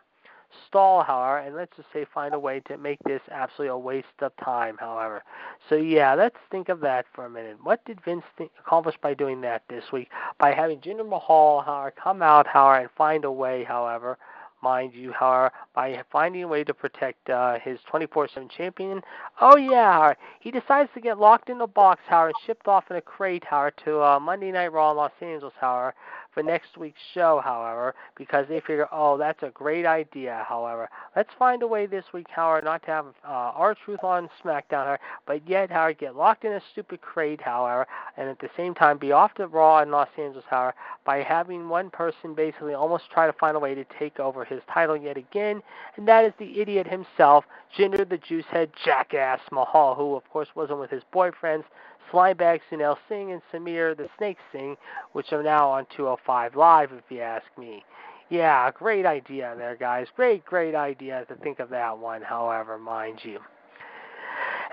[0.68, 4.08] stall, however, and let's just say find a way to make this absolutely a waste
[4.22, 5.24] of time, however.
[5.70, 7.58] So yeah, let's think of that for a minute.
[7.64, 8.24] What did Vince
[8.60, 10.10] accomplish by doing that this week?
[10.38, 14.18] By having Jinder Mahal, however, come out, however, and find a way, however,
[14.62, 19.02] mind you, however, by finding a way to protect uh, his 24/7 champion.
[19.42, 22.90] Oh yeah, however, he decides to get locked in the box, however, and shipped off
[22.90, 25.94] in a crate, however, to uh, Monday Night Raw in Los Angeles, however,
[26.40, 30.90] for next week's show, however, because they figure, oh, that's a great idea, however.
[31.16, 35.00] Let's find a way this week, however, not to have uh, R-Truth on SmackDown, however,
[35.28, 38.98] but yet, however, get locked in a stupid crate, however, and at the same time
[38.98, 40.76] be off to Raw in Los Angeles, however,
[41.06, 44.62] by having one person basically almost try to find a way to take over his
[44.74, 45.62] title yet again,
[45.98, 47.44] and that is the idiot himself,
[47.78, 51.66] Jinder the Juicehead Jackass Mahal, who, of course, wasn't with his boyfriends,
[52.12, 54.78] Slimebag Sunil Singh and Samir the Snake Singh,
[55.14, 57.84] which are now on 205 Live, if you ask me.
[58.30, 60.08] Yeah, great idea there, guys.
[60.16, 63.40] Great, great idea to think of that one, however, mind you.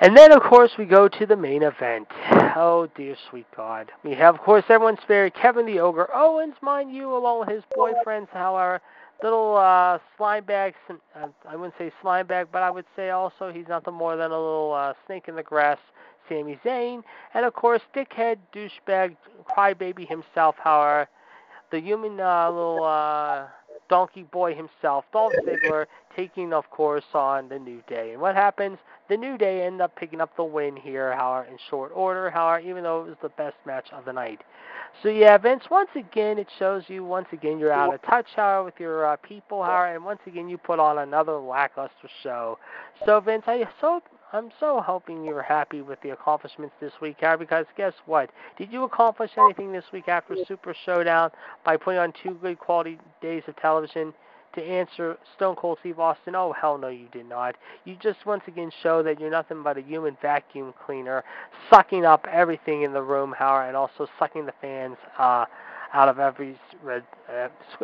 [0.01, 2.07] And then, of course, we go to the main event.
[2.55, 3.91] Oh, dear sweet God.
[4.05, 7.63] We have, of course, everyone's favorite Kevin the Ogre Owens, mind you, along with his
[7.75, 8.81] boyfriends, however,
[9.23, 9.99] little uh.
[10.19, 14.31] Uh, I wouldn't say slime bag, but I would say also he's nothing more than
[14.31, 15.79] a little uh, snake in the grass,
[16.29, 17.03] Sami Zayn.
[17.35, 19.17] And, of course, dickhead, douchebag,
[19.49, 21.09] crybaby himself, however,
[21.71, 23.47] the human uh, little uh,
[23.89, 28.13] donkey boy himself, Dolph Ziggler, taking, of course, on the New Day.
[28.13, 28.79] And what happens?
[29.09, 32.67] The New Day end up picking up the win here, however, in short order, however,
[32.69, 34.43] even though it was the best match of the night.
[35.03, 38.65] So yeah, Vince, once again, it shows you, once again, you're out of touch, however,
[38.65, 42.59] with your uh, people, however, and once again, you put on another lackluster show.
[43.05, 44.01] So, Vince, I so
[44.33, 48.31] I'm so hoping you're happy with the accomplishments this week, Harry, because guess what?
[48.59, 51.31] Did you accomplish anything this week after Super Showdown
[51.65, 54.13] by putting on two good quality days of television?
[54.55, 57.57] To answer Stone Cold Steve Austin, oh hell no, you did not.
[57.85, 61.23] You just once again show that you're nothing but a human vacuum cleaner,
[61.71, 65.45] sucking up everything in the room, Howard, and also sucking the fans uh,
[65.93, 66.59] out of every
[66.89, 67.01] uh,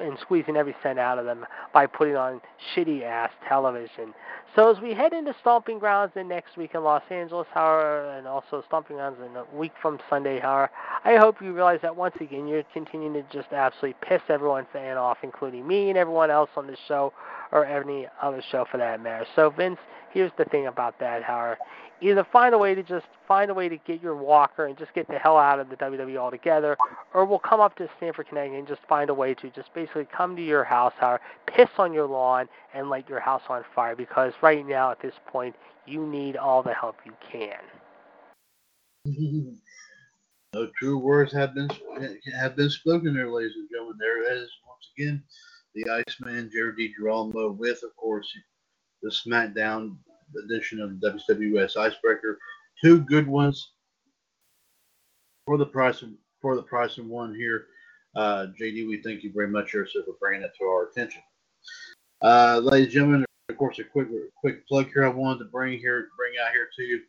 [0.01, 2.41] and squeezing every cent out of them by putting on
[2.75, 4.15] shitty ass television.
[4.55, 8.27] So as we head into Stomping Grounds in next week in Los Angeles, however, and
[8.27, 10.71] also Stomping Grounds in a week from Sunday, however,
[11.05, 14.99] I hope you realize that once again you're continuing to just absolutely piss everyone fan
[14.99, 17.15] off, including me and everyone else on this show
[17.51, 19.27] or any other show for that matter.
[19.35, 19.79] So Vince,
[20.13, 21.57] here's the thing about that, however
[22.01, 24.95] either find a way to just find a way to get your walker and just
[24.95, 26.77] get the hell out of the WWE altogether,
[27.15, 30.07] or we'll come up to Stamford, Connecticut and just find a way to just basically
[30.07, 33.97] come to your house, or piss on your lawn and light your house on fire.
[33.97, 35.55] Because right now, at this point,
[35.87, 37.59] you need all the help you can.
[40.55, 41.71] No true words have been
[42.39, 43.97] have been spoken there, ladies and gentlemen.
[43.99, 45.23] There is once again
[45.75, 48.31] the Iceman, Jared DiGirolamo, with of course
[49.03, 49.97] the SmackDown
[50.45, 52.39] edition of the WWS Icebreaker.
[52.83, 53.73] Two good ones
[55.47, 56.11] for the price of
[56.41, 57.67] for the price of one here.
[58.15, 59.87] Uh, JD, we thank you very much, for
[60.21, 61.23] bringing that to our attention.
[62.21, 64.09] Uh, ladies and gentlemen, of course, a quick
[64.41, 67.01] quick plug here I wanted to bring here bring out here to you.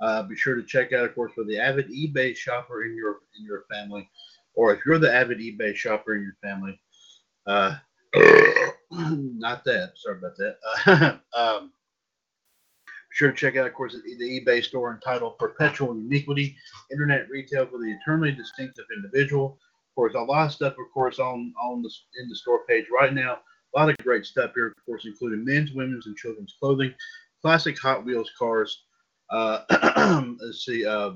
[0.00, 3.20] Uh, be sure to check out, of course, for the avid eBay shopper in your
[3.38, 4.08] in your family,
[4.54, 6.80] or if you're the avid eBay shopper in your family.
[7.46, 7.76] Uh,
[8.90, 9.92] not that.
[9.96, 11.20] Sorry about that.
[11.36, 11.72] um,
[13.18, 16.56] sure to check out, of course, the eBay store entitled Perpetual Uniquity
[16.92, 19.58] Internet Retail for the Eternally Distinctive Individual.
[19.90, 21.90] Of course, a lot of stuff, of course, on, on the,
[22.22, 23.38] in the store page right now.
[23.74, 26.94] A lot of great stuff here, of course, including men's, women's, and children's clothing,
[27.42, 28.84] classic Hot Wheels cars.
[29.30, 29.62] Uh,
[30.40, 31.10] let's see, uh,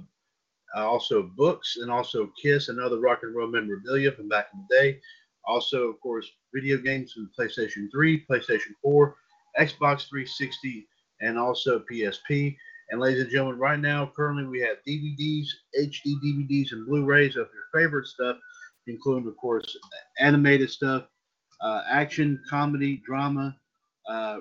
[0.75, 4.77] also books and also Kiss and other rock and roll memorabilia from back in the
[4.77, 5.01] day.
[5.45, 9.15] Also, of course, video games from PlayStation 3, PlayStation 4,
[9.61, 10.89] Xbox 360,
[11.23, 12.57] and also PSP.
[12.91, 15.47] And ladies and gentlemen, right now, currently we have DVDs,
[15.81, 18.37] HD DVDs, and Blu-rays of your favorite stuff,
[18.87, 19.79] including, of course,
[20.19, 21.05] animated stuff,
[21.63, 23.57] uh, action, comedy, drama,
[24.09, 24.41] uh,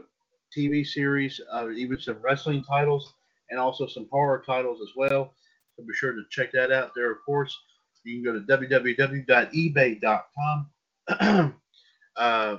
[0.56, 3.14] TV series, uh, even some wrestling titles,
[3.52, 5.34] and also some horror titles as well.
[5.78, 7.58] So be sure to check that out there, of course.
[8.04, 9.94] You can go to www.ebay.com
[12.18, 12.58] uh,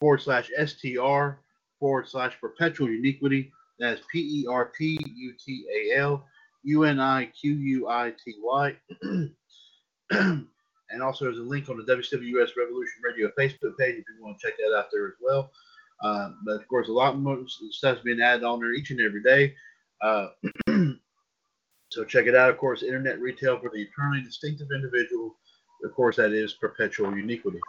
[0.00, 1.39] forward slash STR
[1.80, 3.50] forward slash perpetual uniquity.
[3.80, 6.24] That's P E R P U T A L
[6.62, 8.76] U N I Q U I T Y.
[10.90, 14.38] And also, there's a link on the WWS Revolution Radio Facebook page if you want
[14.38, 15.52] to check that out there as well.
[16.02, 17.38] Uh, but of course, a lot more
[17.70, 19.54] stuff's being added on there each and every day.
[20.02, 20.28] Uh,
[21.90, 22.50] so check it out.
[22.50, 25.36] Of course, internet retail for the eternally distinctive individual.
[25.84, 27.60] Of course, that is perpetual uniquity.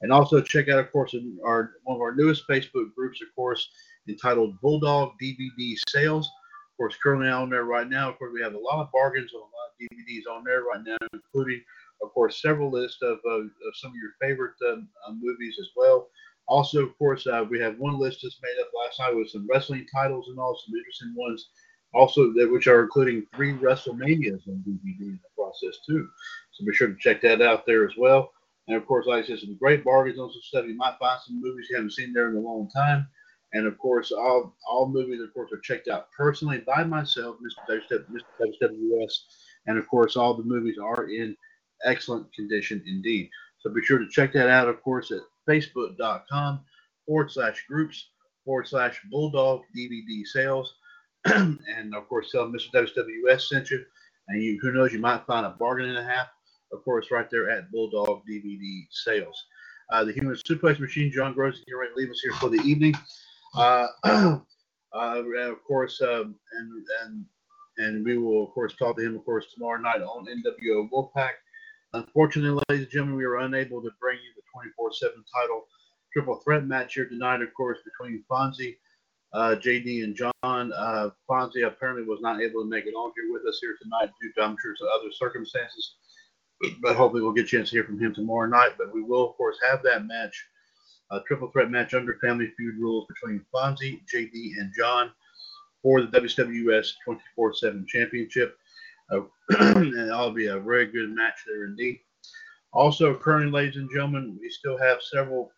[0.00, 1.14] And also check out, of course,
[1.44, 3.68] our one of our newest Facebook groups, of course,
[4.08, 6.26] entitled Bulldog DVD Sales.
[6.26, 9.32] Of course, currently on there right now, of course, we have a lot of bargains
[9.32, 11.62] on a lot of DVDs on there right now, including,
[12.02, 15.68] of course, several lists of, uh, of some of your favorite um, uh, movies as
[15.76, 16.08] well.
[16.48, 19.46] Also, of course, uh, we have one list that's made up last night with some
[19.48, 21.50] wrestling titles and all some interesting ones,
[21.94, 26.08] also that which are including three WrestleManias on DVD in the process too.
[26.52, 28.32] So be sure to check that out there as well.
[28.66, 30.66] And of course, like I said, some great bargains on some stuff.
[30.66, 33.06] You might find some movies you haven't seen there in a long time.
[33.52, 37.36] And of course, all all movies, of course, are checked out personally by myself,
[37.68, 37.80] Mr.
[38.40, 39.12] WWS.
[39.66, 41.36] And of course, all the movies are in
[41.84, 43.30] excellent condition indeed.
[43.60, 46.60] So be sure to check that out, of course, at facebook.com
[47.06, 48.08] forward slash groups
[48.44, 50.74] forward slash bulldog DVD sales.
[51.26, 52.70] and of course, tell Mr.
[52.74, 53.84] WWS sent you.
[54.28, 56.28] And you, who knows, you might find a bargain and a half
[56.72, 59.44] of course, right there at Bulldog DVD Sales.
[59.92, 62.94] Uh, the Human Suplex Machine, John Gross, ready to leave us here for the evening.
[63.54, 63.86] Uh,
[64.94, 67.24] Uh, of course, um, and and
[67.78, 71.32] and we will of course talk to him of course tomorrow night on NWO Wolfpack.
[71.94, 74.42] Unfortunately, ladies and gentlemen, we were unable to bring you the
[74.80, 75.66] 24/7 title
[76.12, 77.42] triple threat match here tonight.
[77.42, 78.76] Of course, between Fonzie,
[79.32, 80.32] uh, JD, and John.
[80.44, 84.12] Uh, Fonzie apparently was not able to make it on here with us here tonight
[84.22, 85.96] due to I'm sure some other circumstances.
[86.82, 88.72] But hopefully, we'll get a chance to hear from him tomorrow night.
[88.78, 90.44] But we will of course have that match
[91.10, 95.12] a triple threat match under Family Feud rules between Fonzie, JD, and John
[95.82, 96.94] for the WWS
[97.38, 98.56] 24/7 Championship.
[99.10, 99.20] Uh,
[99.50, 102.00] and that'll be a very good match there indeed.
[102.72, 105.52] Also, currently, ladies and gentlemen, we still have several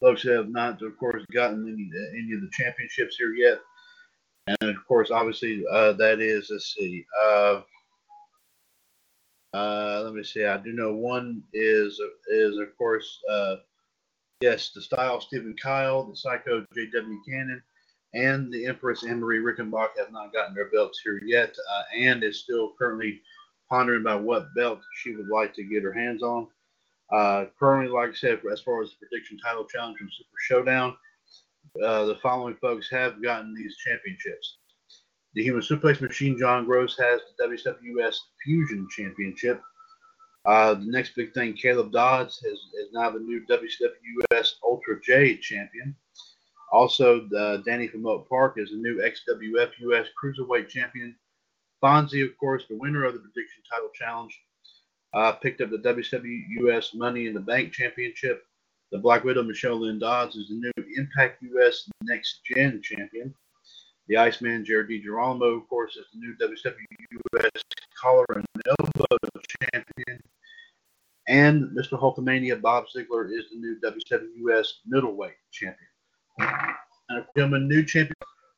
[0.00, 3.60] folks that have not, of course, gotten any, any of the championships here yet.
[4.60, 7.62] And of course, obviously, uh, that is, let's see, uh,
[9.56, 10.44] uh, let me see.
[10.44, 13.56] I do know one is, is of course, uh,
[14.42, 17.22] Yes, the style Stephen Kyle, the Psycho J.W.
[17.26, 17.62] Cannon,
[18.12, 22.40] and the Empress Anne-Marie Rickenbach have not gotten their belts here yet, uh, and is
[22.40, 23.22] still currently
[23.70, 26.48] pondering about what belt she would like to get her hands on.
[27.10, 30.96] Uh, currently, like I said, as far as the prediction title challenge from Super Showdown,
[31.82, 34.58] uh, the following folks have gotten these championships.
[35.36, 39.60] The Human Suplex Machine, John Gross, has the WWS Fusion Championship.
[40.46, 45.36] Uh, the next big thing, Caleb Dodds is, is now the new WWS Ultra J
[45.36, 45.94] champion.
[46.72, 47.28] Also,
[47.66, 51.14] Danny from Oak Park is the new XWF US Cruiserweight champion.
[51.82, 54.40] Fonzie, of course, the winner of the prediction title challenge,
[55.12, 58.46] uh, picked up the WWS Money in the Bank championship.
[58.90, 63.34] The Black Widow Michelle Lynn Dodds is the new Impact US Next Gen champion.
[64.08, 67.60] The Iceman Jared DiGirolamo, of course, is the new WWS
[68.00, 69.16] Collar and Elbow
[69.72, 70.22] champion.
[71.28, 72.00] And Mr.
[72.00, 75.88] Hulkamania Bob Ziegler is the new WWS middleweight champion.
[77.08, 78.14] And gentlemen, new champions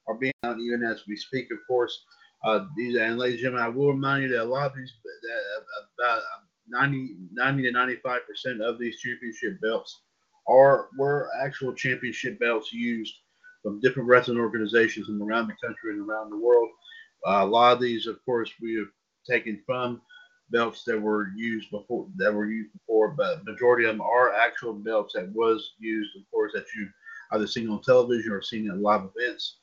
[0.06, 1.98] are being out even as we speak, of course.
[2.44, 4.92] Uh, these and ladies and gentlemen, I will remind you that a lot of these,
[5.98, 6.22] about
[6.68, 10.02] 90, 90 to 95 percent of these championship belts
[10.46, 13.14] are were actual championship belts used
[13.68, 16.70] from different wrestling organizations from around the country and around the world.
[17.26, 18.86] Uh, a lot of these, of course, we have
[19.28, 20.00] taken from
[20.50, 24.72] belts that were used before that were used before, but majority of them are actual
[24.72, 26.88] belts that was used, of course, that you
[27.32, 29.58] either seen on television or seen at live events.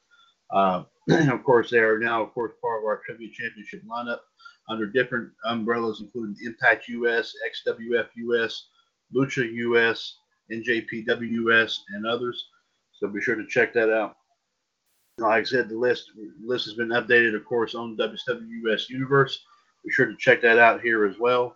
[0.52, 4.20] Uh, of course, they are now, of course, part of our trivia championship lineup
[4.70, 7.34] under different umbrellas, including Impact US,
[7.68, 8.68] XWF US,
[9.16, 10.18] Lucha US,
[10.52, 12.50] NJPW US, and others.
[13.00, 14.16] So be sure to check that out.
[15.18, 16.12] Like I said, the list
[16.44, 19.44] list has been updated, of course, on WWS Universe.
[19.86, 21.56] Be sure to check that out here as well.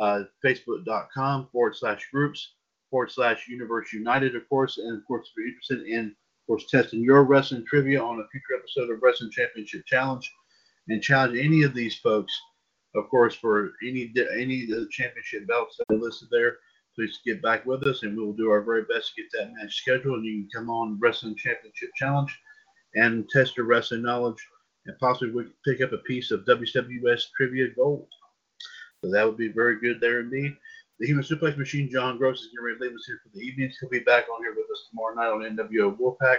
[0.00, 2.54] Uh, Facebook.com forward slash groups
[2.90, 4.78] forward slash Universe United, of course.
[4.78, 8.28] And of course, if you're interested in, of course, testing your wrestling trivia on a
[8.28, 10.30] future episode of Wrestling Championship Challenge
[10.88, 12.32] and challenge any of these folks,
[12.94, 16.58] of course, for any any of the championship belts that are listed there,
[16.96, 19.52] please get back with us and we will do our very best to get that
[19.54, 20.18] match scheduled.
[20.18, 22.36] And you can come on Wrestling Championship Challenge
[22.94, 24.38] and test your wrestling knowledge
[24.86, 28.08] and possibly we pick up a piece of WWS trivia gold.
[29.02, 30.56] So that would be very good there indeed.
[30.98, 33.70] The Human Suplex Machine, John Gross, is going to leave us here for the evening.
[33.78, 36.38] He'll be back on here with us tomorrow night on NWO Wolfpack.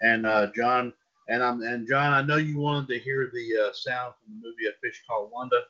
[0.00, 0.92] And uh, John,
[1.28, 4.48] and I'm and John, I know you wanted to hear the uh, sound from the
[4.48, 5.62] movie A Fish Called Wanda.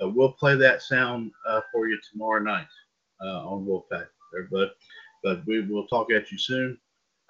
[0.00, 2.66] Uh, we'll play that sound uh, for you tomorrow night
[3.22, 4.48] uh, on Wolfpack, there.
[4.50, 6.78] But we will talk at you soon.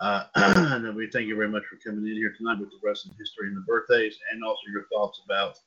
[0.00, 3.14] Uh, and we thank you very much for coming in here tonight with the wrestling
[3.18, 5.58] history and the birthdays, and also your thoughts about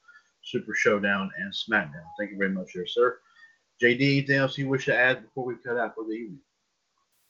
[0.43, 2.03] Super Showdown and SmackDown.
[2.19, 3.19] Thank you very much, there, sir.
[3.81, 6.39] JD, anything else you wish to add before we cut out for the evening?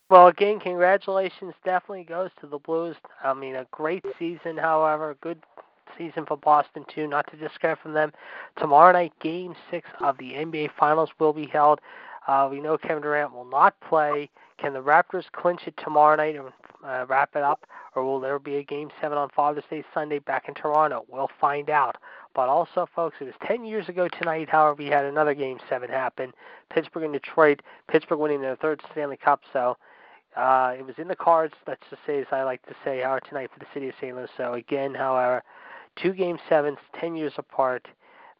[0.09, 2.95] Well, again, congratulations definitely goes to the Blues.
[3.21, 5.43] I mean, a great season, however, good
[5.97, 7.07] season for Boston too.
[7.07, 8.13] Not to discount from them.
[8.57, 11.81] Tomorrow night, Game Six of the NBA Finals will be held.
[12.27, 14.29] Uh, we know Kevin Durant will not play.
[14.57, 16.51] Can the Raptors clinch it tomorrow night and
[16.85, 20.19] uh, wrap it up, or will there be a Game 7 on Father's Day Sunday
[20.19, 21.05] back in Toronto?
[21.07, 21.95] We'll find out.
[22.35, 25.89] But also, folks, it was 10 years ago tonight, however, we had another Game 7
[25.89, 26.33] happen.
[26.69, 27.61] Pittsburgh and Detroit.
[27.87, 29.77] Pittsburgh winning their third Stanley Cup, so
[30.35, 33.21] uh, it was in the cards, let's just say, as I like to say, however,
[33.21, 34.15] tonight for the city of St.
[34.15, 34.29] Louis.
[34.35, 35.43] So, again, however,
[35.95, 37.87] two Game 7s, 10 years apart.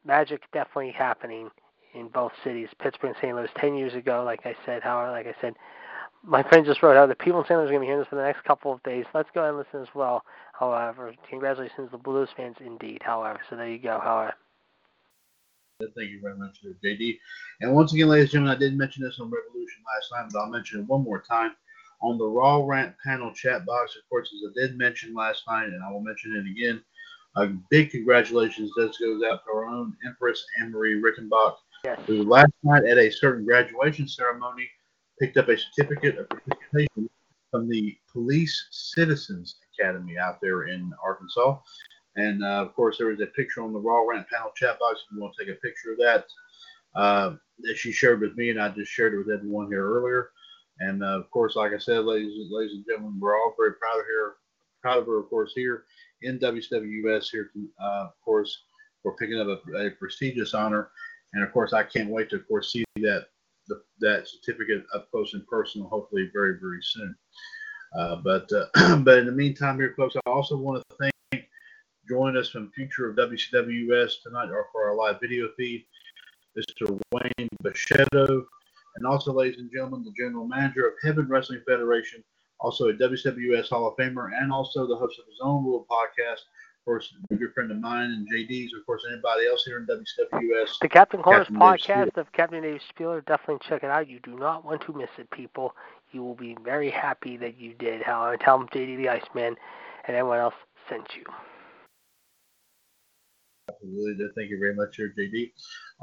[0.06, 1.50] Magic definitely happening
[1.98, 3.36] in both cities, Pittsburgh and St.
[3.36, 5.54] Louis, 10 years ago, like I said, however, like I said,
[6.24, 7.58] my friend just wrote out the people in St.
[7.58, 9.06] Louis are going to be hearing this for the next couple of days.
[9.14, 10.24] Let's go and listen as well.
[10.54, 13.02] However, congratulations to the Blues fans indeed.
[13.04, 14.00] However, so there you go.
[14.04, 14.34] However.
[15.80, 17.20] Thank you very much, JD.
[17.62, 20.40] And once again, ladies and gentlemen, I did mention this on Revolution last time, but
[20.40, 21.52] I'll mention it one more time.
[22.02, 23.96] on the Raw Rant panel chat box.
[23.96, 26.82] Of course, as I did mention last night, and I will mention it again,
[27.36, 31.56] a big congratulations this goes out to our own Empress Anne Marie Rickenbach,
[31.88, 32.00] Yes.
[32.10, 34.70] last night at a certain graduation ceremony
[35.22, 37.10] picked up a certificate of participation
[37.50, 41.60] from the Police Citizens Academy out there in Arkansas.
[42.18, 45.04] And uh, of course, there was a picture on the Raw Rant panel chat box.
[45.06, 46.26] If you want to take a picture of that,
[46.94, 50.32] uh, that she shared with me, and I just shared it with everyone here earlier.
[50.80, 54.00] And uh, of course, like I said, ladies, ladies and gentlemen, we're all very proud
[54.00, 54.36] of her,
[54.82, 55.86] proud of her, of course, here
[56.22, 57.52] in WWS here,
[57.82, 58.64] uh, of course,
[59.04, 60.90] for picking up a, a, prestigious honor.
[61.34, 63.28] And of course, I can't wait to, of course, see that
[63.68, 67.16] the, that certificate up close and personal, hopefully very, very soon.
[67.98, 70.96] Uh, but uh, but in the meantime, here, folks, I also want to
[71.32, 71.48] thank
[72.08, 75.86] join us from Future of WCWUS tonight or for our live video feed,
[76.58, 76.98] Mr.
[77.12, 78.46] Wayne Bachetto,
[78.98, 82.24] and also, ladies and gentlemen, the general manager of Heaven Wrestling Federation,
[82.60, 86.42] also a WWS Hall of Famer, and also the host of his own little podcast.
[86.88, 89.86] Of course, a good friend of mine and JD's, of course, anybody else here in
[89.88, 90.80] WWS.
[90.80, 93.20] The Captain Corners Dave podcast of Captain Dave Spieler.
[93.26, 94.08] Definitely check it out.
[94.08, 95.76] You do not want to miss it, people.
[96.14, 98.04] You will be very happy that you did.
[98.04, 99.58] How I tell him JD the Iceman
[100.08, 100.54] and everyone else
[100.88, 101.26] sent you.
[103.68, 104.26] Absolutely.
[104.38, 105.52] Thank you very much, here, JD.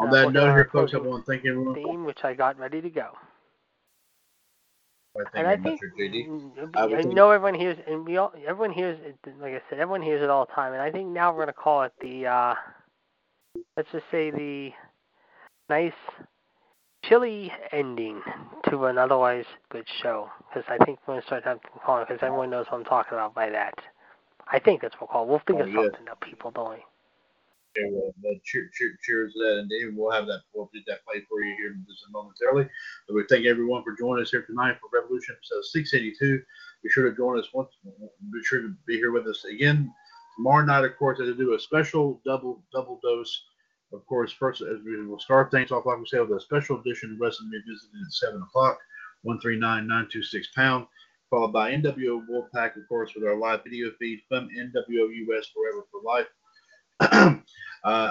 [0.00, 1.76] On Uh, that note, here, folks, I want to thank everyone.
[1.76, 3.16] Theme, which I got ready to go.
[5.16, 6.28] Thank and I think much, here, JD.
[6.28, 9.78] mm, I I, know everyone hears, and we all, everyone hears, it, like I said,
[9.78, 10.72] everyone hears it all the time.
[10.72, 12.54] And I think now we're going to call it the, uh,
[13.76, 14.70] let's just say the
[15.68, 15.92] nice,
[17.04, 18.22] chilly ending
[18.70, 20.28] to an otherwise good show.
[20.48, 22.84] Because I think we're going to start having calling it, because everyone knows what I'm
[22.84, 23.74] talking about by that.
[24.50, 25.28] I think that's what we'll call it.
[25.28, 26.80] We'll think Oh, of something that people don't.
[27.76, 30.42] Okay, well, well, cheer, cheer, cheers to that, and David, we'll have that.
[30.54, 32.68] We'll get that played for you here in just momentarily.
[33.08, 36.42] But we thank everyone for joining us here tonight for Revolution episode 682.
[36.84, 37.70] Be sure to join us once.
[37.84, 39.92] Be sure to be here with us again
[40.36, 40.84] tomorrow night.
[40.84, 43.42] Of course, to do a special double double dose.
[43.92, 46.80] Of course, first as we will start things off, like we said, with a special
[46.80, 48.78] edition of Wrestling Revisited at seven o'clock,
[49.22, 50.86] one three nine nine two six pound.
[51.28, 55.84] Followed by NWO Wolfpack, of course, with our live video feed from NWO US Forever
[55.90, 56.28] for Life.
[57.00, 57.38] Uh,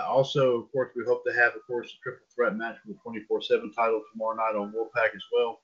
[0.07, 3.22] also, of course, we hope to have, of course, a triple threat match for the
[3.22, 5.61] 24/7 title tomorrow night on Wolfpack as well.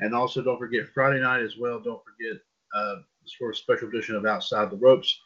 [0.00, 1.80] And also, don't forget Friday night as well.
[1.80, 2.40] Don't forget
[2.74, 2.96] uh,
[3.38, 5.20] for a special edition of Outside the Ropes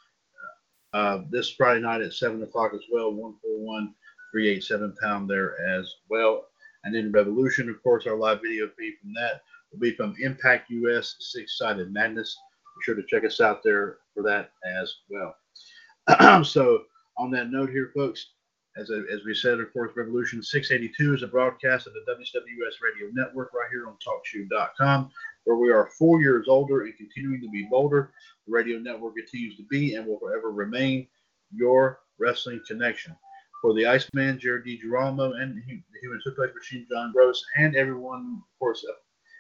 [0.97, 3.12] uh, this Friday night at seven o'clock as well.
[3.12, 3.94] One four one
[4.32, 6.47] three eight seven pound there as well.
[6.85, 10.70] And then Revolution, of course, our live video feed from that will be from Impact
[10.70, 12.36] US Six Sided Madness.
[12.77, 14.51] Be sure to check us out there for that
[14.81, 16.44] as well.
[16.44, 16.85] so,
[17.18, 18.32] on that note here, folks,
[18.76, 23.09] as, as we said, of course, Revolution 682 is a broadcast of the WWS Radio
[23.12, 25.10] Network right here on TalkShoe.com,
[25.44, 28.12] where we are four years older and continuing to be bolder.
[28.47, 31.06] The radio network continues to be and will forever remain
[31.55, 33.16] your wrestling connection.
[33.62, 38.59] For the Iceman, Jared DiGirolamo, and the Human Suplex Machine, John Gross, and everyone, of
[38.59, 38.84] course,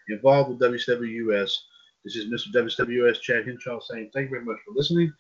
[0.08, 1.52] involved with WWS,
[2.04, 2.52] this is Mr.
[2.54, 5.12] WWS Chad Hinshaw saying thank you very much for listening.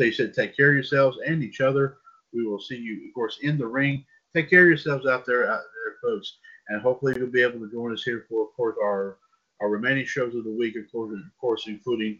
[0.00, 1.98] Please take care of yourselves and each other.
[2.32, 4.02] We will see you, of course, in the ring.
[4.34, 7.70] Take care of yourselves out there, out there, folks, and hopefully you'll be able to
[7.70, 9.18] join us here for, of course, our
[9.60, 12.18] our remaining shows of the week, of course, of course, including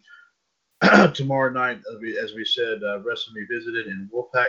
[1.15, 4.49] tomorrow night, as we, as we said, uh, Wrestling Revisited in Wolfpack,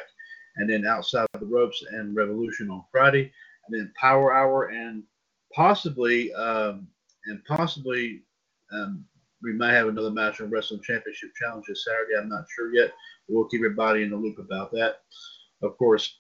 [0.58, 3.32] and then Outside the Ropes and Revolution on Friday,
[3.66, 5.04] and then Power Hour, and
[5.56, 6.86] possibly, um,
[7.28, 8.24] and possibly,
[8.74, 9.06] um,
[9.44, 12.18] we might have another match on Wrestling Championship Challenge this Saturday.
[12.18, 12.94] I'm not sure yet.
[13.28, 14.98] We'll keep everybody in the loop about that.
[15.64, 16.20] Of course,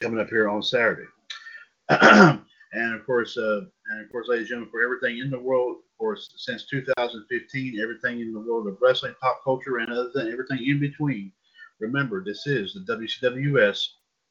[0.00, 1.06] coming up here on Saturday.
[1.88, 5.76] and of course, uh, and of course, ladies and gentlemen, for everything in the world,
[5.76, 10.32] of course, since 2015, everything in the world of wrestling, pop culture, and other than
[10.32, 11.32] everything in between.
[11.80, 13.86] Remember, this is the WCWS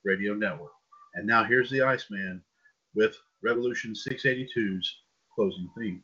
[0.06, 0.72] Radio Network.
[1.16, 2.42] And now here's the Iceman
[2.96, 5.02] with Revolution 682's
[5.36, 6.04] closing theme.